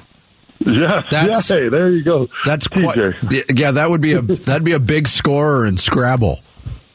Yeah, 0.65 1.03
that's, 1.09 1.49
yeah. 1.49 1.55
Hey, 1.55 1.69
there 1.69 1.89
you 1.89 2.03
go. 2.03 2.29
That's 2.45 2.67
TJ. 2.67 3.19
quite. 3.19 3.57
Yeah, 3.57 3.71
that 3.71 3.89
would 3.89 4.01
be 4.01 4.13
a 4.13 4.21
that'd 4.21 4.63
be 4.63 4.73
a 4.73 4.79
big 4.79 5.07
scorer 5.07 5.65
in 5.65 5.77
Scrabble. 5.77 6.39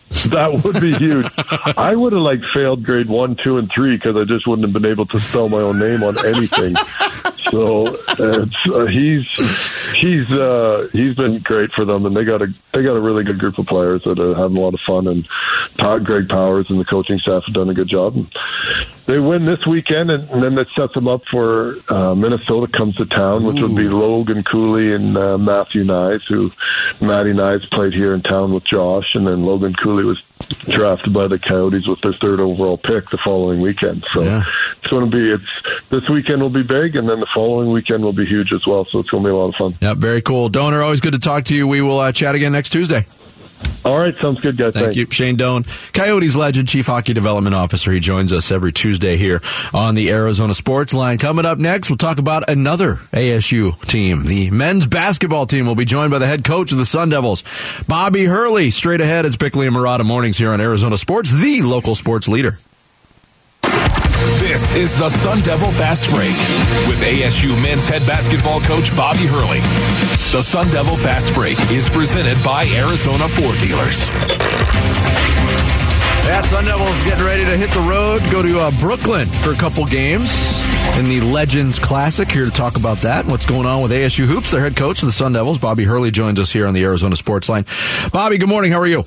That 0.27 0.61
would 0.65 0.81
be 0.81 0.93
huge. 0.93 1.27
I 1.77 1.95
would 1.95 2.13
have 2.13 2.23
like 2.23 2.43
failed 2.43 2.83
grade 2.83 3.07
one, 3.07 3.37
two, 3.37 3.59
and 3.59 3.71
three 3.71 3.97
because 3.97 4.17
I 4.17 4.25
just 4.25 4.47
wouldn't 4.47 4.67
have 4.67 4.73
been 4.73 4.91
able 4.91 5.07
to 5.07 5.21
spell 5.21 5.49
my 5.49 5.59
own 5.59 5.79
name 5.79 6.03
on 6.03 6.17
anything. 6.27 6.75
so 7.51 7.87
uh, 8.09 8.87
he's 8.87 9.29
he's 9.97 10.31
uh, 10.33 10.89
he's 10.93 11.15
been 11.15 11.39
great 11.41 11.73
for 11.73 11.85
them, 11.85 12.07
and 12.07 12.17
they 12.17 12.25
got 12.25 12.43
a 12.43 12.53
they 12.73 12.83
got 12.83 12.97
a 12.97 13.01
really 13.01 13.25
good 13.25 13.39
group 13.39 13.59
of 13.59 13.67
players 13.67 14.03
that 14.05 14.19
are 14.19 14.35
having 14.35 14.57
a 14.57 14.61
lot 14.61 14.75
of 14.75 14.81
fun. 14.81 15.07
And 15.07 15.29
Todd, 15.79 16.05
Greg 16.05 16.29
Powers 16.29 16.71
and 16.71 16.81
the 16.81 16.85
coaching 16.85 17.19
staff 17.19 17.45
have 17.47 17.55
done 17.55 17.71
a 17.71 17.75
good 17.75 17.89
job. 17.89 18.17
And 18.17 18.29
they 19.07 19.19
win 19.19 19.45
this 19.45 19.67
weekend, 19.67 20.11
and, 20.11 20.29
and 20.31 20.43
then 20.43 20.55
that 20.57 20.69
sets 20.71 20.95
them 20.95 21.09
up 21.09 21.25
for 21.27 21.77
uh, 21.89 22.15
Minnesota 22.15 22.71
comes 22.71 22.97
to 22.97 23.07
town, 23.07 23.45
which 23.45 23.59
Ooh. 23.59 23.69
would 23.69 23.77
be 23.77 23.89
Logan 23.89 24.43
Cooley 24.43 24.93
and 24.93 25.17
uh, 25.17 25.39
Matthew 25.39 25.85
Knies, 25.85 26.25
who 26.27 26.53
Matty 27.05 27.33
Knies 27.33 27.71
played 27.71 27.95
here 27.95 28.15
in 28.15 28.23
town 28.23 28.53
with 28.53 28.65
Josh, 28.65 29.15
and 29.15 29.27
then 29.27 29.45
Logan 29.45 29.75
Cooley 29.75 30.05
was 30.05 30.23
drafted 30.61 31.13
by 31.13 31.29
the 31.29 31.39
Coyotes 31.39 31.87
with 31.87 32.01
their 32.01 32.13
third 32.13 32.41
overall 32.41 32.77
pick 32.77 33.09
the 33.11 33.19
following 33.19 33.61
weekend. 33.61 34.05
So 34.11 34.23
yeah. 34.23 34.43
it's 34.79 34.89
going 34.89 35.09
to 35.09 35.17
be 35.17 35.31
it's 35.31 35.89
this 35.89 36.09
weekend 36.09 36.43
will 36.43 36.51
be 36.51 36.63
big, 36.65 36.97
and 36.97 37.09
then 37.09 37.21
the 37.21 37.27
following 37.27 37.71
weekend 37.71 38.05
will 38.05 38.13
be 38.13 38.27
huge 38.27 38.53
as 38.53 38.67
well. 38.67 38.85
So 38.85 38.99
it's 38.99 39.11
going 39.11 39.23
to 39.23 39.29
be 39.29 39.33
a 39.33 39.37
lot 39.37 39.49
of 39.49 39.55
fun. 39.55 39.77
Yeah, 39.81 39.95
very 39.95 40.21
cool. 40.21 40.51
Doaner, 40.51 40.83
always 40.83 41.01
good 41.01 41.13
to 41.13 41.19
talk 41.19 41.45
to 41.45 41.55
you. 41.55 41.67
We 41.69 41.81
will 41.81 42.01
uh, 42.01 42.13
chat 42.13 42.35
again 42.35 42.53
next 42.53 42.71
Tuesday. 42.71 43.07
All 43.87 43.97
right, 43.97 44.17
sounds 44.19 44.41
good, 44.41 44.57
guys. 44.57 44.75
Thank 44.75 44.95
Thanks. 44.95 44.97
you, 44.97 45.07
Shane 45.09 45.37
Doan, 45.37 45.65
Coyotes 45.93 46.35
legend, 46.35 46.67
Chief 46.67 46.85
Hockey 46.85 47.13
Development 47.13 47.55
Officer. 47.55 47.93
He 47.93 48.01
joins 48.01 48.33
us 48.33 48.51
every 48.51 48.73
Tuesday 48.73 49.17
here 49.17 49.41
on 49.73 49.95
the 49.95 50.11
Arizona 50.11 50.55
Sports 50.55 50.93
Line. 50.93 51.19
Coming 51.19 51.47
up 51.47 51.59
next, 51.59 51.89
we'll 51.89 51.97
talk 51.97 52.19
about 52.19 52.51
another 52.51 52.97
ASU 53.13 53.81
team. 53.87 54.25
The 54.25 54.51
men's 54.51 54.89
basketball 54.89 55.47
team 55.47 55.67
will 55.67 55.77
be 55.77 55.85
joined 55.85 56.11
by 56.11 56.19
the 56.19 56.27
head 56.27 56.43
coach 56.43 56.73
of 56.73 56.79
the 56.79 56.87
Sun 56.87 57.11
Devils, 57.11 57.45
Bobby 57.87 58.25
Hurley. 58.25 58.71
Straight 58.71 59.01
ahead, 59.01 59.25
it's 59.25 59.37
Bickley 59.37 59.69
and 59.69 59.77
Marotta 59.77 60.05
mornings 60.05 60.37
here 60.37 60.51
on 60.51 60.61
Arizona 60.61 60.97
Sports, 60.97 61.31
the 61.33 61.63
local 61.63 61.95
sports 61.95 62.27
leader. 62.27 62.59
This 64.39 64.75
is 64.75 64.95
the 64.95 65.09
Sun 65.09 65.41
Devil 65.41 65.71
Fast 65.71 66.11
Break 66.11 66.35
with 66.89 67.01
ASU 67.01 67.51
men's 67.63 67.87
head 67.87 68.05
basketball 68.07 68.61
coach 68.61 68.95
Bobby 68.97 69.25
Hurley. 69.27 69.61
The 70.33 70.43
Sun 70.43 70.71
Devil 70.71 70.97
Fast 70.97 71.33
Break 71.33 71.59
is 71.71 71.89
presented 71.89 72.43
by 72.45 72.67
Arizona 72.67 73.29
Ford 73.29 73.59
Dealers. 73.59 74.09
Yeah, 76.27 76.41
Sun 76.41 76.65
Devils 76.65 77.05
getting 77.05 77.25
ready 77.25 77.45
to 77.45 77.57
hit 77.57 77.71
the 77.71 77.81
road, 77.81 78.21
go 78.33 78.43
to 78.43 78.59
uh, 78.59 78.73
Brooklyn 78.81 79.29
for 79.29 79.53
a 79.53 79.57
couple 79.57 79.87
games 79.87 80.61
in 80.99 81.09
the 81.09 81.21
Legends 81.21 81.79
Classic. 81.79 82.29
Here 82.29 82.45
to 82.45 82.51
talk 82.51 82.77
about 82.77 82.99
that 82.99 83.21
and 83.23 83.31
what's 83.31 83.47
going 83.47 83.65
on 83.65 83.81
with 83.81 83.93
ASU 83.93 84.27
Hoops. 84.27 84.51
Their 84.51 84.61
head 84.61 84.77
coach 84.77 85.03
of 85.03 85.07
the 85.07 85.13
Sun 85.13 85.35
Devils, 85.35 85.59
Bobby 85.59 85.85
Hurley, 85.85 86.11
joins 86.11 86.41
us 86.41 86.51
here 86.51 86.67
on 86.67 86.75
the 86.75 86.83
Arizona 86.83 87.15
Sports 87.15 87.49
Line. 87.49 87.65
Bobby, 88.13 88.39
good 88.39 88.49
morning. 88.49 88.73
How 88.73 88.81
are 88.81 88.87
you? 88.89 89.05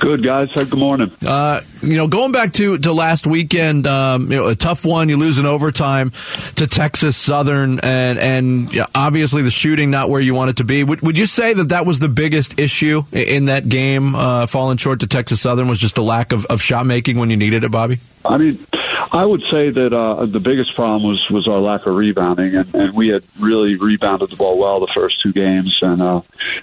Good 0.00 0.22
guys. 0.22 0.52
Good 0.52 0.74
morning. 0.76 1.12
Uh, 1.26 1.60
you 1.80 1.96
know, 1.96 2.08
going 2.08 2.32
back 2.32 2.52
to, 2.54 2.78
to 2.78 2.92
last 2.92 3.26
weekend, 3.26 3.86
um, 3.86 4.30
you 4.30 4.38
know, 4.38 4.48
a 4.48 4.54
tough 4.54 4.84
one. 4.84 5.08
You 5.08 5.16
lose 5.16 5.38
in 5.38 5.46
overtime 5.46 6.10
to 6.56 6.66
Texas 6.66 7.16
Southern, 7.16 7.78
and 7.80 8.18
and 8.18 8.72
yeah, 8.74 8.86
obviously 8.94 9.42
the 9.42 9.50
shooting 9.50 9.90
not 9.90 10.10
where 10.10 10.20
you 10.20 10.34
want 10.34 10.50
it 10.50 10.56
to 10.56 10.64
be. 10.64 10.82
Would, 10.82 11.02
would 11.02 11.18
you 11.18 11.26
say 11.26 11.54
that 11.54 11.68
that 11.70 11.86
was 11.86 11.98
the 11.98 12.08
biggest 12.08 12.58
issue 12.58 13.02
in 13.12 13.46
that 13.46 13.68
game, 13.68 14.14
uh, 14.14 14.46
falling 14.46 14.78
short 14.78 15.00
to 15.00 15.06
Texas 15.06 15.40
Southern, 15.40 15.68
was 15.68 15.78
just 15.78 15.94
the 15.94 16.02
lack 16.02 16.32
of, 16.32 16.44
of 16.46 16.60
shot 16.60 16.86
making 16.86 17.18
when 17.18 17.30
you 17.30 17.36
needed 17.36 17.64
it, 17.64 17.70
Bobby? 17.70 17.98
I 18.24 18.38
mean, 18.38 18.66
I 19.12 19.24
would 19.24 19.42
say 19.50 19.70
that 19.70 19.92
uh, 19.92 20.24
the 20.26 20.40
biggest 20.40 20.74
problem 20.74 21.02
was 21.02 21.30
was 21.30 21.46
our 21.46 21.60
lack 21.60 21.86
of 21.86 21.94
rebounding, 21.94 22.56
and, 22.56 22.74
and 22.74 22.94
we 22.94 23.08
had 23.08 23.22
really 23.38 23.76
rebounded 23.76 24.30
the 24.30 24.36
ball 24.36 24.58
well 24.58 24.80
the 24.80 24.92
first 24.94 25.20
two 25.22 25.32
games, 25.32 25.78
and 25.82 26.02
uh, 26.02 26.22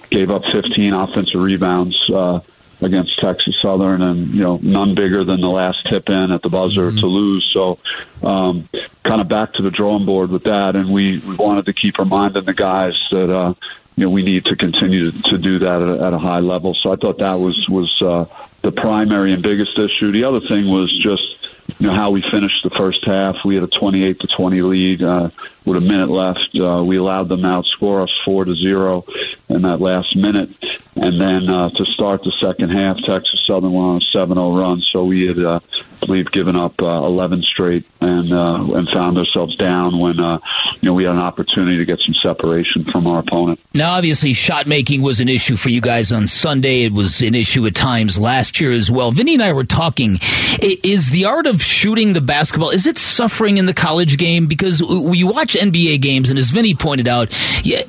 gave 0.09 0.29
up 0.29 0.43
15 0.51 0.93
offensive 0.93 1.39
rebounds. 1.39 2.09
Uh, 2.09 2.39
against 2.81 3.19
Texas 3.19 3.55
Southern, 3.61 4.01
and 4.01 4.33
you 4.33 4.41
know 4.41 4.59
none 4.61 4.95
bigger 4.95 5.23
than 5.23 5.41
the 5.41 5.49
last 5.49 5.85
tip 5.87 6.09
in 6.09 6.31
at 6.31 6.41
the 6.41 6.49
buzzer 6.49 6.89
mm-hmm. 6.89 6.99
to 6.99 7.05
lose. 7.05 7.49
So, 7.51 7.79
um, 8.23 8.67
kind 9.03 9.21
of 9.21 9.27
back 9.27 9.53
to 9.53 9.61
the 9.61 9.71
drawing 9.71 10.05
board 10.05 10.29
with 10.29 10.43
that, 10.43 10.75
and 10.75 10.91
we, 10.91 11.19
we 11.19 11.35
wanted 11.35 11.65
to 11.67 11.73
keep 11.73 11.97
reminding 11.97 12.43
the 12.43 12.53
guys 12.53 12.97
that 13.11 13.33
uh, 13.33 13.53
you 13.95 14.05
know 14.05 14.09
we 14.09 14.23
need 14.23 14.45
to 14.45 14.55
continue 14.55 15.11
to, 15.11 15.21
to 15.23 15.37
do 15.37 15.59
that 15.59 15.81
at 15.81 15.89
a, 15.89 16.05
at 16.07 16.13
a 16.13 16.19
high 16.19 16.39
level. 16.39 16.73
So 16.73 16.91
I 16.91 16.95
thought 16.95 17.19
that 17.19 17.35
was 17.35 17.69
was 17.69 18.01
uh, 18.01 18.25
the 18.61 18.71
primary 18.71 19.33
and 19.33 19.43
biggest 19.43 19.77
issue. 19.77 20.11
The 20.11 20.23
other 20.23 20.41
thing 20.41 20.69
was 20.69 20.91
just 21.01 21.61
you 21.79 21.88
know 21.88 21.95
how 21.95 22.12
we 22.12 22.21
finished 22.21 22.63
the 22.63 22.69
first 22.69 23.05
half. 23.05 23.43
We 23.45 23.55
had 23.55 23.63
a 23.63 23.67
28 23.67 24.19
to 24.19 24.27
20 24.27 24.62
lead 24.62 25.03
uh, 25.03 25.29
with 25.65 25.77
a 25.77 25.81
minute 25.81 26.10
left. 26.10 26.49
Uh, 26.60 26.84
we 26.84 26.97
allowed 26.97 27.29
them 27.29 27.41
to 27.41 27.47
outscore 27.47 28.03
us 28.03 28.19
four 28.23 28.45
to 28.45 28.55
zero 28.55 29.05
in 29.49 29.62
that 29.63 29.81
last 29.81 30.15
minute, 30.15 30.49
and 30.95 31.19
then 31.19 31.49
uh, 31.49 31.69
to 31.69 31.86
start 31.86 32.23
the 32.23 32.31
second 32.31 32.69
half, 32.69 32.97
Texas 32.97 33.45
Southern 33.45 33.71
went 33.71 33.86
on 33.86 33.97
a 33.97 34.34
7-0 34.34 34.60
run. 34.60 34.81
So 34.81 35.05
we 35.05 35.27
had, 35.27 35.39
uh, 35.39 35.60
I 36.01 36.05
believe, 36.05 36.31
given 36.31 36.55
up 36.55 36.81
uh, 36.81 36.86
11 36.86 37.43
straight 37.43 37.86
and 38.01 38.34
uh, 38.34 38.73
and 38.73 38.89
found 38.89 39.17
ourselves 39.17 39.55
down 39.55 39.99
when 39.99 40.19
uh, 40.19 40.39
you 40.81 40.88
know 40.88 40.93
we 40.93 41.03
had 41.03 41.13
an 41.13 41.19
opportunity 41.19 41.77
to 41.77 41.86
get 41.86 41.99
some 41.99 42.15
separation 42.15 42.84
from 42.84 43.07
our 43.07 43.19
opponent. 43.19 43.60
Now, 43.73 43.93
obviously, 43.93 44.34
shot 44.34 44.67
making 44.67 45.01
was 45.01 45.21
an 45.21 45.29
issue 45.29 45.55
for 45.55 45.69
you 45.69 45.81
guys 45.81 46.12
on 46.12 46.27
Sunday. 46.27 46.84
It 46.84 46.91
was 46.91 47.21
an 47.21 47.36
issue 47.36 47.65
at 47.67 47.75
times 47.75 48.17
last 48.17 48.60
year 48.60 48.71
as 48.71 48.89
well. 48.89 49.12
Vinny 49.12 49.36
and 49.36 49.43
I 49.43 49.53
were 49.53 49.63
talking. 49.63 50.17
Is 50.62 51.12
the 51.12 51.25
art 51.25 51.45
of 51.45 51.61
shooting 51.62 52.13
the 52.13 52.21
basketball 52.21 52.69
is 52.69 52.88
it 52.88 52.97
suffering 52.97 53.58
in 53.58 53.65
the 53.65 53.74
college 53.74 54.17
game? 54.17 54.47
Because 54.47 54.80
you 54.82 55.28
watch 55.28 55.54
NBA 55.54 56.02
games, 56.02 56.30
and 56.30 56.38
as 56.38 56.50
Vinny 56.50 56.74
pointed 56.74 57.08
out, 57.08 57.30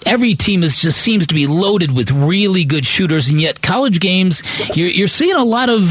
every 0.07 0.35
team 0.35 0.63
is 0.63 0.81
just 0.81 1.01
seems 1.01 1.27
to 1.27 1.35
be 1.35 1.47
loaded 1.47 1.95
with 1.95 2.11
really 2.11 2.65
good 2.65 2.87
shooters, 2.87 3.29
and 3.29 3.41
yet 3.41 3.63
college 3.63 4.01
games, 4.01 4.43
you're, 4.77 4.89
you're 4.89 5.09
seeing 5.09 5.35
a 5.35 5.45
lot 5.45 5.69
of 5.69 5.83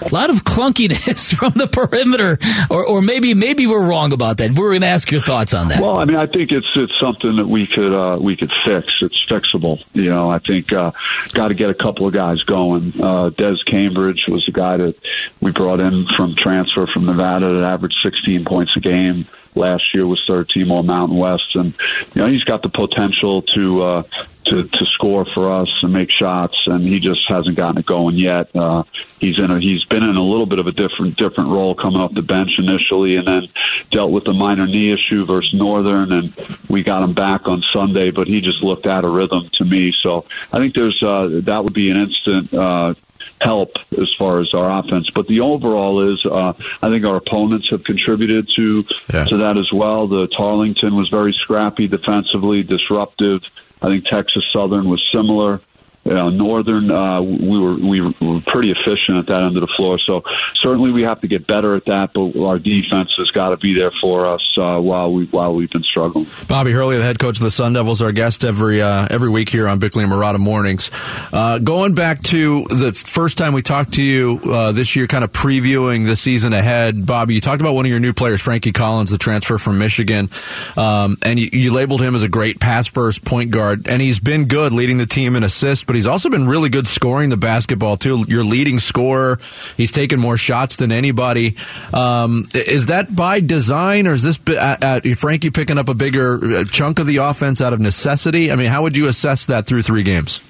a 0.00 0.12
lot 0.12 0.30
of 0.30 0.44
clunkiness 0.44 1.34
from 1.38 1.52
the 1.52 1.66
perimeter, 1.66 2.38
or, 2.70 2.84
or 2.86 3.02
maybe 3.02 3.34
maybe 3.34 3.66
we're 3.66 3.86
wrong 3.86 4.12
about 4.12 4.38
that. 4.38 4.52
We're 4.52 4.70
going 4.70 4.82
to 4.82 4.86
ask 4.86 5.10
your 5.10 5.20
thoughts 5.20 5.54
on 5.54 5.68
that. 5.68 5.80
Well, 5.80 5.96
I 5.96 6.04
mean, 6.04 6.16
I 6.16 6.26
think 6.26 6.52
it's 6.52 6.70
it's 6.76 6.98
something 6.98 7.36
that 7.36 7.46
we 7.46 7.66
could 7.66 7.92
uh, 7.92 8.18
we 8.20 8.36
could 8.36 8.52
fix. 8.64 8.88
It's 9.00 9.24
fixable. 9.26 9.84
You 9.92 10.10
know, 10.10 10.30
I 10.30 10.38
think 10.38 10.72
uh, 10.72 10.92
got 11.32 11.48
to 11.48 11.54
get 11.54 11.70
a 11.70 11.74
couple 11.74 12.06
of 12.06 12.12
guys 12.12 12.42
going. 12.42 13.00
Uh, 13.00 13.30
Des 13.30 13.56
Cambridge 13.66 14.26
was 14.28 14.48
a 14.48 14.52
guy 14.52 14.76
that 14.76 14.96
we 15.40 15.50
brought 15.52 15.80
in 15.80 16.06
from 16.16 16.34
transfer 16.36 16.86
from 16.86 17.06
Nevada 17.06 17.52
that 17.54 17.64
averaged 17.64 17.98
16 18.02 18.44
points 18.44 18.76
a 18.76 18.80
game 18.80 19.26
last 19.54 19.94
year 19.94 20.06
third 20.26 20.48
team 20.48 20.70
all 20.70 20.82
Mountain 20.82 21.16
West, 21.16 21.56
and 21.56 21.74
you 22.14 22.22
know 22.22 22.28
he's 22.28 22.44
got 22.44 22.62
the 22.62 22.68
potential 22.68 23.42
to 23.42 23.82
uh, 23.82 24.02
to 24.46 24.64
to 24.64 24.86
score 24.86 25.24
for 25.24 25.52
us 25.52 25.68
and 25.82 25.92
make 25.92 26.10
shots, 26.10 26.66
and 26.66 26.82
he 26.82 27.00
just 27.00 27.28
hasn't 27.28 27.56
gotten 27.56 27.78
it 27.78 27.86
going 27.86 28.16
yet. 28.16 28.54
Uh, 28.54 28.84
he's 29.20 29.38
in 29.38 29.50
a 29.50 29.60
he's 29.60 29.84
been 29.84 30.02
in 30.02 30.16
a 30.16 30.22
little 30.22 30.46
bit 30.46 30.58
of 30.58 30.66
a 30.66 30.72
different 30.72 31.16
different 31.16 31.50
role 31.50 31.74
coming 31.74 32.00
off 32.00 32.14
the 32.14 32.22
bench 32.22 32.58
initially, 32.58 33.16
and 33.16 33.26
then 33.26 33.48
dealt 33.90 34.10
with 34.10 34.26
a 34.28 34.32
minor 34.32 34.66
knee 34.66 34.92
issue 34.92 35.24
versus 35.26 35.54
Northern, 35.54 36.12
and 36.12 36.34
we 36.68 36.82
got 36.82 37.02
him 37.02 37.14
back 37.14 37.48
on 37.48 37.62
Sunday, 37.72 38.10
but 38.10 38.26
he 38.26 38.40
just 38.40 38.62
looked 38.62 38.86
out 38.86 39.04
of 39.04 39.12
rhythm 39.12 39.48
to 39.54 39.64
me. 39.64 39.92
So 39.98 40.26
I 40.52 40.58
think 40.58 40.74
there's 40.74 41.02
uh, 41.02 41.40
that 41.44 41.64
would 41.64 41.74
be 41.74 41.90
an 41.90 41.96
instant. 41.96 42.52
Uh, 42.52 42.94
help 43.40 43.76
as 44.00 44.12
far 44.14 44.40
as 44.40 44.54
our 44.54 44.78
offense. 44.78 45.10
But 45.10 45.28
the 45.28 45.40
overall 45.40 46.12
is, 46.12 46.24
uh, 46.24 46.54
I 46.82 46.88
think 46.90 47.04
our 47.04 47.16
opponents 47.16 47.70
have 47.70 47.84
contributed 47.84 48.48
to 48.56 48.84
yeah. 49.12 49.24
to 49.24 49.36
that 49.38 49.56
as 49.56 49.72
well. 49.72 50.06
The 50.06 50.26
Tarleton 50.26 50.94
was 50.94 51.08
very 51.08 51.32
scrappy 51.32 51.88
defensively, 51.88 52.62
disruptive. 52.62 53.42
I 53.82 53.88
think 53.88 54.06
Texas 54.06 54.44
Southern 54.52 54.88
was 54.88 55.06
similar 55.12 55.60
you 56.04 56.12
know, 56.12 56.28
Northern, 56.28 56.90
uh, 56.90 57.22
we 57.22 57.58
were 57.58 57.74
we 57.74 58.00
were 58.00 58.40
pretty 58.46 58.70
efficient 58.70 59.18
at 59.18 59.26
that 59.26 59.42
end 59.42 59.56
of 59.56 59.62
the 59.62 59.72
floor. 59.74 59.98
So 59.98 60.22
certainly 60.54 60.90
we 60.92 61.02
have 61.02 61.20
to 61.22 61.28
get 61.28 61.46
better 61.46 61.74
at 61.74 61.86
that. 61.86 62.12
But 62.12 62.36
our 62.38 62.58
defense 62.58 63.14
has 63.16 63.30
got 63.30 63.50
to 63.50 63.56
be 63.56 63.74
there 63.74 63.90
for 63.90 64.26
us 64.26 64.56
uh, 64.58 64.78
while 64.78 65.12
we 65.12 65.24
while 65.26 65.54
we've 65.54 65.70
been 65.70 65.82
struggling. 65.82 66.26
Bobby 66.46 66.72
Hurley, 66.72 66.96
the 66.98 67.02
head 67.02 67.18
coach 67.18 67.38
of 67.38 67.42
the 67.42 67.50
Sun 67.50 67.72
Devils, 67.72 68.02
our 68.02 68.12
guest 68.12 68.44
every 68.44 68.82
uh, 68.82 69.08
every 69.10 69.30
week 69.30 69.48
here 69.48 69.66
on 69.66 69.78
Bickley 69.78 70.04
and 70.04 70.12
Marotta 70.12 70.38
mornings. 70.38 70.90
Uh, 71.32 71.58
going 71.58 71.94
back 71.94 72.22
to 72.24 72.64
the 72.64 72.92
first 72.92 73.38
time 73.38 73.54
we 73.54 73.62
talked 73.62 73.94
to 73.94 74.02
you 74.02 74.40
uh, 74.44 74.72
this 74.72 74.96
year, 74.96 75.06
kind 75.06 75.24
of 75.24 75.32
previewing 75.32 76.04
the 76.04 76.16
season 76.16 76.52
ahead, 76.52 77.06
Bobby, 77.06 77.34
you 77.34 77.40
talked 77.40 77.62
about 77.62 77.74
one 77.74 77.86
of 77.86 77.90
your 77.90 78.00
new 78.00 78.12
players, 78.12 78.40
Frankie 78.40 78.72
Collins, 78.72 79.10
the 79.10 79.18
transfer 79.18 79.56
from 79.56 79.78
Michigan, 79.78 80.28
um, 80.76 81.16
and 81.22 81.38
you, 81.38 81.48
you 81.52 81.72
labeled 81.72 82.02
him 82.02 82.14
as 82.14 82.22
a 82.22 82.28
great 82.28 82.60
pass 82.60 82.86
first 82.86 83.24
point 83.24 83.50
guard, 83.50 83.88
and 83.88 84.02
he's 84.02 84.20
been 84.20 84.46
good 84.46 84.72
leading 84.72 84.98
the 84.98 85.06
team 85.06 85.36
in 85.36 85.42
assists, 85.42 85.84
but 85.84 85.93
he's 85.96 86.06
also 86.06 86.30
been 86.30 86.46
really 86.46 86.68
good 86.68 86.86
scoring 86.86 87.30
the 87.30 87.36
basketball 87.36 87.96
too. 87.96 88.24
Your 88.28 88.44
leading 88.44 88.78
scorer. 88.78 89.38
He's 89.76 89.90
taken 89.90 90.20
more 90.20 90.36
shots 90.36 90.76
than 90.76 90.92
anybody. 90.92 91.56
Um, 91.92 92.48
is 92.54 92.86
that 92.86 93.14
by 93.14 93.40
design, 93.40 94.06
or 94.06 94.14
is 94.14 94.22
this 94.22 94.38
at, 94.48 94.82
at 94.82 95.18
Frankie 95.18 95.50
picking 95.50 95.78
up 95.78 95.88
a 95.88 95.94
bigger 95.94 96.60
uh, 96.60 96.64
chunk 96.64 96.98
of 96.98 97.06
the 97.06 97.18
offense 97.18 97.60
out 97.60 97.72
of 97.72 97.80
necessity? 97.80 98.50
I 98.50 98.56
mean, 98.56 98.68
how 98.68 98.82
would 98.82 98.96
you 98.96 99.08
assess 99.08 99.46
that 99.46 99.66
through 99.66 99.82
three 99.82 100.02
games? 100.02 100.40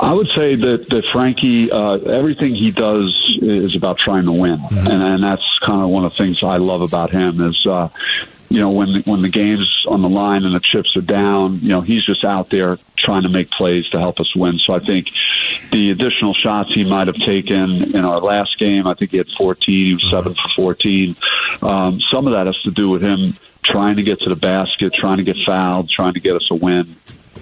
I 0.00 0.14
would 0.14 0.28
say 0.28 0.56
that 0.56 0.86
that 0.88 1.04
Frankie, 1.12 1.70
uh, 1.70 1.96
everything 1.96 2.54
he 2.54 2.70
does 2.70 3.38
is 3.42 3.76
about 3.76 3.98
trying 3.98 4.24
to 4.24 4.32
win, 4.32 4.58
mm-hmm. 4.58 4.86
and, 4.86 5.02
and 5.02 5.22
that's 5.22 5.58
kind 5.60 5.82
of 5.82 5.90
one 5.90 6.04
of 6.04 6.12
the 6.12 6.16
things 6.16 6.42
I 6.42 6.56
love 6.56 6.80
about 6.80 7.10
him 7.10 7.40
is. 7.40 7.66
Uh, 7.66 7.88
you 8.50 8.58
know, 8.58 8.70
when 8.70 8.92
the, 8.92 9.00
when 9.02 9.22
the 9.22 9.28
game's 9.28 9.86
on 9.88 10.02
the 10.02 10.08
line 10.08 10.44
and 10.44 10.54
the 10.54 10.60
chips 10.60 10.96
are 10.96 11.00
down, 11.00 11.60
you 11.60 11.68
know, 11.68 11.80
he's 11.80 12.04
just 12.04 12.24
out 12.24 12.50
there 12.50 12.78
trying 12.98 13.22
to 13.22 13.28
make 13.28 13.50
plays 13.50 13.88
to 13.90 13.98
help 13.98 14.18
us 14.20 14.34
win. 14.34 14.58
So 14.58 14.74
I 14.74 14.80
think 14.80 15.08
the 15.70 15.90
additional 15.90 16.34
shots 16.34 16.74
he 16.74 16.84
might 16.84 17.06
have 17.06 17.16
taken 17.16 17.94
in 17.94 18.04
our 18.04 18.20
last 18.20 18.58
game, 18.58 18.88
I 18.88 18.94
think 18.94 19.12
he 19.12 19.18
had 19.18 19.30
14. 19.30 19.86
He 19.86 19.94
was 19.94 20.10
seven 20.10 20.34
for 20.34 20.48
14. 20.48 21.16
Um, 21.62 22.00
some 22.00 22.26
of 22.26 22.32
that 22.32 22.46
has 22.46 22.60
to 22.62 22.72
do 22.72 22.90
with 22.90 23.02
him 23.02 23.38
trying 23.62 23.96
to 23.96 24.02
get 24.02 24.20
to 24.22 24.28
the 24.28 24.36
basket, 24.36 24.92
trying 24.92 25.18
to 25.18 25.22
get 25.22 25.36
fouled, 25.46 25.88
trying 25.88 26.14
to 26.14 26.20
get 26.20 26.34
us 26.34 26.50
a 26.50 26.54
win. 26.54 26.96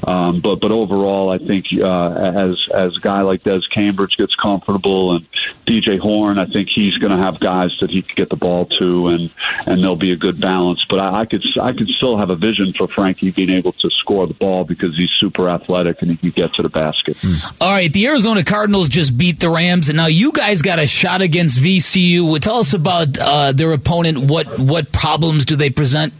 Um, 0.04 0.40
but 0.40 0.56
but 0.56 0.70
overall, 0.70 1.30
I 1.30 1.38
think 1.38 1.66
uh, 1.72 2.12
as 2.12 2.68
as 2.72 2.96
a 2.96 3.00
guy 3.00 3.22
like 3.22 3.42
Des 3.42 3.62
Cambridge 3.70 4.16
gets 4.16 4.34
comfortable 4.34 5.16
and 5.16 5.30
DJ 5.66 5.98
Horne, 5.98 6.38
I 6.38 6.46
think 6.46 6.68
he's 6.68 6.96
going 6.98 7.16
to 7.16 7.18
have 7.18 7.40
guys 7.40 7.76
that 7.80 7.90
he 7.90 8.02
can 8.02 8.14
get 8.14 8.30
the 8.30 8.36
ball 8.36 8.66
to, 8.66 9.08
and 9.08 9.30
and 9.66 9.80
there'll 9.80 9.96
be 9.96 10.12
a 10.12 10.16
good 10.16 10.40
balance. 10.40 10.84
But 10.88 11.00
I, 11.00 11.20
I 11.20 11.24
could 11.26 11.44
I 11.60 11.72
could 11.72 11.88
still 11.88 12.16
have 12.16 12.30
a 12.30 12.36
vision 12.36 12.72
for 12.72 12.88
Frankie 12.88 13.30
being 13.30 13.50
able 13.50 13.72
to 13.72 13.90
score 13.90 14.26
the 14.26 14.34
ball 14.34 14.64
because 14.64 14.96
he's 14.96 15.10
super 15.10 15.48
athletic 15.48 16.00
and 16.02 16.10
he 16.10 16.16
can 16.16 16.30
get 16.30 16.54
to 16.54 16.62
the 16.62 16.68
basket. 16.68 17.16
Mm. 17.16 17.56
All 17.60 17.72
right, 17.72 17.92
the 17.92 18.06
Arizona 18.06 18.44
Cardinals 18.44 18.88
just 18.88 19.16
beat 19.16 19.40
the 19.40 19.50
Rams, 19.50 19.88
and 19.88 19.96
now 19.96 20.06
you 20.06 20.32
guys 20.32 20.62
got 20.62 20.78
a 20.78 20.86
shot 20.86 21.22
against 21.22 21.60
VCU. 21.60 22.38
Tell 22.40 22.58
us 22.58 22.72
about 22.72 23.18
uh, 23.18 23.52
their 23.52 23.72
opponent. 23.72 24.30
What 24.30 24.58
what 24.58 24.92
problems 24.92 25.44
do 25.44 25.56
they 25.56 25.70
present? 25.70 26.12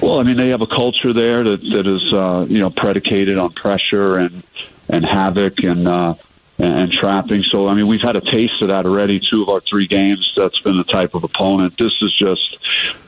Well, 0.00 0.20
I 0.20 0.22
mean, 0.22 0.36
they 0.36 0.50
have 0.50 0.62
a 0.62 0.66
culture 0.66 1.12
there 1.12 1.44
that 1.44 1.60
that 1.60 1.86
is 1.86 2.12
uh, 2.12 2.46
you 2.48 2.60
know 2.60 2.70
predicated 2.70 3.38
on 3.38 3.52
pressure 3.52 4.16
and 4.16 4.42
and 4.88 5.04
havoc 5.04 5.62
and 5.64 5.88
uh, 5.88 6.14
and 6.58 6.90
trapping. 6.90 7.42
So, 7.42 7.68
I 7.68 7.74
mean, 7.74 7.86
we've 7.86 8.00
had 8.00 8.16
a 8.16 8.20
taste 8.20 8.62
of 8.62 8.68
that 8.68 8.84
already. 8.86 9.20
Two 9.20 9.42
of 9.42 9.48
our 9.48 9.60
three 9.60 9.86
games, 9.86 10.32
that's 10.36 10.60
been 10.60 10.76
the 10.76 10.84
type 10.84 11.14
of 11.14 11.24
opponent. 11.24 11.78
This 11.78 12.02
is 12.02 12.16
just, 12.16 12.58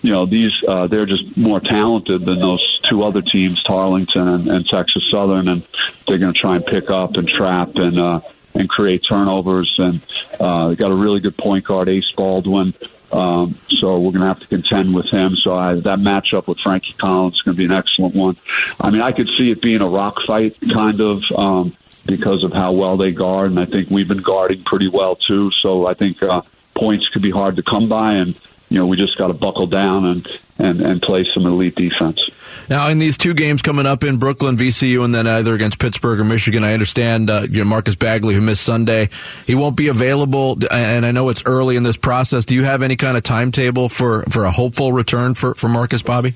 you 0.02 0.12
know, 0.12 0.26
these 0.26 0.52
uh, 0.66 0.86
they're 0.86 1.06
just 1.06 1.36
more 1.36 1.60
talented 1.60 2.24
than 2.24 2.38
those 2.38 2.80
two 2.88 3.02
other 3.02 3.22
teams, 3.22 3.62
Tarleton 3.62 4.28
and, 4.28 4.48
and 4.48 4.66
Texas 4.66 5.08
Southern, 5.10 5.48
and 5.48 5.62
they're 6.06 6.18
going 6.18 6.32
to 6.32 6.38
try 6.38 6.56
and 6.56 6.66
pick 6.66 6.90
up 6.90 7.16
and 7.16 7.28
trap 7.28 7.76
and. 7.76 7.98
uh 7.98 8.20
and 8.52 8.68
create 8.68 9.04
turnovers. 9.08 9.76
And 9.78 10.00
uh, 10.40 10.74
got 10.74 10.90
a 10.90 10.94
really 10.94 11.20
good 11.20 11.36
point 11.36 11.64
guard, 11.64 11.88
Ace 11.88 12.10
Baldwin. 12.16 12.74
Um, 13.12 13.58
so 13.68 13.98
we're 13.98 14.12
going 14.12 14.20
to 14.20 14.28
have 14.28 14.40
to 14.40 14.46
contend 14.46 14.94
with 14.94 15.06
him. 15.06 15.36
So 15.36 15.54
I, 15.54 15.74
that 15.74 15.98
matchup 15.98 16.46
with 16.46 16.60
Frankie 16.60 16.92
Collins 16.92 17.36
is 17.36 17.42
going 17.42 17.56
to 17.56 17.58
be 17.58 17.64
an 17.64 17.72
excellent 17.72 18.14
one. 18.14 18.36
I 18.80 18.90
mean, 18.90 19.02
I 19.02 19.12
could 19.12 19.28
see 19.28 19.50
it 19.50 19.60
being 19.60 19.80
a 19.80 19.88
rock 19.88 20.20
fight 20.26 20.56
kind 20.72 21.00
of 21.00 21.24
um, 21.32 21.76
because 22.06 22.44
of 22.44 22.52
how 22.52 22.72
well 22.72 22.96
they 22.96 23.12
guard, 23.12 23.50
and 23.50 23.60
I 23.60 23.66
think 23.66 23.90
we've 23.90 24.08
been 24.08 24.22
guarding 24.22 24.62
pretty 24.64 24.88
well 24.88 25.16
too. 25.16 25.50
So 25.50 25.86
I 25.86 25.94
think 25.94 26.22
uh, 26.22 26.42
points 26.74 27.08
could 27.08 27.22
be 27.22 27.30
hard 27.30 27.56
to 27.56 27.62
come 27.62 27.88
by, 27.88 28.14
and 28.14 28.34
you 28.70 28.78
know 28.78 28.86
we 28.86 28.96
just 28.96 29.18
got 29.18 29.26
to 29.26 29.34
buckle 29.34 29.66
down 29.66 30.06
and 30.06 30.28
and 30.58 30.80
and 30.80 31.02
play 31.02 31.24
some 31.34 31.44
elite 31.44 31.74
defense. 31.74 32.30
Now, 32.70 32.88
in 32.88 32.98
these 32.98 33.18
two 33.18 33.34
games 33.34 33.62
coming 33.62 33.84
up 33.84 34.04
in 34.04 34.18
Brooklyn, 34.18 34.56
VCU, 34.56 35.04
and 35.04 35.12
then 35.12 35.26
either 35.26 35.54
against 35.54 35.80
Pittsburgh 35.80 36.20
or 36.20 36.24
Michigan, 36.24 36.62
I 36.62 36.72
understand 36.72 37.28
uh, 37.28 37.46
you 37.50 37.58
know, 37.58 37.64
Marcus 37.64 37.96
Bagley, 37.96 38.34
who 38.34 38.40
missed 38.40 38.62
Sunday, 38.62 39.08
he 39.44 39.56
won't 39.56 39.76
be 39.76 39.88
available. 39.88 40.56
And 40.70 41.04
I 41.04 41.10
know 41.10 41.30
it's 41.30 41.42
early 41.46 41.74
in 41.74 41.82
this 41.82 41.96
process. 41.96 42.44
Do 42.44 42.54
you 42.54 42.62
have 42.62 42.82
any 42.82 42.94
kind 42.94 43.16
of 43.16 43.24
timetable 43.24 43.88
for, 43.88 44.22
for 44.30 44.44
a 44.44 44.52
hopeful 44.52 44.92
return 44.92 45.34
for, 45.34 45.56
for 45.56 45.68
Marcus 45.68 46.02
Bobby? 46.02 46.34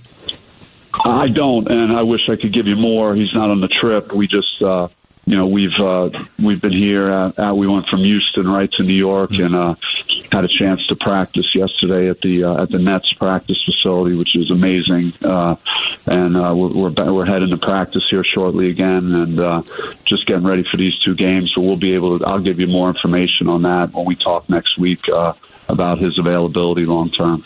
I 1.05 1.29
don't, 1.29 1.71
and 1.71 1.93
I 1.93 2.03
wish 2.03 2.29
I 2.29 2.35
could 2.35 2.53
give 2.53 2.67
you 2.67 2.77
more. 2.77 3.15
He's 3.15 3.33
not 3.33 3.51
on 3.51 3.61
the 3.61 3.69
trip. 3.69 4.13
We 4.13 4.27
just, 4.27 4.61
uh, 4.61 4.89
you 5.27 5.37
know, 5.37 5.47
we've 5.47 5.79
uh, 5.79 6.11
we've 6.39 6.61
been 6.61 6.73
here. 6.73 7.11
At, 7.11 7.39
at, 7.39 7.57
we 7.57 7.67
went 7.67 7.87
from 7.87 8.01
Houston 8.01 8.47
right 8.47 8.71
to 8.73 8.83
New 8.83 8.95
York, 8.95 9.33
and 9.39 9.55
uh, 9.55 9.75
had 10.31 10.45
a 10.45 10.49
chance 10.49 10.87
to 10.89 10.97
practice 10.97 11.55
yesterday 11.55 12.09
at 12.11 12.21
the 12.21 12.45
uh, 12.45 12.63
at 12.63 12.71
the 12.71 12.79
Nets 12.79 13.13
practice 13.15 13.63
facility, 13.65 14.17
which 14.17 14.37
is 14.37 14.51
amazing. 14.51 15.15
Uh, 15.23 15.57
and 16.07 16.37
uh, 16.37 16.53
we're, 16.55 16.91
we're 16.91 17.13
we're 17.13 17.25
heading 17.25 17.51
to 17.51 17.57
practice 17.57 18.07
here 18.11 18.25
shortly 18.25 18.69
again, 18.69 19.15
and 19.15 19.41
uh, 19.41 19.63
just 20.05 20.27
getting 20.27 20.45
ready 20.45 20.65
for 20.65 20.77
these 20.77 20.99
two 20.99 21.15
games. 21.15 21.53
So 21.53 21.63
we'll 21.63 21.77
be 21.77 21.95
able 21.95 22.19
to. 22.19 22.27
I'll 22.27 22.41
give 22.41 22.61
you 22.61 22.67
more 22.67 22.89
information 22.89 23.49
on 23.49 23.63
that 23.63 23.93
when 23.93 24.05
we 24.05 24.17
talk 24.17 24.49
next 24.51 24.79
week. 24.79 25.09
Uh, 25.09 25.33
about 25.69 25.99
his 25.99 26.19
availability 26.19 26.85
long 26.87 27.11
term. 27.11 27.45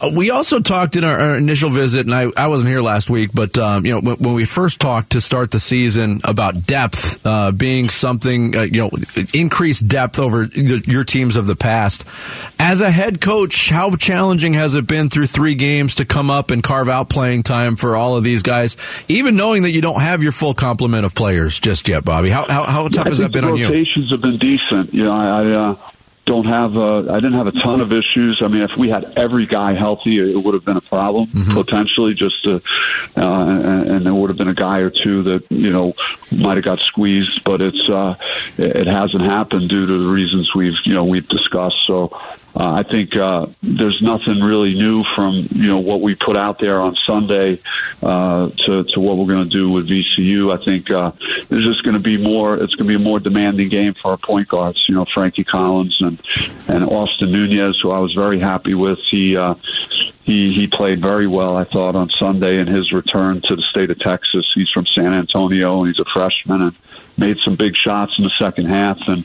Uh, 0.00 0.10
we 0.14 0.30
also 0.30 0.60
talked 0.60 0.94
in 0.94 1.02
our, 1.02 1.18
our, 1.18 1.36
initial 1.36 1.70
visit, 1.70 2.06
and 2.06 2.14
I, 2.14 2.30
I 2.36 2.46
wasn't 2.46 2.70
here 2.70 2.80
last 2.80 3.10
week, 3.10 3.30
but 3.34 3.58
um, 3.58 3.84
you 3.84 3.92
know 3.92 4.00
when, 4.00 4.16
when, 4.18 4.34
we 4.34 4.44
first 4.44 4.80
talked 4.80 5.10
to 5.10 5.20
start 5.20 5.50
the 5.50 5.58
season 5.58 6.20
about 6.22 6.66
depth 6.66 7.24
uh, 7.26 7.50
being 7.50 7.88
something, 7.88 8.56
uh, 8.56 8.62
you 8.62 8.82
know, 8.82 8.90
increased 9.34 9.88
depth 9.88 10.20
over 10.20 10.46
the, 10.46 10.84
your 10.86 11.02
teams 11.02 11.34
of 11.34 11.46
the 11.46 11.56
past. 11.56 12.04
As 12.60 12.80
a 12.80 12.90
head 12.90 13.20
coach, 13.20 13.70
how 13.70 13.96
challenging 13.96 14.54
has 14.54 14.76
it 14.76 14.86
been 14.86 15.10
through 15.10 15.26
three 15.26 15.56
games 15.56 15.96
to 15.96 16.04
come 16.04 16.30
up 16.30 16.52
and 16.52 16.62
carve 16.62 16.88
out 16.88 17.08
playing 17.08 17.42
time 17.42 17.74
for 17.74 17.96
all 17.96 18.16
of 18.16 18.22
these 18.22 18.44
guys, 18.44 18.76
even 19.08 19.34
knowing 19.34 19.62
that 19.62 19.70
you 19.70 19.80
don't 19.80 20.00
have 20.00 20.22
your 20.22 20.32
full 20.32 20.54
complement 20.54 21.06
of 21.06 21.14
players 21.14 21.58
just 21.58 21.88
yet, 21.88 22.04
Bobby? 22.04 22.30
How 22.30 22.46
how, 22.48 22.64
how 22.64 22.88
tough 22.88 23.06
yeah, 23.06 23.10
has 23.10 23.18
that 23.18 23.32
been 23.32 23.44
on 23.44 23.56
you? 23.56 23.66
Rotations 23.66 24.10
have 24.10 24.20
been 24.20 24.38
decent. 24.38 24.94
You 24.94 25.04
know, 25.04 25.12
I. 25.12 25.38
I 25.38 25.50
uh, 25.52 25.76
don't 26.28 26.44
have 26.44 26.76
a, 26.76 27.06
I 27.10 27.16
didn't 27.16 27.32
have 27.32 27.46
a 27.46 27.52
ton 27.52 27.80
of 27.80 27.90
issues. 27.90 28.42
I 28.42 28.48
mean, 28.48 28.62
if 28.62 28.76
we 28.76 28.90
had 28.90 29.18
every 29.18 29.46
guy 29.46 29.72
healthy, 29.72 30.18
it 30.18 30.36
would 30.36 30.52
have 30.52 30.64
been 30.64 30.76
a 30.76 30.82
problem 30.82 31.28
mm-hmm. 31.28 31.54
potentially. 31.54 32.12
Just 32.12 32.44
to, 32.44 32.56
uh, 33.16 33.20
and, 33.20 33.90
and 33.90 34.06
there 34.06 34.14
would 34.14 34.28
have 34.28 34.36
been 34.36 34.48
a 34.48 34.54
guy 34.54 34.80
or 34.80 34.90
two 34.90 35.22
that 35.22 35.50
you 35.50 35.70
know 35.70 35.94
might 36.30 36.58
have 36.58 36.64
got 36.64 36.80
squeezed, 36.80 37.44
but 37.44 37.62
it's 37.62 37.88
uh, 37.88 38.14
it 38.58 38.86
hasn't 38.86 39.22
happened 39.22 39.70
due 39.70 39.86
to 39.86 40.02
the 40.02 40.08
reasons 40.08 40.54
we've 40.54 40.76
you 40.84 40.92
know 40.92 41.04
we've 41.04 41.28
discussed. 41.28 41.86
So 41.86 42.12
uh, 42.58 42.72
I 42.72 42.82
think 42.82 43.16
uh, 43.16 43.46
there's 43.62 44.02
nothing 44.02 44.40
really 44.40 44.74
new 44.74 45.04
from 45.04 45.48
you 45.52 45.68
know 45.68 45.78
what 45.78 46.00
we 46.00 46.14
put 46.14 46.36
out 46.36 46.58
there 46.58 46.80
on 46.80 46.96
Sunday 47.06 47.60
uh, 48.02 48.48
to 48.66 48.84
to 48.84 49.00
what 49.00 49.16
we're 49.16 49.26
going 49.26 49.44
to 49.44 49.50
do 49.50 49.70
with 49.70 49.88
VCU. 49.88 50.52
I 50.52 50.64
think 50.64 50.90
uh, 50.90 51.12
there's 51.48 51.64
just 51.64 51.84
going 51.84 51.94
to 51.94 52.00
be 52.00 52.16
more. 52.16 52.54
It's 52.56 52.74
going 52.74 52.88
to 52.88 52.98
be 52.98 53.00
a 53.00 53.04
more 53.04 53.20
demanding 53.20 53.68
game 53.68 53.94
for 53.94 54.10
our 54.10 54.16
point 54.16 54.48
guards. 54.48 54.84
You 54.88 54.96
know, 54.96 55.04
Frankie 55.04 55.44
Collins 55.44 55.98
and 56.00 56.17
and 56.68 56.84
Austin 56.84 57.32
Nunez, 57.32 57.80
who 57.80 57.90
I 57.90 57.98
was 57.98 58.14
very 58.14 58.38
happy 58.38 58.74
with. 58.74 58.98
He 59.10 59.36
uh, 59.36 59.54
he 60.24 60.52
he 60.52 60.66
played 60.66 61.00
very 61.00 61.26
well, 61.26 61.56
I 61.56 61.64
thought, 61.64 61.96
on 61.96 62.10
Sunday 62.10 62.58
in 62.58 62.66
his 62.66 62.92
return 62.92 63.40
to 63.42 63.56
the 63.56 63.62
state 63.62 63.90
of 63.90 63.98
Texas. 63.98 64.50
He's 64.54 64.70
from 64.70 64.86
San 64.86 65.14
Antonio 65.14 65.80
and 65.80 65.88
he's 65.88 66.00
a 66.00 66.04
freshman 66.04 66.62
and 66.62 66.76
made 67.16 67.38
some 67.38 67.56
big 67.56 67.74
shots 67.76 68.18
in 68.18 68.24
the 68.24 68.30
second 68.38 68.66
half 68.66 69.08
and 69.08 69.24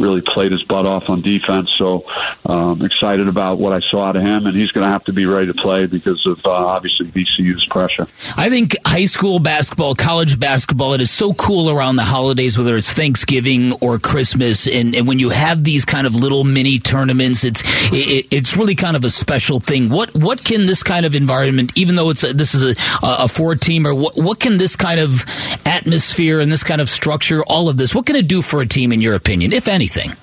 really 0.00 0.20
played 0.20 0.52
his 0.52 0.62
butt 0.64 0.86
off 0.86 1.08
on 1.08 1.20
defense. 1.20 1.70
So 1.76 2.04
um, 2.46 2.84
excited 2.84 3.28
about 3.28 3.58
what 3.58 3.72
I 3.72 3.80
saw 3.80 4.06
out 4.06 4.16
of 4.16 4.22
him, 4.22 4.46
and 4.46 4.56
he's 4.56 4.72
going 4.72 4.86
to 4.86 4.90
have 4.90 5.04
to 5.04 5.12
be 5.12 5.26
ready 5.26 5.46
to 5.46 5.54
play 5.54 5.86
because 5.86 6.26
of 6.26 6.44
uh, 6.46 6.50
obviously 6.50 7.06
VCU's 7.06 7.66
pressure. 7.66 8.06
I 8.36 8.48
think 8.50 8.76
high 8.84 9.06
school 9.06 9.38
basketball, 9.38 9.94
college 9.94 10.38
basketball, 10.38 10.94
it 10.94 11.00
is 11.00 11.10
so 11.10 11.34
cool 11.34 11.70
around 11.70 11.96
the 11.96 12.02
holidays, 12.02 12.56
whether 12.56 12.76
it's 12.76 12.92
Thanksgiving 12.92 13.72
or 13.74 13.98
Christmas, 13.98 14.66
and, 14.66 14.94
and 14.94 15.08
when 15.08 15.18
you 15.18 15.30
have 15.30 15.64
these 15.64 15.84
kind 15.84 16.06
of 16.06 16.14
little 16.14 16.44
mini 16.44 16.78
tournaments, 16.78 17.44
it's 17.44 17.62
it, 17.92 18.28
it's 18.30 18.56
really 18.56 18.74
kind 18.74 18.96
of 18.96 19.04
a 19.04 19.10
special 19.10 19.60
thing. 19.60 19.88
What 19.88 20.14
what 20.14 20.44
can 20.44 20.66
this 20.66 20.82
kind 20.82 21.04
of 21.04 21.14
environment, 21.14 21.72
even 21.76 21.96
though 21.96 22.10
it's 22.10 22.24
a, 22.24 22.32
this 22.32 22.54
is 22.54 22.62
a, 22.62 22.74
a 23.02 23.28
four 23.28 23.54
teamer, 23.54 23.98
what 23.98 24.16
what 24.16 24.40
can 24.40 24.58
this 24.58 24.76
kind 24.76 25.00
of 25.00 25.24
atmosphere 25.66 26.40
and 26.40 26.50
this 26.50 26.62
kind 26.62 26.80
of 26.80 26.88
structure, 26.88 27.42
all 27.46 27.68
of 27.68 27.76
this, 27.76 27.94
what 27.94 28.06
can 28.06 28.16
it 28.16 28.28
do 28.28 28.42
for 28.42 28.60
a 28.60 28.66
team 28.66 28.92
in 28.92 29.00
your 29.00 29.14
opinion, 29.14 29.52
if 29.52 29.68
anything? 29.68 29.87
Anything? 29.88 30.16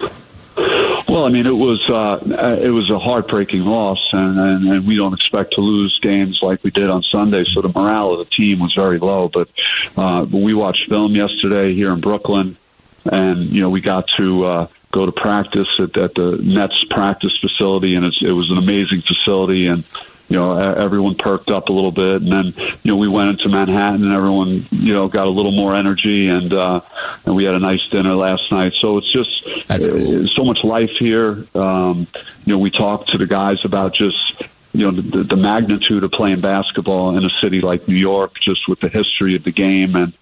Well, 1.07 1.26
I 1.26 1.30
mean, 1.30 1.45
it 1.45 1.55
was 1.55 1.88
uh, 1.89 2.59
it 2.61 2.70
was 2.70 2.89
a 2.89 2.97
heartbreaking 2.97 3.63
loss, 3.63 4.09
and, 4.11 4.39
and, 4.39 4.68
and 4.68 4.88
we 4.88 4.95
don't 4.95 5.13
expect 5.13 5.53
to 5.53 5.61
lose 5.61 5.99
games 5.99 6.41
like 6.41 6.63
we 6.63 6.72
did 6.72 6.89
on 6.89 7.03
Sunday. 7.03 7.43
So 7.43 7.61
the 7.61 7.70
morale 7.70 8.13
of 8.13 8.20
the 8.20 8.26
team 8.26 8.59
was 8.59 8.74
very 8.74 8.97
low. 8.97 9.30
But 9.30 9.49
uh, 9.97 10.26
we 10.30 10.53
watched 10.53 10.89
film 10.89 11.16
yesterday 11.16 11.74
here 11.74 11.91
in 11.91 11.99
Brooklyn, 11.99 12.57
and 13.05 13.49
you 13.49 13.61
know 13.61 13.70
we 13.70 13.82
got 13.82 14.07
to 14.18 14.45
uh, 14.45 14.68
go 14.91 15.05
to 15.05 15.11
practice 15.11 15.70
at, 15.80 15.95
at 15.97 16.16
the 16.16 16.39
Nets 16.41 16.84
practice 16.89 17.38
facility, 17.39 17.95
and 17.95 18.05
it 18.05 18.32
was 18.32 18.49
an 18.49 18.57
amazing 18.57 19.01
facility, 19.01 19.68
and 19.68 19.84
you 20.28 20.38
know, 20.38 20.57
everyone 20.57 21.15
perked 21.15 21.49
up 21.49 21.69
a 21.69 21.71
little 21.71 21.91
bit, 21.91 22.21
and 22.21 22.32
then 22.32 22.53
you 22.84 22.91
know 22.91 22.97
we 22.97 23.07
went 23.07 23.30
into 23.30 23.47
Manhattan, 23.49 24.03
and 24.03 24.13
everyone 24.13 24.67
you 24.71 24.93
know 24.93 25.07
got 25.07 25.28
a 25.28 25.30
little 25.30 25.51
more 25.51 25.76
energy, 25.76 26.28
and 26.28 26.51
uh, 26.51 26.82
and 27.26 27.36
we 27.36 27.43
had 27.43 27.53
a 27.53 27.59
nice 27.59 27.88
dinner 27.89 28.15
last 28.15 28.51
night. 28.51 28.73
So 28.73 28.97
it's 28.97 29.11
just 29.11 29.67
That's 29.67 29.88
cool. 29.88 30.28
so 30.28 30.43
much 30.43 30.63
life 30.63 30.91
here. 30.97 31.45
Um, 31.53 32.07
you 32.45 32.53
know, 32.53 32.57
we 32.57 32.71
talked 32.71 33.09
to 33.09 33.17
the 33.17 33.28
guys 33.28 33.63
about 33.65 33.93
just 33.93 34.41
you 34.76 34.91
know 34.91 35.01
the, 35.01 35.23
the 35.23 35.36
magnitude 35.36 36.03
of 36.03 36.11
playing 36.11 36.41
basketball 36.41 37.17
in 37.17 37.23
a 37.23 37.30
city 37.41 37.61
like 37.61 37.88
New 37.88 37.95
York, 37.95 38.39
just 38.39 38.67
with 38.67 38.80
the 38.82 38.89
history 38.89 39.36
of 39.36 39.43
the 39.43 39.51
game, 39.51 39.95
and 39.95 40.13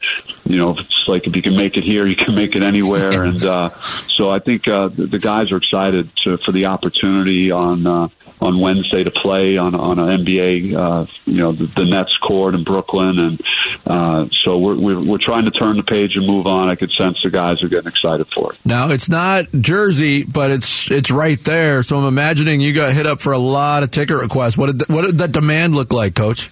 you 0.46 0.58
know 0.58 0.78
it's 0.78 1.08
like 1.08 1.28
if 1.28 1.36
you 1.36 1.42
can 1.42 1.56
make 1.56 1.76
it 1.76 1.84
here, 1.84 2.06
you 2.06 2.16
can 2.16 2.36
make 2.36 2.56
it 2.56 2.62
anywhere, 2.62 3.24
and 3.30 3.44
uh, 3.44 3.70
so 3.80 4.30
I 4.30 4.40
think 4.40 4.68
uh, 4.68 4.90
the, 4.90 5.08
the 5.08 5.20
guys 5.20 5.52
are 5.52 5.58
excited 5.58 6.16
to, 6.18 6.38
for 6.38 6.52
the 6.52 6.66
opportunity 6.66 7.52
on. 7.52 7.88
Uh, 7.88 8.10
on 8.44 8.60
Wednesday 8.60 9.04
to 9.04 9.12
play 9.12 9.58
on 9.58 9.74
on 9.74 10.00
an 10.00 10.26
NBA, 10.26 10.76
uh, 10.76 11.06
you 11.26 11.38
know, 11.38 11.54
the, 11.54 11.66
the 11.66 11.86
Nets 11.86 12.16
court 12.18 12.56
in 12.56 12.64
Brooklyn, 12.64 13.18
and 13.18 13.42
uh, 13.88 14.28
so 14.44 14.58
we're, 14.58 14.76
we're 14.76 15.00
we're 15.00 15.18
trying 15.18 15.46
to 15.46 15.52
turn 15.52 15.78
the 15.78 15.84
page 15.84 16.18
and 16.18 16.28
move 16.28 16.46
on. 16.46 16.70
I 16.70 16.76
could 16.76 16.92
sense 16.92 17.24
the 17.24 17.30
guys 17.30 17.64
are 17.64 17.70
getting 17.70 17.88
excited 17.88 18.28
for 18.34 18.54
it. 18.54 18.60
Now 18.66 18.90
it's 18.90 19.08
not 19.08 19.46
Jersey, 19.52 20.24
but 20.24 20.52
it's 20.52 20.92
it's 20.92 21.10
right 21.10 21.42
there. 21.44 21.84
So 21.84 21.98
I'm 21.98 22.06
imagining 22.06 22.60
you 22.60 22.74
got 22.74 22.94
hit 22.94 23.08
up 23.08 23.22
for 23.22 23.32
a 23.32 23.38
lot 23.38 23.84
of 23.84 23.92
ticket 23.92 24.18
requests. 24.18 24.58
What 24.58 24.68
did 24.68 24.80
the, 24.80 24.94
what 24.94 25.04
did 25.04 25.18
that 25.20 25.32
demand 25.32 25.76
look 25.76 25.94
like, 25.94 26.16
Coach? 26.16 26.50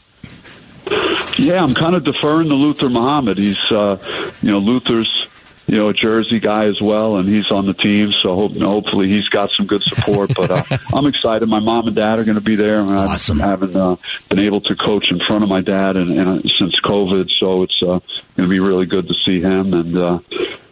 Yeah, 1.37 1.63
I'm 1.63 1.73
kind 1.73 1.95
of 1.95 2.03
deferring 2.03 2.49
to 2.49 2.55
Luther 2.55 2.89
Muhammad. 2.89 3.37
He's, 3.37 3.59
uh, 3.71 3.97
you 4.41 4.51
know, 4.51 4.59
Luther's 4.59 5.27
you 5.71 5.77
know, 5.77 5.87
a 5.87 5.93
Jersey 5.93 6.41
guy 6.41 6.65
as 6.65 6.81
well, 6.81 7.15
and 7.15 7.29
he's 7.29 7.49
on 7.49 7.65
the 7.65 7.73
team. 7.73 8.11
So 8.21 8.35
hope, 8.35 8.57
hopefully 8.57 9.07
he's 9.07 9.29
got 9.29 9.51
some 9.51 9.67
good 9.67 9.81
support. 9.81 10.29
But 10.35 10.51
uh, 10.51 10.63
I'm 10.93 11.05
excited. 11.05 11.47
My 11.47 11.61
mom 11.61 11.87
and 11.87 11.95
dad 11.95 12.19
are 12.19 12.25
going 12.25 12.35
to 12.35 12.41
be 12.41 12.57
there. 12.57 12.81
And 12.81 12.91
awesome. 12.91 13.41
I 13.41 13.47
haven't 13.47 13.73
uh, 13.73 13.95
been 14.27 14.39
able 14.39 14.59
to 14.59 14.75
coach 14.75 15.09
in 15.11 15.21
front 15.21 15.45
of 15.45 15.49
my 15.49 15.61
dad 15.61 15.95
and, 15.95 16.11
and 16.11 16.39
uh, 16.39 16.49
since 16.59 16.77
COVID, 16.81 17.29
so 17.29 17.63
it's 17.63 17.81
uh, 17.81 17.85
going 17.85 18.01
to 18.35 18.47
be 18.49 18.59
really 18.59 18.85
good 18.85 19.07
to 19.07 19.13
see 19.13 19.39
him. 19.39 19.73
And 19.73 19.97
uh, 19.97 20.19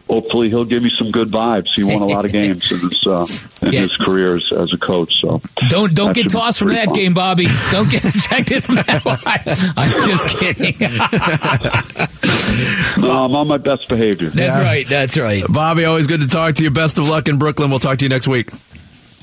hopefully 0.09 0.49
he'll 0.49 0.65
give 0.65 0.81
me 0.81 0.91
some 0.97 1.11
good 1.11 1.29
vibes. 1.29 1.67
He 1.75 1.83
won 1.83 2.01
a 2.01 2.05
lot 2.05 2.25
of 2.25 2.31
games 2.31 2.71
in 2.71 2.79
his 2.79 3.05
uh, 3.05 3.25
in 3.61 3.71
yeah. 3.71 3.81
his 3.81 3.95
career 3.97 4.35
as, 4.35 4.51
as, 4.57 4.73
a 4.73 4.77
coach. 4.77 5.13
So 5.21 5.41
don't 5.69 5.93
don't 5.93 6.13
get 6.13 6.29
tossed 6.29 6.59
from 6.59 6.69
that 6.69 6.85
fun. 6.85 6.95
game, 6.95 7.13
Bobby. 7.13 7.47
Don't 7.71 7.89
get 7.89 8.03
ejected 8.05 8.63
from 8.63 8.75
that 8.75 9.05
one. 9.05 9.19
I'm 9.77 10.07
just 10.07 10.37
kidding. 10.37 10.75
no, 13.01 13.25
I'm 13.25 13.35
on 13.35 13.47
my 13.47 13.57
best 13.57 13.87
behavior. 13.87 14.29
That's 14.29 14.57
yeah. 14.57 14.63
right. 14.63 14.87
That's 14.87 15.17
right. 15.17 15.43
Bobby, 15.47 15.85
always 15.85 16.07
good 16.07 16.21
to 16.21 16.27
talk 16.27 16.55
to 16.55 16.63
you. 16.63 16.71
Best 16.71 16.97
of 16.97 17.07
luck 17.07 17.27
in 17.27 17.37
Brooklyn. 17.37 17.69
We'll 17.69 17.79
talk 17.79 17.99
to 17.99 18.05
you 18.05 18.09
next 18.09 18.27
week. 18.27 18.49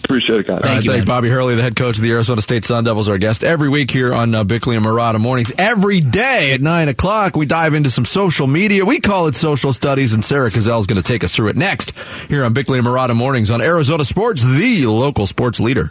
Appreciate 0.05 0.41
it, 0.41 0.47
guys. 0.47 0.61
Thank 0.61 0.85
you, 0.85 0.93
thanks, 0.93 1.07
man. 1.07 1.17
Bobby 1.17 1.29
Hurley, 1.29 1.57
the 1.57 1.63
head 1.63 1.75
coach 1.75 1.97
of 1.97 2.03
the 2.03 2.13
Arizona 2.13 2.41
State 2.41 2.65
Sun 2.65 2.85
Devils, 2.85 3.09
our 3.09 3.19
guest 3.19 3.43
every 3.43 3.69
week 3.69 3.91
here 3.91 4.15
on 4.15 4.35
uh, 4.35 4.45
Bickley 4.45 4.77
and 4.77 4.85
Marotta 4.85 5.19
mornings. 5.19 5.53
Every 5.59 6.01
day 6.01 6.53
at 6.53 6.61
nine 6.61 6.89
o'clock, 6.89 7.37
we 7.37 7.45
dive 7.47 7.75
into 7.75 7.91
some 7.91 8.05
social 8.05 8.47
media. 8.47 8.85
We 8.85 9.01
call 9.01 9.27
it 9.27 9.35
social 9.35 9.73
studies, 9.73 10.13
and 10.13 10.25
Sarah 10.25 10.51
Cazell 10.51 10.79
is 10.79 10.87
going 10.87 11.03
to 11.03 11.07
take 11.07 11.25
us 11.25 11.35
through 11.35 11.49
it 11.49 11.57
next 11.57 11.93
here 12.29 12.45
on 12.45 12.53
Bickley 12.53 12.79
and 12.79 12.87
Marotta 12.87 13.17
mornings 13.17 13.51
on 13.51 13.61
Arizona 13.61 14.05
Sports, 14.05 14.43
the 14.45 14.87
local 14.87 15.27
sports 15.27 15.59
leader. 15.59 15.91